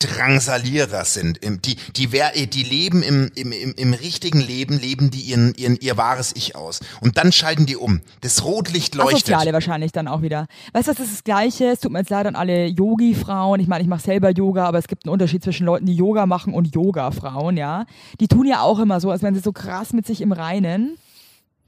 Drangsalierer 0.00 1.04
sind. 1.04 1.38
Im- 1.38 1.60
Die, 1.62 1.76
die, 1.96 2.12
wer- 2.12 2.32
die 2.32 2.62
leben 2.62 3.02
im, 3.02 3.30
im, 3.34 3.52
im, 3.52 3.74
im 3.74 3.92
richtigen 3.92 4.40
Leben, 4.40 4.78
leben 4.78 5.10
die 5.10 5.20
ihren, 5.20 5.54
ihren, 5.54 5.76
ihr 5.76 5.96
wahres 5.96 6.32
Ich 6.34 6.56
aus. 6.56 6.80
Und 7.00 7.18
dann 7.18 7.32
schalten 7.32 7.66
die 7.66 7.76
um. 7.76 8.00
Das 8.22 8.44
Rotlicht 8.44 8.94
leuchtet. 8.94 9.28
Asoziale 9.34 9.52
wahrscheinlich 9.52 9.92
dann 9.92 10.08
auch 10.08 10.22
wieder. 10.22 10.46
Weißt 10.72 10.88
du, 10.88 10.92
das 10.92 11.00
ist 11.06 11.12
das 11.14 11.24
Gleiche. 11.24 11.66
Es 11.66 11.80
tut 11.80 11.92
mir 11.92 11.98
jetzt 12.00 12.10
leid 12.10 12.26
an 12.26 12.36
alle 12.36 12.66
Yogi-Frauen. 12.66 13.60
Ich 13.60 13.68
meine, 13.68 13.82
ich 13.82 13.88
mache 13.88 14.02
selber 14.02 14.30
Yoga, 14.30 14.66
aber 14.66 14.78
es 14.78 14.88
gibt 14.88 15.04
einen 15.04 15.12
Unterschied 15.12 15.42
zwischen 15.44 15.66
Leuten, 15.66 15.86
die 15.86 15.94
Yoga 15.94 16.26
machen 16.26 16.54
und 16.54 16.74
Yoga-Frauen, 16.74 17.56
ja. 17.56 17.84
Die 18.20 18.28
tun 18.28 18.46
ja 18.46 18.62
auch 18.62 18.78
immer 18.78 19.00
so, 19.00 19.10
als 19.10 19.22
wären 19.22 19.34
sie 19.34 19.40
so 19.40 19.52
krass 19.52 19.92
mit 19.92 20.06
sich 20.06 20.20
im 20.20 20.32
Reinen 20.32 20.96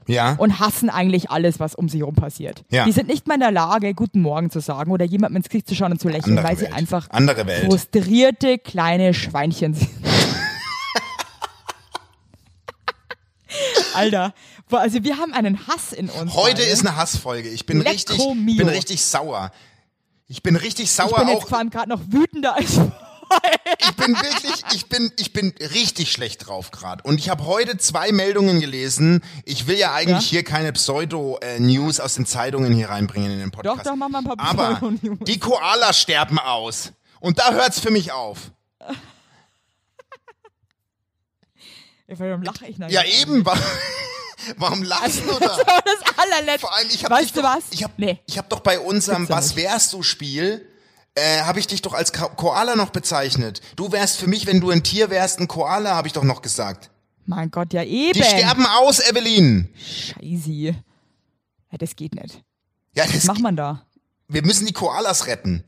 Ja. 0.07 0.35
und 0.37 0.59
hassen 0.59 0.89
eigentlich 0.89 1.29
alles, 1.31 1.59
was 1.59 1.75
um 1.75 1.89
sie 1.89 1.99
herum 1.99 2.15
passiert. 2.15 2.63
Ja. 2.69 2.85
Die 2.85 2.91
sind 2.91 3.07
nicht 3.07 3.27
mal 3.27 3.35
in 3.35 3.39
der 3.41 3.51
Lage, 3.51 3.93
Guten 3.93 4.21
Morgen 4.21 4.49
zu 4.49 4.59
sagen 4.59 4.91
oder 4.91 5.05
jemandem 5.05 5.37
ins 5.37 5.49
Gesicht 5.49 5.67
zu 5.67 5.75
schauen 5.75 5.91
und 5.91 5.99
zu 5.99 6.07
lächeln, 6.09 6.37
Andere 6.37 6.47
weil 6.47 6.57
sie 6.57 6.63
Welt. 6.65 6.73
einfach 6.75 7.09
Andere 7.09 7.45
Welt. 7.47 7.65
frustrierte 7.65 8.57
kleine 8.57 9.13
Schweinchen 9.13 9.73
sind. 9.73 9.89
Alter, 13.93 14.33
also 14.71 15.03
wir 15.03 15.17
haben 15.17 15.33
einen 15.33 15.67
Hass 15.67 15.93
in 15.93 16.09
uns. 16.09 16.33
Heute 16.33 16.57
beide. 16.57 16.63
ist 16.63 16.85
eine 16.85 16.95
Hassfolge. 16.95 17.49
Ich 17.49 17.65
bin 17.67 17.77
Lecco 17.77 17.91
richtig, 17.91 18.17
mio. 18.35 18.57
bin 18.57 18.69
richtig 18.69 19.03
sauer. 19.03 19.51
Ich 20.27 20.41
bin 20.41 20.55
richtig 20.55 20.85
Ich 20.85 20.91
sauer 20.91 21.19
bin 21.19 21.27
auch. 21.27 21.33
jetzt 21.41 21.49
vor 21.49 21.59
allem 21.59 21.69
gerade 21.69 21.89
noch 21.89 21.99
wütender 22.07 22.55
als 22.55 22.79
Ich 23.79 23.95
bin 23.95 24.15
wirklich, 24.15 24.63
ich 24.73 24.85
bin, 24.87 25.11
ich 25.17 25.33
bin 25.33 25.53
richtig 25.73 26.11
schlecht 26.11 26.47
drauf 26.47 26.71
gerade. 26.71 27.03
Und 27.03 27.19
ich 27.19 27.29
habe 27.29 27.45
heute 27.45 27.77
zwei 27.77 28.11
Meldungen 28.11 28.59
gelesen. 28.59 29.23
Ich 29.45 29.67
will 29.67 29.77
ja 29.77 29.93
eigentlich 29.93 30.25
Ja? 30.25 30.29
hier 30.31 30.43
keine 30.43 30.71
Pseudo-News 30.73 31.99
aus 31.99 32.15
den 32.15 32.25
Zeitungen 32.25 32.73
hier 32.73 32.89
reinbringen 32.89 33.31
in 33.31 33.39
den 33.39 33.51
Podcast. 33.51 33.79
Doch, 33.79 33.83
doch, 33.83 33.95
mach 33.95 34.09
mal 34.09 34.19
ein 34.19 34.25
paar 34.25 34.39
Aber 34.39 34.93
die 35.01 35.39
Koalas 35.39 35.99
sterben 35.99 36.39
aus. 36.39 36.91
Und 37.19 37.39
da 37.39 37.51
hört's 37.53 37.79
für 37.79 37.91
mich 37.91 38.11
auf. 38.11 38.39
Warum 42.07 42.43
lache 42.43 42.67
ich 42.67 42.77
Ja, 42.89 43.03
eben. 43.03 43.45
wa- 43.45 43.57
Warum 44.57 44.83
lachst 44.83 45.21
du 45.23 45.31
da? 45.39 45.57
Das 45.57 46.17
allerletzte. 46.17 46.59
Vor 46.59 46.75
allem, 46.75 46.89
ich 46.91 47.03
habe 47.05 47.15
Weißt 47.15 47.35
du 47.35 47.41
was? 47.43 47.63
Ich 47.71 47.81
habe 47.83 47.93
Nee. 47.97 48.19
ich 48.27 48.37
hab 48.37 48.49
doch 48.49 48.59
bei 48.59 48.77
unserem 48.79 49.27
Was 49.29 49.55
wärst 49.55 49.93
du 49.93 50.03
Spiel 50.03 50.67
äh, 51.15 51.41
habe 51.41 51.59
ich 51.59 51.67
dich 51.67 51.81
doch 51.81 51.93
als 51.93 52.11
Ka 52.11 52.27
Koala 52.29 52.75
noch 52.75 52.89
bezeichnet. 52.89 53.61
Du 53.75 53.91
wärst 53.91 54.17
für 54.17 54.27
mich, 54.27 54.47
wenn 54.47 54.59
du 54.61 54.69
ein 54.71 54.83
Tier 54.83 55.09
wärst, 55.09 55.39
ein 55.39 55.47
Koala, 55.47 55.95
habe 55.95 56.07
ich 56.07 56.13
doch 56.13 56.23
noch 56.23 56.41
gesagt. 56.41 56.89
Mein 57.25 57.51
Gott, 57.51 57.73
ja 57.73 57.83
eben. 57.83 58.13
Die 58.13 58.23
sterben 58.23 58.65
aus, 58.65 58.99
Evelyn. 58.99 59.69
Scheiße. 59.77 60.51
Ja, 61.71 61.77
das 61.77 61.95
geht 61.95 62.15
nicht. 62.15 62.43
Ja, 62.95 63.05
Was 63.05 63.13
das, 63.13 63.23
macht 63.25 63.41
man 63.41 63.55
da? 63.55 63.85
wir 64.27 64.43
müssen 64.43 64.65
die 64.65 64.73
Koalas 64.73 65.27
retten. 65.27 65.63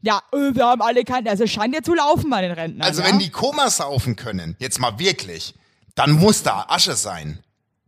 Ja, 0.00 0.22
äh, 0.32 0.54
wir 0.54 0.66
haben 0.66 0.82
alle 0.82 1.04
keine, 1.04 1.30
also 1.30 1.44
es 1.44 1.50
scheint 1.50 1.74
ja 1.74 1.82
zu 1.82 1.94
laufen 1.94 2.30
bei 2.30 2.40
den 2.40 2.52
Rentnern. 2.52 2.86
Also 2.86 3.02
ja? 3.02 3.08
wenn 3.08 3.18
die 3.18 3.30
Komasaufen 3.30 4.16
können, 4.16 4.56
jetzt 4.58 4.80
mal 4.80 4.98
wirklich, 4.98 5.54
dann 5.94 6.12
muss 6.12 6.42
da 6.42 6.66
Asche 6.68 6.94
sein. 6.96 7.42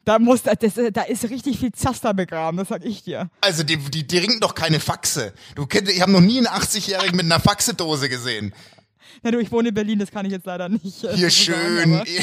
Da 0.05 0.19
muss, 0.19 0.43
das, 0.43 0.57
da 0.93 1.03
ist 1.03 1.25
richtig 1.29 1.59
viel 1.59 1.73
Zaster 1.73 2.15
begraben, 2.15 2.57
das 2.57 2.69
sag 2.69 2.85
ich 2.85 3.03
dir. 3.05 3.29
Also 3.43 3.63
die, 3.63 3.77
die, 3.77 4.07
die 4.07 4.19
trinken 4.21 4.41
doch 4.41 4.55
keine 4.55 4.81
Faxe. 4.81 5.33
Du 5.55 5.67
kennst, 5.67 5.93
ich 5.93 6.01
habe 6.01 6.11
noch 6.13 6.21
nie 6.21 6.39
einen 6.39 6.47
80-Jährigen 6.49 7.17
mit 7.17 7.27
einer 7.27 7.39
Faxedose 7.39 8.09
gesehen. 8.09 8.55
Ja, 9.23 9.31
du, 9.31 9.39
ich 9.39 9.53
wohne 9.53 9.69
in 9.69 9.75
Berlin, 9.75 9.99
das 9.99 10.11
kann 10.11 10.25
ich 10.25 10.33
jetzt 10.33 10.47
leider 10.47 10.69
nicht. 10.71 11.05
äh, 11.05 11.15
Hier 11.15 11.29
so 11.31 11.37
schön, 11.45 11.93
e- 12.07 12.23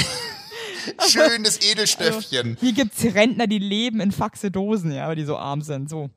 schönes 1.07 1.57
Edelstöffchen. 1.61 2.57
Hier 2.59 2.73
gibt's 2.73 3.03
Rentner, 3.03 3.45
die 3.45 3.59
leben 3.59 3.99
in 4.01 4.11
Faxe-Dosen, 4.11 4.91
ja, 4.91 5.07
weil 5.07 5.15
die 5.15 5.25
so 5.25 5.37
arm 5.37 5.61
sind, 5.61 5.89
so. 5.89 6.09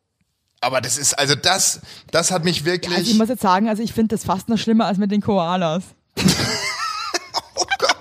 Aber 0.63 0.81
das 0.81 0.97
ist, 0.99 1.19
also 1.19 1.35
das, 1.35 1.81
das 2.11 2.31
hat 2.31 2.45
mich 2.45 2.65
wirklich. 2.65 2.97
Also 2.97 3.11
ich 3.11 3.17
muss 3.19 3.29
jetzt 3.29 3.43
sagen, 3.43 3.69
also 3.69 3.83
ich 3.83 3.93
finde 3.93 4.15
das 4.17 4.25
fast 4.25 4.49
noch 4.49 4.59
schlimmer 4.59 4.87
als 4.87 4.99
mit 4.99 5.11
den 5.11 5.21
Koalas. 5.23 5.83
oh 7.57 7.65
Gott. 7.79 7.97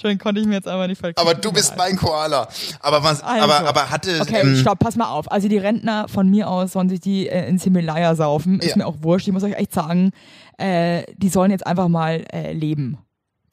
Schön 0.00 0.18
konnte 0.18 0.40
ich 0.40 0.46
mir 0.46 0.54
jetzt 0.54 0.68
aber 0.68 0.86
nicht 0.86 0.98
verkaufen. 1.00 1.28
Aber 1.28 1.38
du 1.38 1.52
bist 1.52 1.76
mein 1.76 1.96
Koala. 1.96 2.48
Aber 2.80 3.02
was, 3.02 3.22
Also. 3.22 3.42
aber, 3.44 3.68
aber 3.68 3.90
hatte, 3.90 4.18
Okay, 4.20 4.40
ähm, 4.40 4.56
stopp, 4.56 4.78
pass 4.78 4.94
mal 4.96 5.08
auf. 5.10 5.30
Also 5.30 5.48
die 5.48 5.58
Rentner 5.58 6.06
von 6.08 6.30
mir 6.30 6.48
aus 6.48 6.72
sollen 6.72 6.88
sich 6.88 7.00
die 7.00 7.28
äh, 7.28 7.48
ins 7.48 7.64
Himalaya 7.64 8.14
saufen. 8.14 8.60
Ist 8.60 8.70
Ja. 8.70 8.76
mir 8.76 8.86
auch 8.86 8.96
wurscht. 9.00 9.26
Ich 9.26 9.32
muss 9.32 9.42
euch 9.42 9.54
echt 9.54 9.72
sagen, 9.72 10.12
äh, 10.58 11.02
die 11.16 11.28
sollen 11.28 11.50
jetzt 11.50 11.66
einfach 11.66 11.88
mal 11.88 12.24
äh, 12.32 12.52
leben. 12.52 12.98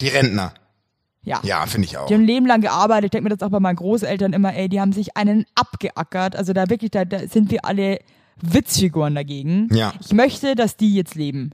die 0.01 0.09
Rentner. 0.09 0.53
Ja. 1.23 1.39
Ja, 1.41 1.65
finde 1.65 1.87
ich 1.87 1.97
auch. 1.97 2.05
Die 2.05 2.13
haben 2.13 2.21
ein 2.21 2.27
Leben 2.27 2.45
lang 2.45 2.61
gearbeitet. 2.61 3.05
Ich 3.05 3.11
denke 3.11 3.23
mir 3.29 3.35
das 3.35 3.41
auch 3.45 3.49
bei 3.51 3.59
meinen 3.59 3.77
Großeltern 3.77 4.31
immer, 4.33 4.53
ey, 4.53 4.69
die 4.69 4.79
haben 4.79 4.93
sich 4.93 5.17
einen 5.17 5.45
abgeackert. 5.55 6.35
Also 6.35 6.53
da 6.53 6.69
wirklich, 6.69 6.91
da, 6.91 7.03
da 7.03 7.27
sind 7.27 7.49
wir 7.49 7.65
alle 7.65 7.97
Witzfiguren 8.39 9.15
dagegen. 9.15 9.69
Ja. 9.73 9.93
Ich 10.01 10.13
möchte, 10.13 10.53
dass 10.53 10.77
die 10.77 10.93
jetzt 10.93 11.15
leben. 11.15 11.49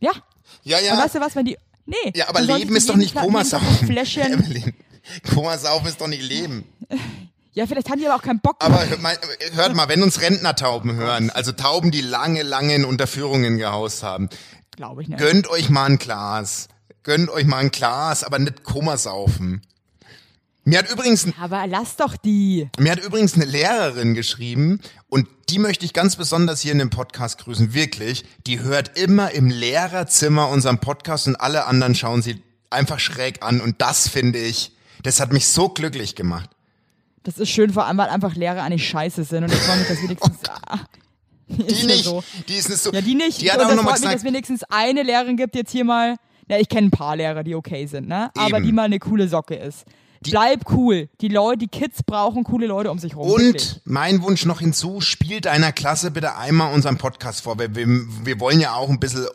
Ja. 0.00 0.12
Ja, 0.64 0.78
ja. 0.80 0.94
Und 0.94 1.00
weißt 1.00 1.14
du 1.16 1.20
was, 1.20 1.36
wenn 1.36 1.46
die. 1.46 1.56
Nee. 1.86 1.96
Ja, 2.14 2.28
aber 2.28 2.40
Leben 2.40 2.76
ist 2.76 2.88
doch 2.88 2.96
nicht 2.96 3.14
Komasaufen. 3.14 3.86
Fläschchen. 3.86 4.74
Komasaufen 5.34 5.88
ist 5.88 6.00
doch 6.00 6.06
nicht 6.08 6.22
Leben. 6.22 6.64
Ja, 7.52 7.66
vielleicht 7.66 7.90
haben 7.90 7.98
die 7.98 8.06
aber 8.06 8.16
auch 8.16 8.22
keinen 8.22 8.40
Bock. 8.40 8.56
Aber 8.60 8.86
hört 8.86 9.00
mal, 9.00 9.16
hört 9.54 9.74
mal, 9.74 9.88
wenn 9.88 10.02
uns 10.02 10.20
Rentnertauben 10.20 10.94
hören, 10.94 11.30
also 11.30 11.52
Tauben, 11.52 11.90
die 11.90 12.02
lange, 12.02 12.42
lange 12.42 12.74
in 12.74 12.84
Unterführungen 12.84 13.56
gehaust 13.58 14.02
haben, 14.02 14.28
Glaube 14.76 15.02
ich 15.02 15.08
nicht. 15.08 15.18
gönnt 15.18 15.48
euch 15.48 15.70
mal 15.70 15.86
ein 15.86 15.98
Glas. 15.98 16.68
Gönnt 17.02 17.30
euch 17.30 17.46
mal 17.46 17.56
ein 17.58 17.70
Glas, 17.70 18.22
aber 18.22 18.38
nicht 18.38 18.64
Komasaufen. 18.64 19.62
Mir 20.68 20.80
hat 20.80 20.90
übrigens, 20.90 21.26
Aber 21.40 21.66
lass 21.66 21.96
doch 21.96 22.14
die. 22.14 22.68
mir 22.78 22.92
hat 22.92 23.02
übrigens 23.02 23.34
eine 23.36 23.46
Lehrerin 23.46 24.12
geschrieben 24.12 24.80
und 25.08 25.26
die 25.48 25.58
möchte 25.58 25.86
ich 25.86 25.94
ganz 25.94 26.16
besonders 26.16 26.60
hier 26.60 26.72
in 26.72 26.78
dem 26.78 26.90
Podcast 26.90 27.38
grüßen, 27.38 27.72
wirklich. 27.72 28.26
Die 28.46 28.60
hört 28.60 28.98
immer 28.98 29.30
im 29.30 29.48
Lehrerzimmer 29.48 30.50
unseren 30.50 30.78
Podcast 30.78 31.26
und 31.26 31.36
alle 31.36 31.64
anderen 31.64 31.94
schauen 31.94 32.20
sie 32.20 32.42
einfach 32.68 33.00
schräg 33.00 33.42
an 33.42 33.62
und 33.62 33.80
das 33.80 34.08
finde 34.08 34.38
ich, 34.40 34.72
das 35.02 35.20
hat 35.20 35.32
mich 35.32 35.48
so 35.48 35.70
glücklich 35.70 36.14
gemacht. 36.16 36.50
Das 37.22 37.38
ist 37.38 37.48
schön, 37.48 37.72
vor 37.72 37.86
allem, 37.86 37.96
weil 37.96 38.10
einfach 38.10 38.34
Lehrer 38.34 38.62
eigentlich 38.62 38.86
scheiße 38.86 39.24
sind. 39.24 39.44
Und 39.44 39.52
ich 39.54 39.58
freue 39.60 39.78
mich, 39.78 39.88
dass 39.88 40.02
wenigstens. 40.02 40.36
ah, 40.66 40.80
Oh 41.50 41.54
Die 41.56 41.62
ist 41.72 41.80
ja 41.80 41.86
nicht, 41.88 42.04
So. 42.04 42.22
die 42.46 42.54
ist 42.56 42.68
nicht 42.68 42.82
so. 42.82 42.92
Ja, 42.92 43.00
die 43.00 43.14
nicht. 43.14 43.40
Die 43.40 43.50
hat 43.50 43.58
und 43.58 43.64
auch 43.64 43.68
das 43.68 43.76
nochmal 43.76 43.94
mich, 43.94 44.02
dass 44.02 44.12
gesagt, 44.12 44.24
wenigstens 44.24 44.64
eine 44.68 45.02
Lehrerin 45.02 45.38
gibt 45.38 45.54
jetzt 45.54 45.72
hier 45.72 45.86
mal. 45.86 46.16
Ja, 46.46 46.58
ich 46.58 46.68
kenne 46.68 46.88
ein 46.88 46.90
paar 46.90 47.16
Lehrer, 47.16 47.42
die 47.42 47.54
okay 47.54 47.86
sind, 47.86 48.06
ne? 48.06 48.30
Aber 48.36 48.58
Eben. 48.58 48.66
die 48.66 48.72
mal 48.72 48.82
eine 48.84 48.98
coole 48.98 49.28
Socke 49.28 49.54
ist. 49.54 49.86
Bleib 50.22 50.70
cool. 50.70 51.08
Die 51.20 51.28
Leute, 51.28 51.58
die 51.58 51.68
Kids 51.68 52.02
brauchen 52.02 52.44
coole 52.44 52.66
Leute 52.66 52.90
um 52.90 52.98
sich 52.98 53.16
rum. 53.16 53.28
wirklich. 53.28 53.76
und 53.76 53.82
mein 53.84 54.22
Wunsch 54.22 54.44
noch 54.44 54.60
hinzu, 54.60 55.00
spielt 55.00 55.44
deiner 55.46 55.72
Klasse 55.72 56.10
bitte 56.10 56.36
einmal 56.36 56.74
unseren 56.74 56.98
Podcast 56.98 57.42
vor. 57.42 57.58
Wir, 57.58 57.74
wir, 57.74 57.86
wir 57.86 58.40
wollen 58.40 58.60
ja 58.60 58.74
auch 58.74 58.88
ein 58.88 59.00
bisschen 59.00 59.26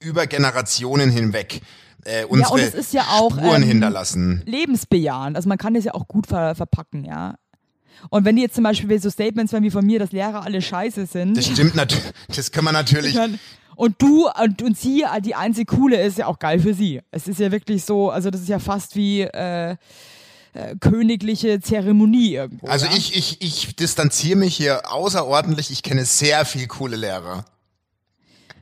über 0.00 0.26
Generationen 0.26 1.10
hinweg 1.10 1.62
äh, 2.06 2.24
unsere 2.24 2.60
es 2.60 2.74
ist 2.74 2.92
ja 2.92 3.02
auch, 3.10 3.32
Spuren 3.32 3.62
ähm, 3.62 3.68
hinterlassen. 3.68 4.42
lebensbejahend. 4.46 5.36
Also 5.36 5.48
man 5.48 5.58
kann 5.58 5.74
das 5.74 5.84
ja 5.84 5.94
auch 5.94 6.06
gut 6.06 6.26
ver 6.26 6.54
verpacken, 6.54 7.04
ja. 7.04 7.34
Und 8.10 8.24
wenn 8.24 8.36
die 8.36 8.42
jetzt 8.42 8.54
zum 8.54 8.64
Beispiel 8.64 9.00
so 9.00 9.10
Statements 9.10 9.52
wenn 9.52 9.62
wie 9.62 9.70
von 9.70 9.84
mir, 9.84 9.98
dass 9.98 10.12
Lehrer 10.12 10.44
alle 10.44 10.60
scheiße 10.60 11.06
sind. 11.06 11.36
Das 11.36 11.46
stimmt 11.46 11.74
natürlich. 11.74 12.12
Das 12.34 12.52
können 12.52 12.66
wir 12.66 12.72
natürlich. 12.72 13.12
Ich 13.12 13.16
mein, 13.16 13.40
und 13.74 14.00
du 14.00 14.28
und, 14.28 14.62
und 14.62 14.78
sie, 14.78 15.04
die 15.22 15.34
einzige 15.34 15.76
coole, 15.76 16.00
ist 16.00 16.18
ja 16.18 16.26
auch 16.26 16.38
geil 16.38 16.60
für 16.60 16.74
sie. 16.74 17.00
Es 17.10 17.28
ist 17.28 17.40
ja 17.40 17.50
wirklich 17.52 17.84
so, 17.84 18.10
also 18.10 18.30
das 18.30 18.40
ist 18.40 18.48
ja 18.48 18.58
fast 18.58 18.96
wie 18.96 19.22
äh, 19.22 19.76
äh, 20.56 20.76
königliche 20.80 21.60
Zeremonie 21.60 22.34
irgendwo. 22.34 22.66
Also 22.66 22.86
ja? 22.86 22.92
ich, 22.92 23.16
ich, 23.16 23.42
ich 23.42 23.76
distanziere 23.76 24.38
mich 24.38 24.56
hier 24.56 24.90
außerordentlich. 24.92 25.70
Ich 25.70 25.82
kenne 25.82 26.04
sehr 26.04 26.44
viel 26.44 26.66
coole 26.66 26.96
Lehrer. 26.96 27.44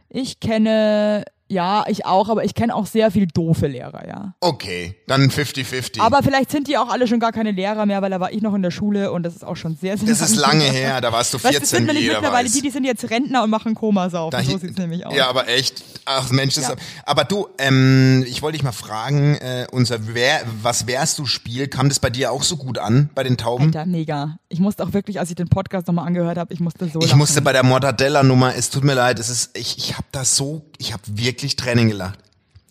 Ich 0.08 0.40
kenne, 0.40 1.24
ja, 1.54 1.84
ich 1.88 2.04
auch, 2.04 2.28
aber 2.28 2.44
ich 2.44 2.54
kenne 2.54 2.74
auch 2.74 2.86
sehr 2.86 3.10
viel 3.10 3.26
doofe 3.26 3.66
Lehrer, 3.68 4.06
ja. 4.06 4.34
Okay, 4.40 4.96
dann 5.06 5.30
50-50. 5.30 6.00
Aber 6.00 6.22
vielleicht 6.22 6.50
sind 6.50 6.68
die 6.68 6.76
auch 6.76 6.88
alle 6.90 7.06
schon 7.06 7.20
gar 7.20 7.32
keine 7.32 7.52
Lehrer 7.52 7.86
mehr, 7.86 8.02
weil 8.02 8.10
da 8.10 8.20
war 8.20 8.32
ich 8.32 8.42
noch 8.42 8.54
in 8.54 8.62
der 8.62 8.70
Schule 8.72 9.12
und 9.12 9.22
das 9.22 9.34
ist 9.36 9.44
auch 9.44 9.56
schon 9.56 9.76
sehr, 9.76 9.96
sehr 9.96 10.08
das 10.08 10.20
ist 10.20 10.36
lange 10.36 10.64
her, 10.64 11.00
da 11.00 11.12
warst 11.12 11.32
du 11.32 11.38
Weißt, 11.42 11.54
du, 11.56 11.60
das 11.60 11.70
14, 11.70 11.86
sind 11.86 11.94
mittlerweile 12.06 12.46
weiß. 12.46 12.52
die, 12.52 12.60
die 12.62 12.70
sind 12.70 12.84
jetzt 12.84 13.08
Rentner 13.08 13.44
und 13.44 13.50
machen 13.50 13.74
Komasaufen. 13.74 14.38
Da 14.38 14.44
so 14.44 14.58
sieht's 14.58 14.76
nämlich 14.78 15.06
aus. 15.06 15.14
Ja, 15.14 15.28
aber 15.28 15.48
echt. 15.48 15.82
Ach 16.04 16.30
Mensch, 16.30 16.54
das 16.54 16.68
Ja. 16.68 16.74
aber 17.06 17.24
du, 17.24 17.48
ähm, 17.58 18.24
ich 18.28 18.42
wollte 18.42 18.56
dich 18.58 18.64
mal 18.64 18.72
fragen, 18.72 19.36
äh, 19.36 19.66
unser 19.70 20.14
Wer, 20.14 20.42
was 20.62 20.86
wärst 20.86 21.18
du 21.18 21.26
Spiel, 21.26 21.68
kam 21.68 21.88
das 21.88 22.00
bei 22.00 22.10
dir 22.10 22.32
auch 22.32 22.42
so 22.42 22.56
gut 22.56 22.78
an 22.78 23.10
bei 23.14 23.22
den 23.22 23.36
Tauben? 23.36 23.66
Alter, 23.66 23.86
mega. 23.86 24.36
Ich 24.48 24.58
musste 24.60 24.84
auch 24.84 24.92
wirklich, 24.92 25.20
als 25.20 25.30
ich 25.30 25.36
den 25.36 25.48
Podcast 25.48 25.86
nochmal 25.86 26.06
angehört 26.06 26.36
habe, 26.38 26.52
ich 26.52 26.60
musste 26.60 26.86
so 26.88 26.98
ich 27.00 27.06
lachen. 27.06 27.18
musste 27.18 27.40
bei 27.42 27.52
der 27.52 27.62
Mortadella 27.62 28.22
Nummer, 28.22 28.54
es 28.56 28.70
tut 28.70 28.84
mir 28.84 28.94
leid, 28.94 29.18
es 29.18 29.28
ist 29.28 29.56
ich 29.56 29.78
ich 29.78 29.94
habe 29.94 30.06
da 30.12 30.24
so, 30.24 30.62
ich 30.78 30.92
habe 30.92 31.02
wirklich 31.06 31.43
Tränen 31.52 31.88
gelacht. 31.88 32.18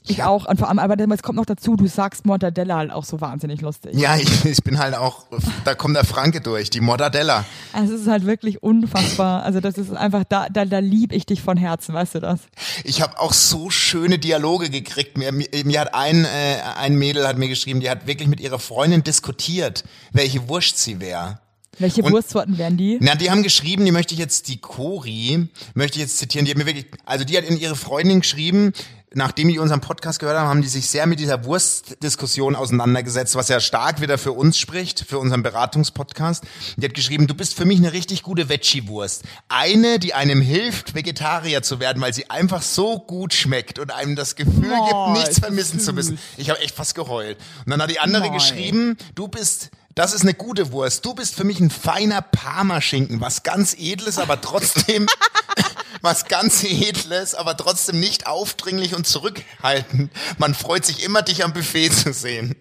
Ich 0.06 0.22
auch. 0.24 0.46
Und 0.46 0.60
vor 0.60 0.68
allem, 0.68 0.80
aber 0.80 0.98
es 1.14 1.24
kommt 1.24 1.38
noch 1.38 1.46
dazu, 1.46 1.78
du 1.78 1.88
sagst 1.88 2.26
Mortadella 2.26 2.76
halt 2.76 2.92
auch 2.92 3.06
so 3.06 3.22
wahnsinnig 3.22 3.62
lustig. 3.62 3.96
Ja, 3.96 4.16
ich, 4.20 4.46
ich 4.46 4.62
bin 4.64 4.78
halt 4.78 4.96
auch, 4.96 5.26
da 5.64 5.76
kommt 5.76 5.96
der 5.96 6.04
Franke 6.04 6.42
durch, 6.42 6.70
die 6.70 6.82
Mortadella. 6.82 7.46
Also 7.72 7.94
es 7.94 8.02
ist 8.02 8.08
halt 8.08 8.26
wirklich 8.26 8.62
unfassbar. 8.62 9.44
Also 9.44 9.62
das 9.62 9.78
ist 9.78 9.94
einfach, 9.94 10.24
da, 10.28 10.48
da, 10.50 10.66
da 10.66 10.80
lieb 10.80 11.14
ich 11.14 11.26
dich 11.26 11.42
von 11.42 11.56
Herzen, 11.56 11.94
weißt 11.94 12.16
du 12.16 12.20
das? 12.20 12.42
Ich 12.84 13.02
habe 13.02 13.20
auch 13.20 13.34
so 13.34 13.70
schöne 13.70 14.20
Dialoge 14.20 14.70
gekriegt. 14.70 15.18
Mir, 15.18 15.32
mir, 15.32 15.48
mir 15.64 15.80
hat 15.80 15.94
ein, 15.94 16.26
äh, 16.26 16.58
ein 16.78 16.96
Mädel 16.96 17.26
hat 17.26 17.38
mir 17.38 17.48
geschrieben, 17.48 17.80
die 17.80 17.90
hat 17.90 18.06
wirklich 18.06 18.28
mit 18.28 18.42
ihrer 18.42 18.60
Freundin 18.60 19.04
diskutiert, 19.04 19.86
welche 20.12 20.50
Wurst 20.50 20.80
sie 20.80 21.00
wäre. 21.00 21.40
Welche 21.80 22.04
Und- 22.04 22.12
Wurstsorten 22.14 22.58
wären 22.58 22.78
die? 22.78 22.98
Na, 23.02 23.16
die 23.16 23.32
haben 23.32 23.44
geschrieben, 23.44 23.86
die 23.86 23.92
möchte 23.92 24.14
ich 24.14 24.20
jetzt, 24.20 24.48
die 24.48 24.58
Cori, 24.58 25.48
möchte 25.74 25.98
ich 25.98 26.04
jetzt 26.04 26.18
zitieren, 26.18 26.46
die 26.46 26.52
hat 26.52 26.58
mir 26.58 26.66
wirklich, 26.66 26.86
also 27.06 27.26
die 27.26 27.38
hat 27.38 27.44
in 27.46 27.58
ihre 27.60 27.76
Freundin 27.76 28.22
geschrieben, 28.22 28.74
nachdem 29.16 29.48
die 29.48 29.60
unseren 29.60 29.80
Podcast 29.82 30.20
gehört 30.20 30.38
haben, 30.40 30.48
haben 30.50 30.62
die 30.64 30.68
sich 30.68 30.88
sehr 30.90 31.06
mit 31.06 31.20
dieser 31.20 31.46
Wurstdiskussion 31.46 32.56
auseinandergesetzt, 32.56 33.36
was 33.36 33.48
ja 33.48 33.60
stark 33.60 34.02
wieder 34.02 34.18
für 34.18 34.32
uns 34.32 34.58
spricht, 34.58 35.06
für 35.08 35.20
unseren 35.20 35.44
Beratungspodcast. 35.44 36.44
Die 36.78 36.86
hat 36.86 36.94
geschrieben, 36.94 37.28
du 37.28 37.36
bist 37.36 37.54
für 37.54 37.66
mich 37.66 37.78
eine 37.78 37.94
richtig 37.94 38.24
gute 38.24 38.50
Veggie-Wurst. 38.50 39.24
Eine, 39.50 40.00
die 40.00 40.14
einem 40.14 40.42
hilft, 40.42 40.96
Vegetarier 40.96 41.62
zu 41.62 41.80
werden, 41.80 42.02
weil 42.02 42.14
sie 42.14 42.30
einfach 42.30 42.62
so 42.62 43.00
gut 43.00 43.34
schmeckt 43.34 43.78
und 43.80 43.92
einem 43.92 44.16
das 44.16 44.36
Gefühl 44.36 44.72
Oh, 44.76 45.14
gibt, 45.14 45.20
nichts 45.26 45.40
vermissen 45.40 45.80
zu 45.80 45.94
müssen. 45.94 46.12
süß. 46.18 46.20
Ich 46.38 46.50
habe 46.50 46.60
echt 46.62 46.76
fast 46.76 46.96
geheult. 46.96 47.38
Und 47.66 47.72
dann 47.72 47.82
hat 47.82 47.92
die 47.92 48.00
andere 48.00 48.24
Nein. 48.24 48.34
geschrieben, 48.34 48.98
du 49.16 49.28
bist 49.28 49.70
das 49.96 50.14
ist 50.14 50.24
eine 50.24 50.34
gute 50.34 50.72
Wurst. 50.72 51.06
Du 51.06 51.14
bist 51.14 51.36
für 51.36 51.44
mich 51.44 51.60
ein 51.60 51.70
feiner 51.70 52.22
Parmaschinken, 52.22 53.22
was 53.22 53.44
ganz 53.44 53.76
edles, 53.78 54.18
aber 54.18 54.42
trotzdem 54.42 55.08
was 56.02 56.26
ganz 56.26 56.64
edles, 56.64 57.36
aber 57.36 57.56
trotzdem 57.56 58.00
nicht 58.00 58.26
aufdringlich 58.28 58.96
und 58.96 59.06
zurückhaltend. 59.06 60.12
Man 60.38 60.54
freut 60.56 60.86
sich 60.86 61.04
immer, 61.04 61.22
dich 61.22 61.44
am 61.44 61.54
Buffet 61.54 61.90
zu 61.90 62.12
sehen. 62.14 62.56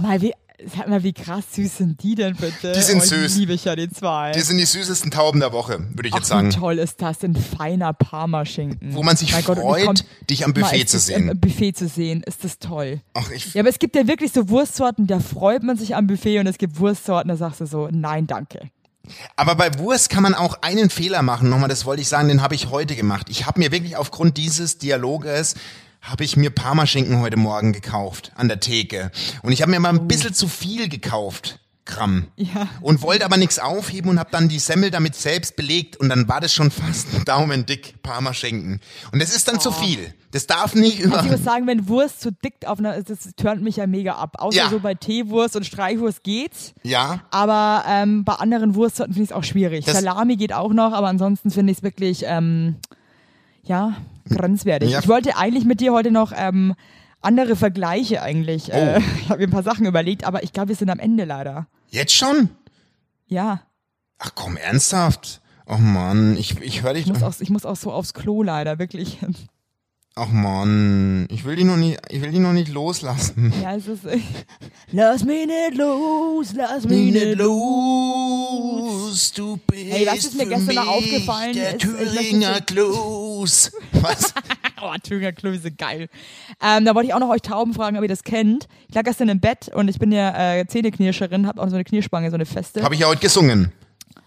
Mal 0.00 0.20
wie, 0.20 0.34
sag 0.64 0.88
mal, 0.88 1.02
wie 1.02 1.12
krass 1.12 1.44
süß 1.52 1.78
sind 1.78 2.02
die 2.02 2.14
denn 2.14 2.34
bitte? 2.36 2.72
Die 2.72 2.80
sind 2.80 2.98
oh, 2.98 3.04
süß. 3.04 3.36
liebe 3.36 3.52
ich 3.52 3.64
ja 3.64 3.76
die 3.76 3.88
zwei. 3.90 4.32
Die 4.32 4.40
sind 4.40 4.58
die 4.58 4.64
süßesten 4.64 5.10
Tauben 5.10 5.40
der 5.40 5.52
Woche, 5.52 5.78
würde 5.94 6.08
ich 6.08 6.14
Ach, 6.14 6.18
jetzt 6.18 6.28
sagen. 6.28 6.48
wie 6.50 6.54
toll 6.56 6.78
ist 6.78 7.02
das, 7.02 7.22
ein 7.22 7.36
feiner 7.36 7.92
Parmaschinken. 7.92 8.94
Wo 8.94 9.02
man 9.02 9.16
sich 9.16 9.32
Mein 9.32 9.44
Gott, 9.44 9.58
freut, 9.58 9.84
kommt- 9.84 10.04
dich 10.30 10.44
am 10.44 10.52
Mal, 10.52 10.60
Buffet 10.62 10.82
ist 10.82 10.90
zu 10.90 10.98
sehen. 10.98 11.30
Am 11.30 11.38
Buffet 11.40 11.72
zu 11.72 11.88
sehen, 11.88 12.22
ist 12.22 12.44
das 12.44 12.58
toll. 12.58 13.00
Ach, 13.14 13.30
ich, 13.30 13.54
Ja, 13.54 13.60
aber 13.62 13.68
es 13.68 13.78
gibt 13.78 13.96
ja 13.96 14.06
wirklich 14.06 14.32
so 14.32 14.48
Wurstsorten, 14.48 15.06
da 15.06 15.20
freut 15.20 15.62
man 15.62 15.76
sich 15.76 15.94
am 15.94 16.06
Buffet 16.06 16.38
und 16.40 16.46
es 16.46 16.58
gibt 16.58 16.78
Wurstsorten, 16.78 17.28
da 17.28 17.36
sagst 17.36 17.60
du 17.60 17.66
so, 17.66 17.88
nein, 17.90 18.26
danke. 18.26 18.70
Aber 19.36 19.54
bei 19.54 19.78
Wurst 19.78 20.10
kann 20.10 20.22
man 20.24 20.34
auch 20.34 20.62
einen 20.62 20.90
Fehler 20.90 21.22
machen. 21.22 21.48
Nochmal, 21.48 21.68
das 21.68 21.84
wollte 21.84 22.02
ich 22.02 22.08
sagen, 22.08 22.26
den 22.28 22.42
habe 22.42 22.56
ich 22.56 22.70
heute 22.70 22.96
gemacht. 22.96 23.28
Ich 23.30 23.46
habe 23.46 23.60
mir 23.60 23.70
wirklich 23.70 23.96
aufgrund 23.96 24.36
dieses 24.36 24.78
Dialoges 24.78 25.54
habe 26.06 26.24
ich 26.24 26.36
mir 26.36 26.50
Parmaschinken 26.50 27.20
heute 27.20 27.36
Morgen 27.36 27.72
gekauft 27.72 28.32
an 28.36 28.48
der 28.48 28.60
Theke. 28.60 29.10
Und 29.42 29.52
ich 29.52 29.62
habe 29.62 29.70
mir 29.70 29.80
mal 29.80 29.90
ein 29.90 30.06
bisschen 30.08 30.34
zu 30.34 30.48
viel 30.48 30.88
gekauft. 30.88 31.58
Gramm. 31.84 32.26
Ja. 32.34 32.66
Und 32.80 33.00
wollte 33.02 33.24
aber 33.24 33.36
nichts 33.36 33.60
aufheben 33.60 34.10
und 34.10 34.18
habe 34.18 34.30
dann 34.32 34.48
die 34.48 34.58
Semmel 34.58 34.90
damit 34.90 35.14
selbst 35.14 35.54
belegt 35.54 35.96
und 35.96 36.08
dann 36.08 36.26
war 36.26 36.40
das 36.40 36.52
schon 36.52 36.72
fast 36.72 37.06
ein 37.14 37.24
Daumen 37.24 37.64
dick 37.64 38.02
Parmaschinken. 38.02 38.80
Und 39.12 39.22
das 39.22 39.34
ist 39.34 39.46
dann 39.46 39.60
zu 39.60 39.70
viel. 39.70 40.12
Das 40.32 40.48
darf 40.48 40.74
nicht 40.74 40.98
über... 40.98 41.18
Also 41.18 41.26
ich 41.26 41.32
muss 41.36 41.44
sagen, 41.44 41.68
wenn 41.68 41.86
Wurst 41.86 42.20
zu 42.22 42.32
dick 42.32 42.54
auf 42.66 42.80
einer, 42.80 43.00
das 43.04 43.30
turnt 43.36 43.62
mich 43.62 43.76
ja 43.76 43.86
mega 43.86 44.14
ab. 44.16 44.34
Außer 44.40 44.56
Ja. 44.58 44.68
so 44.68 44.80
bei 44.80 44.94
Teewurst 44.94 45.54
und 45.54 45.64
Streichwurst 45.64 46.24
geht's. 46.24 46.74
ja, 46.82 47.20
Aber 47.30 47.84
ähm, 47.88 48.24
bei 48.24 48.34
anderen 48.34 48.74
Wurstsorten 48.74 49.14
finde 49.14 49.24
ich 49.26 49.30
es 49.30 49.36
auch 49.36 49.44
schwierig. 49.44 49.84
Das- 49.84 49.94
Salami 50.00 50.34
geht 50.36 50.52
auch 50.52 50.72
noch, 50.72 50.92
aber 50.92 51.06
ansonsten 51.06 51.52
finde 51.52 51.70
ich 51.70 51.78
es 51.78 51.82
wirklich, 51.84 52.24
ähm, 52.26 52.76
ja, 53.62 53.96
grenzwertig. 54.28 54.90
Ja. 54.90 54.98
Ich 55.00 55.08
wollte 55.08 55.36
eigentlich 55.36 55.64
mit 55.64 55.80
dir 55.80 55.92
heute 55.92 56.10
noch 56.10 56.32
ähm, 56.36 56.74
andere 57.20 57.56
Vergleiche 57.56 58.22
eigentlich. 58.22 58.72
Äh, 58.72 58.98
Oh. 58.98 59.02
ich 59.22 59.28
habe 59.28 59.40
mir 59.40 59.48
ein 59.48 59.50
paar 59.50 59.62
Sachen 59.62 59.86
überlegt, 59.86 60.24
aber 60.24 60.42
ich 60.42 60.52
glaube, 60.52 60.68
wir 60.68 60.76
sind 60.76 60.90
am 60.90 60.98
Ende 60.98 61.24
leider. 61.24 61.66
jetzt 61.90 62.12
schon? 62.14 62.50
Ja, 63.26 63.62
Ach 64.18 64.30
komm, 64.34 64.56
ernsthaft? 64.56 65.42
Oh 65.66 65.76
Mann, 65.76 66.36
ich, 66.38 66.58
ich 66.62 66.82
höre 66.82 66.94
dich... 66.94 67.06
ich 67.06 67.12
muss, 67.12 67.22
auch, 67.22 67.34
ich 67.38 67.50
muss 67.50 67.66
auch 67.66 67.76
so 67.76 67.92
aufs 67.92 68.14
Klo 68.14 68.42
leider, 68.42 68.78
wirklich. 68.78 69.18
Ach 70.14 70.28
Mann, 70.28 71.26
ich 71.30 71.44
will 71.44 71.56
die 71.56 71.64
noch 71.64 71.76
nicht, 71.76 72.00
ich 72.08 72.22
will 72.22 72.30
die 72.30 72.38
noch 72.38 72.54
nicht 72.54 72.68
loslassen. 72.72 73.52
Ja, 73.62 73.76
es 73.76 73.86
ist. 73.86 74.04
lass 74.92 75.24
mich 75.24 75.46
nicht 75.46 75.74
los, 75.76 76.54
lass 76.54 76.84
mich 76.84 77.12
nicht 77.12 77.36
los, 77.36 79.32
du 79.34 79.58
bist 79.66 79.84
Hey, 79.92 80.06
was 80.06 80.18
ist 80.24 80.36
mir 80.36 80.46
gestern 80.46 80.76
noch 80.76 80.86
aufgefallen? 80.88 81.52
Der 81.52 81.76
Thüringer 81.76 82.54
so- 82.56 82.60
Kloß. 83.36 83.72
Was? 83.92 84.34
Oh, 84.78 84.92
so 85.02 85.68
geil. 85.76 86.08
Ähm, 86.62 86.84
da 86.84 86.94
wollte 86.94 87.08
ich 87.08 87.14
auch 87.14 87.18
noch 87.18 87.30
euch 87.30 87.40
Tauben 87.40 87.72
fragen, 87.72 87.96
ob 87.96 88.02
ihr 88.02 88.08
das 88.08 88.24
kennt. 88.24 88.68
Ich 88.88 88.94
lag 88.94 89.04
gestern 89.04 89.30
im 89.30 89.40
Bett 89.40 89.70
und 89.74 89.88
ich 89.88 89.98
bin 89.98 90.12
ja 90.12 90.58
äh, 90.58 90.66
Zähneknirscherin, 90.66 91.46
habe 91.46 91.62
auch 91.62 91.68
so 91.68 91.76
eine 91.76 91.84
Knierspange, 91.84 92.28
so 92.28 92.34
eine 92.34 92.44
feste. 92.44 92.82
Habe 92.82 92.94
ich 92.94 93.00
ja 93.00 93.06
heute 93.06 93.22
gesungen. 93.22 93.72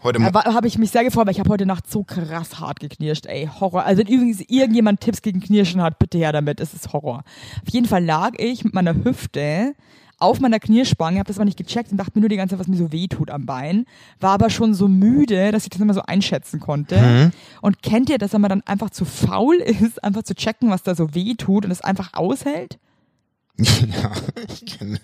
Heute 0.01 0.17
Morgen. 0.17 0.33
Da 0.33 0.55
habe 0.55 0.67
ich 0.67 0.79
mich 0.79 0.89
sehr 0.89 1.03
gefreut, 1.03 1.27
weil 1.27 1.33
ich 1.33 1.39
habe 1.39 1.51
heute 1.51 1.67
Nacht 1.67 1.89
so 1.89 2.03
krass 2.03 2.59
hart 2.59 2.79
geknirscht, 2.79 3.27
ey, 3.27 3.47
Horror. 3.59 3.85
Also 3.85 3.99
wenn 3.99 4.07
übrigens 4.07 4.41
irgendjemand 4.47 5.01
Tipps 5.01 5.21
gegen 5.21 5.39
Knirschen 5.39 5.83
hat, 5.83 5.99
bitte 5.99 6.17
her 6.17 6.31
damit, 6.31 6.59
es 6.59 6.73
ist 6.73 6.91
Horror. 6.93 7.23
Auf 7.61 7.71
jeden 7.71 7.87
Fall 7.87 8.03
lag 8.03 8.31
ich 8.37 8.63
mit 8.63 8.73
meiner 8.73 8.95
Hüfte 8.95 9.75
auf 10.19 10.39
meiner 10.39 10.59
Knierspange, 10.59 11.19
habe 11.19 11.27
das 11.27 11.37
aber 11.37 11.45
nicht 11.45 11.57
gecheckt 11.57 11.91
und 11.91 11.97
dachte 11.97 12.11
mir 12.15 12.21
nur 12.21 12.29
die 12.29 12.35
ganze 12.35 12.53
Zeit, 12.53 12.59
was 12.59 12.67
mir 12.67 12.77
so 12.77 12.91
weh 12.91 13.07
tut 13.07 13.29
am 13.29 13.45
Bein. 13.45 13.85
War 14.19 14.31
aber 14.31 14.49
schon 14.49 14.73
so 14.73 14.87
müde, 14.87 15.51
dass 15.51 15.63
ich 15.63 15.69
das 15.69 15.79
mehr 15.79 15.93
so 15.93 16.01
einschätzen 16.01 16.59
konnte. 16.59 17.31
Und 17.61 17.81
kennt 17.81 18.09
ihr, 18.09 18.17
dass 18.17 18.33
wenn 18.33 18.41
man 18.41 18.49
dann 18.49 18.61
einfach 18.63 18.89
zu 18.89 19.05
faul 19.05 19.55
ist, 19.65 20.03
einfach 20.03 20.23
zu 20.23 20.35
checken, 20.35 20.69
was 20.69 20.83
da 20.83 20.95
so 20.95 21.13
weh 21.15 21.35
tut 21.35 21.65
und 21.65 21.71
es 21.71 21.81
einfach 21.81 22.13
aushält? 22.13 22.77
ja, 23.57 24.11
ich 24.47 24.65
kenne. 24.65 24.99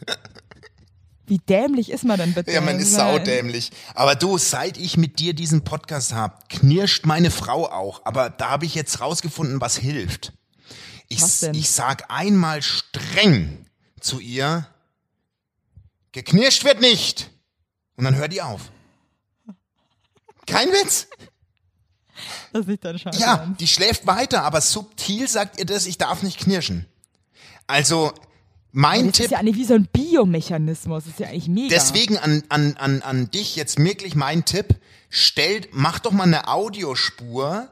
Wie 1.28 1.40
dämlich 1.40 1.92
ist 1.92 2.04
man 2.06 2.20
denn 2.20 2.34
bitte? 2.34 2.52
Ja, 2.52 2.62
man 2.62 2.78
ist 2.78 2.94
saudämlich. 2.94 3.72
Aber 3.96 4.16
du, 4.16 4.38
seit 4.38 4.78
ich 4.78 4.96
mit 4.96 5.18
dir 5.18 5.34
diesen 5.34 5.64
Podcast 5.64 6.14
hab, 6.14 6.50
knirscht 6.50 7.06
meine 7.06 7.32
Frau 7.32 7.68
auch. 7.68 8.02
Aber 8.06 8.30
da 8.30 8.52
habe 8.52 8.66
ich 8.66 8.76
jetzt 8.76 9.02
rausgefunden, 9.02 9.60
was 9.60 9.76
hilft. 9.76 10.34
Ich, 11.08 11.22
Was 11.22 11.40
denn? 11.40 11.56
ich 11.56 11.70
sag 11.70 12.06
einmal 12.10 12.62
streng 12.62 13.66
zu 14.00 14.20
ihr, 14.20 14.68
geknirscht 16.16 16.64
wird 16.64 16.80
nicht. 16.80 17.30
Und 17.98 18.06
dann 18.06 18.16
hört 18.16 18.32
die 18.32 18.42
auf. 18.42 18.72
Kein 20.48 20.70
Witz. 20.70 21.08
Das 22.54 22.68
ist 22.68 22.86
dein 22.86 22.98
Scheiß. 22.98 23.20
Ja, 23.20 23.54
die 23.60 23.68
schläft 23.68 24.08
weiter, 24.08 24.44
aber 24.44 24.62
subtil 24.62 25.28
sagt 25.28 25.60
ihr 25.60 25.66
das, 25.66 25.86
ich 25.86 25.98
darf 25.98 26.24
nicht 26.24 26.40
knirschen. 26.40 26.86
Also, 27.68 28.14
mein 28.72 29.08
Das 29.08 29.18
Tipp 29.18 29.26
ist 29.26 29.32
ja 29.32 29.40
eigentlich 29.40 29.58
wie 29.58 29.66
so 29.66 29.74
ein 29.74 29.88
Biomechanismus. 29.92 31.04
Das 31.04 31.14
ist 31.14 31.20
ja 31.20 31.28
eigentlich 31.28 31.50
mega. 31.50 31.68
Deswegen 31.70 32.18
an, 32.18 32.44
an, 32.48 32.78
an, 32.78 33.02
an 33.02 33.32
dich 33.32 33.58
jetzt 33.58 33.78
wirklich 33.78 34.16
mein 34.16 34.46
Tipp. 34.46 34.76
Stellt, 35.10 35.70
mach 35.74 36.00
doch 36.00 36.12
mal 36.12 36.24
eine 36.24 36.48
Audiospur 36.48 37.70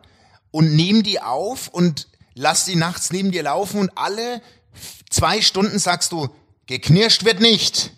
und 0.52 0.76
nehm 0.76 1.04
die 1.04 1.22
auf 1.22 1.70
und 1.70 2.08
lass 2.36 2.66
die 2.66 2.76
nachts 2.76 3.12
neben 3.12 3.32
dir 3.32 3.44
laufen 3.44 3.80
und 3.80 3.98
alle 3.98 4.42
zwei 5.10 5.42
Stunden 5.42 5.80
sagst 5.80 6.12
du, 6.12 6.30
geknirscht 6.68 7.24
wird 7.24 7.40
nicht. 7.40 7.92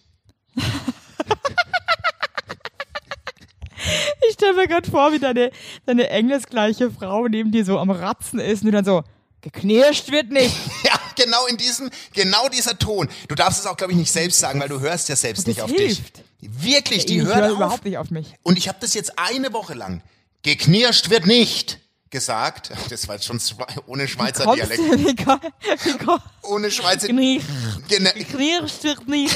Ich 4.27 4.33
stelle 4.33 4.53
mir 4.53 4.67
gerade 4.67 4.89
vor, 4.89 5.11
wie 5.11 5.19
deine, 5.19 5.51
deine 5.85 6.09
engelsgleiche 6.09 6.89
Frau 6.91 7.27
neben 7.27 7.51
dir 7.51 7.63
so 7.65 7.77
am 7.77 7.91
Ratzen 7.91 8.39
ist 8.39 8.61
und 8.61 8.67
du 8.67 8.71
dann 8.71 8.85
so, 8.85 9.03
geknirscht 9.41 10.11
wird 10.11 10.31
nicht. 10.31 10.55
Ja, 10.83 10.99
genau 11.15 11.45
in 11.47 11.57
diesem, 11.57 11.89
genau 12.13 12.47
dieser 12.49 12.77
Ton. 12.77 13.07
Du 13.27 13.35
darfst 13.35 13.59
es 13.59 13.65
auch, 13.65 13.77
glaube 13.77 13.93
ich, 13.93 13.99
nicht 13.99 14.11
selbst 14.11 14.39
sagen, 14.39 14.59
weil 14.59 14.69
du 14.69 14.79
hörst 14.79 15.07
ja 15.09 15.15
selbst 15.15 15.47
nicht 15.47 15.61
auf 15.61 15.69
hilft. 15.71 16.17
dich. 16.17 16.49
Wirklich, 16.63 17.05
die 17.05 17.17
ich 17.19 17.23
hört 17.25 17.37
höre 17.37 17.45
auf. 17.51 17.51
überhaupt 17.55 17.85
nicht 17.85 17.97
auf 17.97 18.11
mich. 18.11 18.33
Und 18.43 18.57
ich 18.57 18.67
habe 18.67 18.77
das 18.81 18.93
jetzt 18.93 19.17
eine 19.17 19.53
Woche 19.53 19.73
lang. 19.73 20.01
Geknirscht 20.43 21.09
wird 21.09 21.25
nicht 21.25 21.79
gesagt. 22.09 22.71
Das 22.89 23.07
war 23.07 23.15
jetzt 23.15 23.25
schon 23.25 23.39
ohne 23.87 24.07
Schweizer 24.07 24.43
Kommst 24.45 24.63
Dialekt. 24.63 24.79
du, 24.79 24.97
wie, 25.07 25.15
ko- 25.15 25.39
wie, 25.83 25.97
ko- 26.05 26.17
Ohne 26.43 26.69
Schweizer 26.71 27.07
Gene- 27.07 27.41
geknirscht 27.87 28.83
wird 28.83 29.07
nicht. 29.07 29.35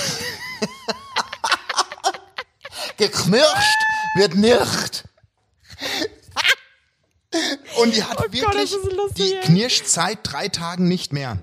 Geknirscht 3.00 3.80
wird 4.16 4.36
nicht. 4.36 5.06
Und 7.82 7.96
die 7.96 8.04
hat 8.04 8.18
Oh 8.20 8.24
Gott, 8.24 8.34
wirklich, 8.34 8.74
ist 8.74 8.92
lustig, 8.94 9.36
die 9.42 9.48
knirscht 9.48 9.86
seit 9.86 10.20
drei 10.24 10.48
Tagen 10.48 10.88
nicht 10.88 11.14
mehr. 11.14 11.38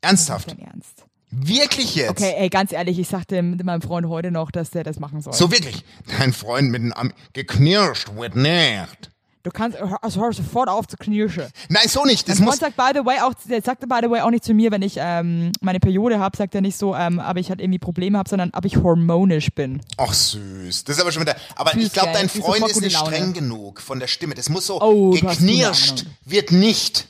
Ernsthaft. 0.00 0.48
Ernst. 0.48 1.04
Wirklich 1.30 1.94
jetzt. 1.94 2.10
Okay, 2.10 2.34
ey, 2.38 2.48
ganz 2.48 2.72
ehrlich, 2.72 2.98
ich 2.98 3.08
sagte 3.08 3.42
meinem 3.42 3.82
Freund 3.82 4.08
heute 4.08 4.30
noch, 4.30 4.50
dass 4.50 4.70
der 4.70 4.84
das 4.84 4.98
machen 4.98 5.20
soll. 5.20 5.34
So 5.34 5.50
wirklich. 5.50 5.84
Dein 6.18 6.32
Freund 6.32 6.70
mit 6.70 6.82
dem 6.82 6.92
Am 6.92 7.12
geknirscht 7.32 8.14
wird 8.14 8.34
nicht. 8.36 9.10
Du 9.44 9.50
kannst, 9.50 9.78
also 10.02 10.20
hör 10.20 10.32
sofort 10.32 10.68
auf 10.68 10.86
zu 10.88 10.96
knirschen. 10.96 11.44
Nein, 11.68 11.86
so 11.88 12.04
nicht. 12.04 12.28
Das 12.28 12.38
Mein 12.38 12.46
muss, 12.46 12.58
Freund 12.58 12.74
sagt, 12.76 12.92
by 12.94 12.98
the 12.98 13.06
way, 13.06 13.20
auch, 13.20 13.32
der 13.48 13.62
sagte, 13.62 13.86
by 13.86 14.00
the 14.02 14.10
way, 14.10 14.20
auch 14.20 14.30
nicht 14.30 14.44
zu 14.44 14.52
mir, 14.52 14.70
wenn 14.72 14.82
ich 14.82 14.96
ähm, 14.98 15.52
meine 15.60 15.78
Periode 15.80 16.18
habe, 16.18 16.36
sagt 16.36 16.54
er 16.54 16.60
nicht 16.60 16.76
so, 16.76 16.94
ähm, 16.94 17.20
aber 17.20 17.38
ich 17.40 17.48
halt 17.48 17.60
irgendwie 17.60 17.78
Probleme 17.78 18.18
habe, 18.18 18.28
sondern 18.28 18.50
ob 18.54 18.64
ich 18.64 18.76
hormonisch 18.78 19.50
bin. 19.54 19.80
ach 19.96 20.12
süß. 20.12 20.84
Das 20.84 20.96
ist 20.96 21.00
aber 21.00 21.12
schon 21.12 21.22
wieder, 21.22 21.36
aber 21.56 21.70
Süß, 21.72 21.84
ich 21.86 21.92
glaube, 21.92 22.10
dein 22.12 22.28
Freund 22.28 22.66
ist 22.68 22.80
nicht 22.80 22.92
Laune. 22.94 23.14
streng 23.16 23.32
genug 23.32 23.80
von 23.80 24.00
der 24.00 24.08
Stimme. 24.08 24.34
Das 24.34 24.48
muss 24.48 24.66
so, 24.66 24.80
Oh, 24.82 25.10
geknirscht 25.10 26.04
wird 26.24 26.50
nicht. 26.52 27.06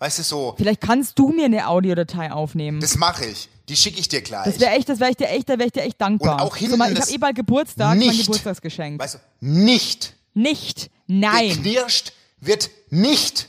Weißt 0.00 0.18
du, 0.18 0.22
so, 0.22 0.54
Vielleicht 0.56 0.80
kannst 0.80 1.18
du 1.18 1.28
mir 1.30 1.46
eine 1.46 1.66
Audiodatei 1.68 2.30
aufnehmen. 2.32 2.80
das 2.80 2.96
mache 2.96 3.24
ich. 3.26 3.48
Die 3.68 3.76
schicke 3.76 4.00
ich 4.00 4.08
dir 4.08 4.22
gleich. 4.22 4.44
Das 4.44 4.60
wäre 4.60 4.72
echt, 4.72 4.88
das 4.88 4.98
wäre 5.00 5.10
ich 5.10 5.16
dir 5.16 5.28
echt, 5.28 5.48
da 5.48 5.54
wäre 5.58 5.66
ich 5.66 5.72
dir 5.72 5.82
echt 5.82 6.00
dankbar. 6.00 6.34
Und 6.36 6.40
auch 6.40 6.54
so, 6.54 6.60
hinten 6.60 6.78
mal, 6.78 6.90
ich 6.90 6.98
das 6.98 7.06
habe 7.08 7.14
eh 7.16 7.18
bald 7.18 7.36
Geburtstag, 7.36 7.88
mein 7.88 7.98
nicht. 7.98 8.20
Geburtstagsgeschenk. 8.20 8.98
weißt 9.00 9.14
du, 9.14 9.18
nicht. 9.40 10.14
Nicht. 10.34 10.90
Nein. 11.08 11.48
Geknirscht 11.48 12.12
wird 12.40 12.70
nicht. 12.90 13.48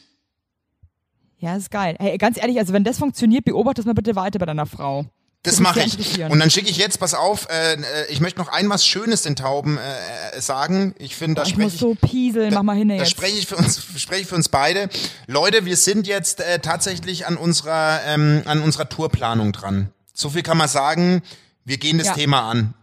Ja, 1.37 1.55
ist 1.55 1.69
geil. 1.71 1.95
Hey, 1.99 2.17
ganz 2.17 2.37
ehrlich, 2.37 2.57
also 2.57 2.73
wenn 2.73 2.83
das 2.83 2.97
funktioniert, 2.97 3.45
beobachte 3.45 3.75
das 3.81 3.85
mal 3.85 3.93
bitte 3.93 4.15
weiter 4.15 4.39
bei 4.39 4.45
deiner 4.45 4.65
Frau. 4.65 5.05
Das 5.43 5.61
mache 5.61 5.81
ich. 5.81 6.21
Und 6.21 6.37
dann 6.39 6.49
schicke 6.49 6.69
ich 6.69 6.75
jetzt, 6.75 6.99
pass 6.99 7.13
auf, 7.13 7.47
äh, 7.49 7.75
äh, 7.75 7.77
ich 8.09 8.19
möchte 8.19 8.39
noch 8.41 8.49
ein 8.49 8.67
was 8.69 8.85
Schönes 8.85 9.21
den 9.21 9.37
Tauben 9.37 9.77
äh, 9.77 10.35
äh, 10.37 10.41
sagen. 10.41 10.93
Ich 10.99 11.15
finde, 11.15 11.35
da 11.35 11.43
ich 11.43 11.49
spreche 11.49 11.63
muss 11.63 11.77
so 11.77 11.95
pieseln, 11.95 12.53
mach 12.53 12.63
mal 12.63 12.75
hin 12.75 12.89
Da 12.89 12.95
jetzt. 12.95 13.11
spreche 13.11 13.37
ich 13.37 13.47
für 13.47 13.55
uns, 13.55 13.81
spreche 13.97 14.23
ich 14.23 14.27
für 14.27 14.35
uns 14.35 14.49
beide. 14.49 14.89
Leute, 15.27 15.63
wir 15.63 15.77
sind 15.77 16.07
jetzt 16.07 16.41
äh, 16.41 16.59
tatsächlich 16.59 17.25
an 17.25 17.37
unserer, 17.37 18.01
ähm, 18.05 18.41
an 18.45 18.61
unserer 18.61 18.89
Tourplanung 18.89 19.53
dran. 19.53 19.91
So 20.13 20.29
viel 20.31 20.43
kann 20.43 20.57
man 20.57 20.67
sagen. 20.67 21.21
Wir 21.63 21.77
gehen 21.77 21.99
das 21.99 22.07
Ja. 22.07 22.13
Thema 22.15 22.49
an. 22.49 22.73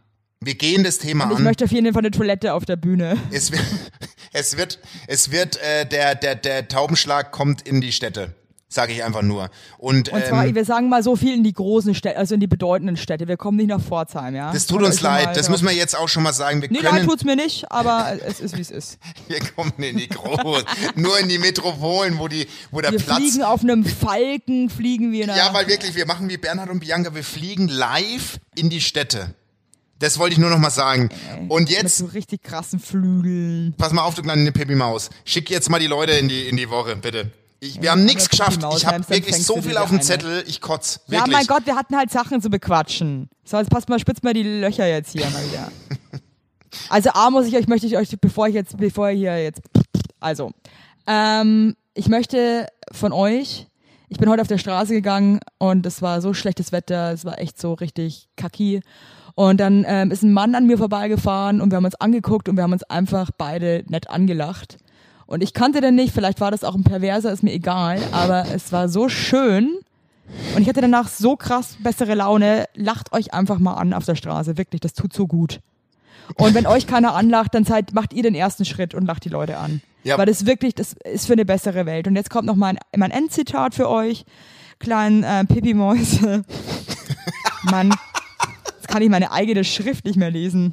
Wir 0.40 0.54
gehen 0.54 0.82
das 0.82 0.96
Thema 0.96 1.24
Und 1.24 1.32
ich 1.32 1.36
an. 1.38 1.44
möchte 1.44 1.64
auf 1.64 1.72
jeden 1.72 1.92
Fall 1.92 2.00
eine 2.00 2.10
Toilette 2.10 2.54
auf 2.54 2.64
der 2.64 2.76
Bühne. 2.76 3.18
es 3.32 3.52
wird, 3.52 3.62
es 4.36 4.56
wird, 4.56 4.78
es 5.06 5.30
wird, 5.30 5.56
äh, 5.56 5.86
der, 5.86 6.14
der, 6.14 6.34
der 6.34 6.68
Taubenschlag 6.68 7.32
kommt 7.32 7.62
in 7.62 7.80
die 7.80 7.92
Städte. 7.92 8.34
Sage 8.68 8.92
ich 8.92 9.04
einfach 9.04 9.22
nur. 9.22 9.48
Und, 9.78 10.08
Und 10.08 10.26
zwar, 10.26 10.44
ähm, 10.44 10.54
wir 10.56 10.64
sagen 10.64 10.88
mal 10.88 11.00
so 11.02 11.14
viel 11.14 11.32
in 11.32 11.44
die 11.44 11.52
großen 11.52 11.94
Städte, 11.94 12.18
also 12.18 12.34
in 12.34 12.40
die 12.40 12.48
bedeutenden 12.48 12.96
Städte. 12.96 13.28
Wir 13.28 13.36
kommen 13.36 13.56
nicht 13.56 13.68
nach 13.68 13.80
Pforzheim, 13.80 14.34
ja? 14.34 14.52
das 14.52 14.66
tut 14.66 14.82
uns 14.82 15.00
mal 15.00 15.24
leid. 15.24 15.36
Das 15.36 15.48
müssen 15.48 15.66
wir 15.68 15.72
jetzt 15.74 15.96
auch 15.96 16.08
schon 16.08 16.24
mal 16.24 16.32
sagen. 16.32 16.60
Wir 16.60 16.70
Nee, 16.70 16.80
leid 16.80 16.92
können, 16.92 17.08
tut's 17.08 17.24
mir 17.24 17.36
nicht, 17.36 17.70
aber 17.70 18.18
es 18.26 18.40
ist, 18.40 18.56
wie 18.56 18.60
es 18.60 18.72
ist. 18.72 18.98
wir 19.28 19.38
kommen 19.54 19.72
in 19.78 19.96
die 19.96 20.08
Groß, 20.08 20.64
nur 20.96 21.18
in 21.20 21.28
die 21.28 21.38
Metropolen, 21.38 22.18
wo 22.18 22.26
die, 22.26 22.48
wo 22.72 22.80
der 22.80 22.90
Wir 22.90 22.98
Platz 22.98 23.18
fliegen 23.18 23.42
auf 23.44 23.62
einem 23.62 23.84
Falken, 23.84 24.68
fliegen 24.68 25.12
wir 25.12 25.28
nach... 25.28 25.36
Ja, 25.36 25.54
weil 25.54 25.68
wirklich, 25.68 25.94
wir 25.94 26.06
machen 26.06 26.28
wie 26.28 26.36
Bernhard 26.36 26.68
und 26.68 26.80
Bianca, 26.80 27.14
wir 27.14 27.24
fliegen 27.24 27.68
live 27.68 28.38
in 28.56 28.68
die 28.68 28.80
Städte. 28.80 29.34
Das 29.98 30.18
wollte 30.18 30.34
ich 30.34 30.38
nur 30.38 30.50
noch 30.50 30.58
mal 30.58 30.70
sagen. 30.70 31.08
Und 31.48 31.64
mit 31.64 31.70
jetzt, 31.70 31.96
so 31.96 32.06
richtig 32.06 32.42
krassen 32.42 32.78
Flügeln. 32.78 33.74
pass 33.78 33.92
mal 33.92 34.02
auf, 34.02 34.14
du 34.14 34.22
kleine 34.22 34.52
Pippi 34.52 34.74
Maus. 34.74 35.10
Schick 35.24 35.48
jetzt 35.48 35.70
mal 35.70 35.78
die 35.78 35.86
Leute 35.86 36.12
in 36.12 36.28
die, 36.28 36.48
in 36.48 36.56
die 36.56 36.68
Woche, 36.68 36.96
bitte. 36.96 37.30
Ich, 37.60 37.80
wir 37.80 37.90
haben 37.90 38.04
nichts 38.04 38.28
geschafft. 38.28 38.60
Maus, 38.60 38.78
Ich 38.78 38.86
habe 38.86 39.08
wirklich 39.08 39.44
so 39.44 39.62
viel 39.62 39.78
auf 39.78 39.88
dem. 39.88 40.02
Zettel, 40.02 40.44
ich 40.46 40.60
kotz. 40.60 41.00
Ja, 41.06 41.20
Wirklich. 41.20 41.36
mein 41.36 41.46
Gott, 41.46 41.64
wir 41.64 41.74
hatten 41.74 41.96
halt 41.96 42.10
Sachen 42.10 42.42
zu 42.42 42.50
bequatschen. 42.50 43.30
So, 43.44 43.56
jetzt 43.56 43.70
passt 43.70 43.88
mal, 43.88 43.98
spitzt 43.98 44.22
mal 44.22 44.34
die 44.34 44.42
Löcher 44.42 44.86
jetzt 44.86 45.12
hier 45.12 45.28
mal 45.30 45.44
wieder. 45.48 45.72
Also 46.90 47.10
A 47.14 47.30
muss 47.30 47.46
ich 47.46 47.56
euch, 47.56 47.68
möchte 47.68 47.86
ich 47.86 47.96
euch, 47.96 48.10
bevor 48.20 48.48
ich 48.48 48.54
jetzt, 48.54 48.76
bevor 48.76 49.08
ihr 49.08 49.16
hier 49.16 49.42
jetzt, 49.42 49.62
also, 50.20 50.50
ähm, 51.06 51.74
ich 51.94 52.08
möchte 52.08 52.66
von 52.92 53.12
euch, 53.12 53.66
ich 54.08 54.18
bin 54.18 54.28
heute 54.28 54.42
auf 54.42 54.48
der 54.48 54.58
Straße 54.58 54.92
gegangen 54.92 55.40
und 55.58 55.86
es 55.86 56.02
war 56.02 56.20
so 56.20 56.34
schlechtes 56.34 56.72
Wetter, 56.72 57.12
es 57.12 57.24
war 57.24 57.38
echt 57.38 57.58
so 57.58 57.72
richtig 57.72 58.28
kacki. 58.36 58.82
Und 59.36 59.60
dann 59.60 59.84
ähm, 59.86 60.10
ist 60.10 60.22
ein 60.22 60.32
Mann 60.32 60.54
an 60.54 60.66
mir 60.66 60.78
vorbeigefahren 60.78 61.60
und 61.60 61.70
wir 61.70 61.76
haben 61.76 61.84
uns 61.84 61.94
angeguckt 61.94 62.48
und 62.48 62.56
wir 62.56 62.62
haben 62.62 62.72
uns 62.72 62.84
einfach 62.84 63.30
beide 63.36 63.84
nett 63.86 64.08
angelacht. 64.08 64.78
Und 65.26 65.42
ich 65.42 65.52
kannte 65.52 65.82
den 65.82 65.94
nicht, 65.94 66.14
vielleicht 66.14 66.40
war 66.40 66.50
das 66.50 66.64
auch 66.64 66.74
ein 66.74 66.84
Perverser, 66.84 67.30
ist 67.32 67.42
mir 67.42 67.52
egal, 67.52 68.00
aber 68.12 68.46
es 68.54 68.72
war 68.72 68.88
so 68.88 69.10
schön. 69.10 69.74
Und 70.54 70.62
ich 70.62 70.68
hatte 70.68 70.80
danach 70.80 71.08
so 71.08 71.36
krass 71.36 71.76
bessere 71.80 72.14
Laune. 72.14 72.64
Lacht 72.74 73.12
euch 73.12 73.34
einfach 73.34 73.58
mal 73.58 73.74
an 73.74 73.92
auf 73.92 74.06
der 74.06 74.14
Straße, 74.14 74.56
wirklich, 74.56 74.80
das 74.80 74.94
tut 74.94 75.12
so 75.12 75.26
gut. 75.26 75.60
Und 76.36 76.54
wenn 76.54 76.66
euch 76.66 76.86
keiner 76.86 77.14
anlacht, 77.14 77.54
dann 77.54 77.64
seid, 77.64 77.92
macht 77.92 78.14
ihr 78.14 78.22
den 78.22 78.34
ersten 78.34 78.64
Schritt 78.64 78.94
und 78.94 79.04
lacht 79.04 79.26
die 79.26 79.28
Leute 79.28 79.58
an. 79.58 79.82
Ja. 80.02 80.16
Weil 80.16 80.26
das 80.26 80.46
wirklich, 80.46 80.74
das 80.74 80.94
ist 81.04 81.26
für 81.26 81.34
eine 81.34 81.44
bessere 81.44 81.84
Welt. 81.84 82.08
Und 82.08 82.16
jetzt 82.16 82.30
kommt 82.30 82.46
noch 82.46 82.56
mein, 82.56 82.78
mein 82.96 83.10
Endzitat 83.10 83.74
für 83.74 83.90
euch. 83.90 84.24
Kleinen 84.78 85.24
äh, 85.24 85.44
Pipi-Mäuse. 85.44 86.42
Mann, 87.64 87.92
kann 88.96 89.02
ich 89.02 89.10
meine 89.10 89.30
eigene 89.30 89.62
Schrift 89.62 90.06
nicht 90.06 90.16
mehr 90.16 90.30
lesen. 90.30 90.72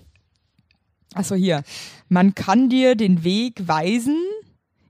Achso, 1.13 1.35
hier. 1.35 1.61
Man 2.07 2.33
kann 2.33 2.69
dir 2.69 2.95
den 2.95 3.25
Weg 3.25 3.67
weisen, 3.67 4.15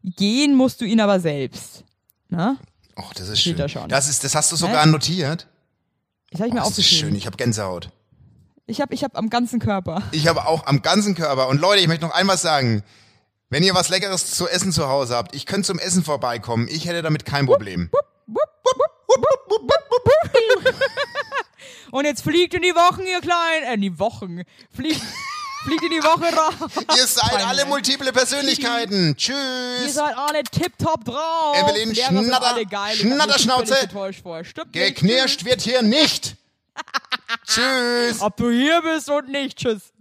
gehen 0.03 0.53
musst 0.55 0.81
du 0.81 0.85
ihn 0.85 0.99
aber 0.99 1.19
selbst. 1.19 1.83
Na? 2.29 2.57
oh, 2.95 3.01
das 3.15 3.29
ist 3.29 3.39
Steht 3.39 3.53
schön. 3.53 3.57
da 3.57 3.67
schon. 3.67 3.89
Das, 3.89 4.07
ist, 4.07 4.23
das 4.23 4.35
hast 4.35 4.51
du 4.51 4.55
sogar 4.55 4.85
notiert. 4.85 5.47
Das 6.29 6.41
habe 6.41 6.49
ich 6.49 6.53
Oh, 6.53 6.57
mir 6.57 6.63
das 6.63 6.77
ist 6.77 6.85
schön. 6.85 7.15
Ich 7.15 7.25
habe 7.25 7.35
Gänsehaut. 7.35 7.89
Ich 8.67 8.79
habe 8.81 8.93
ich 8.93 9.03
hab 9.03 9.17
am 9.17 9.31
ganzen 9.31 9.59
Körper. 9.59 10.03
Ich 10.11 10.27
habe 10.27 10.45
auch 10.45 10.67
am 10.67 10.83
ganzen 10.83 11.15
Körper. 11.15 11.47
Und 11.47 11.59
Leute, 11.59 11.81
ich 11.81 11.87
möchte 11.87 12.05
noch 12.05 12.13
einmal 12.13 12.37
sagen. 12.37 12.83
Wenn 13.49 13.63
ihr 13.63 13.73
was 13.73 13.89
Leckeres 13.89 14.29
zu 14.29 14.47
essen 14.47 14.71
zu 14.71 14.89
Hause 14.89 15.15
habt, 15.15 15.33
ich 15.35 15.47
könnte 15.47 15.65
zum 15.65 15.79
Essen 15.79 16.03
vorbeikommen. 16.03 16.67
Ich 16.69 16.85
hätte 16.85 17.01
damit 17.01 17.25
kein 17.25 17.47
Problem. 17.47 17.89
Und 21.91 22.05
jetzt 22.05 22.23
fliegt 22.23 22.53
in 22.53 22.61
die 22.61 22.73
Wochen, 22.75 23.01
ihr 23.05 23.21
Kleinen. 23.21 23.65
Äh, 23.65 23.73
in 23.75 23.81
die 23.81 23.99
Wochen. 23.99 24.41
Fliegt, 24.75 25.01
fliegt 25.65 25.83
in 25.83 25.91
die 25.91 26.03
Woche 26.03 26.33
raus. 26.35 26.71
Ihr 26.97 27.07
seid 27.07 27.45
alle 27.45 27.65
multiple 27.65 28.11
Persönlichkeiten. 28.11 29.09
Ihr 29.09 29.15
Tschüss. 29.15 29.93
seid 29.93 30.17
alle 30.17 30.43
tipptopp 30.43 31.05
drauf. 31.05 31.57
Evelyn 31.57 31.93
Schnatter- 31.95 32.55
Schnatterschnauze. 32.95 33.75
Geknirscht 34.71 35.45
wird 35.45 35.61
hier 35.61 35.81
nicht. 35.81 36.35
Tschüss. 37.47 38.21
Ob 38.21 38.35
du 38.37 38.49
hier 38.49 38.81
bist 38.81 39.09
und 39.09 39.29
nicht. 39.29 39.57
Tschüss. 39.57 39.91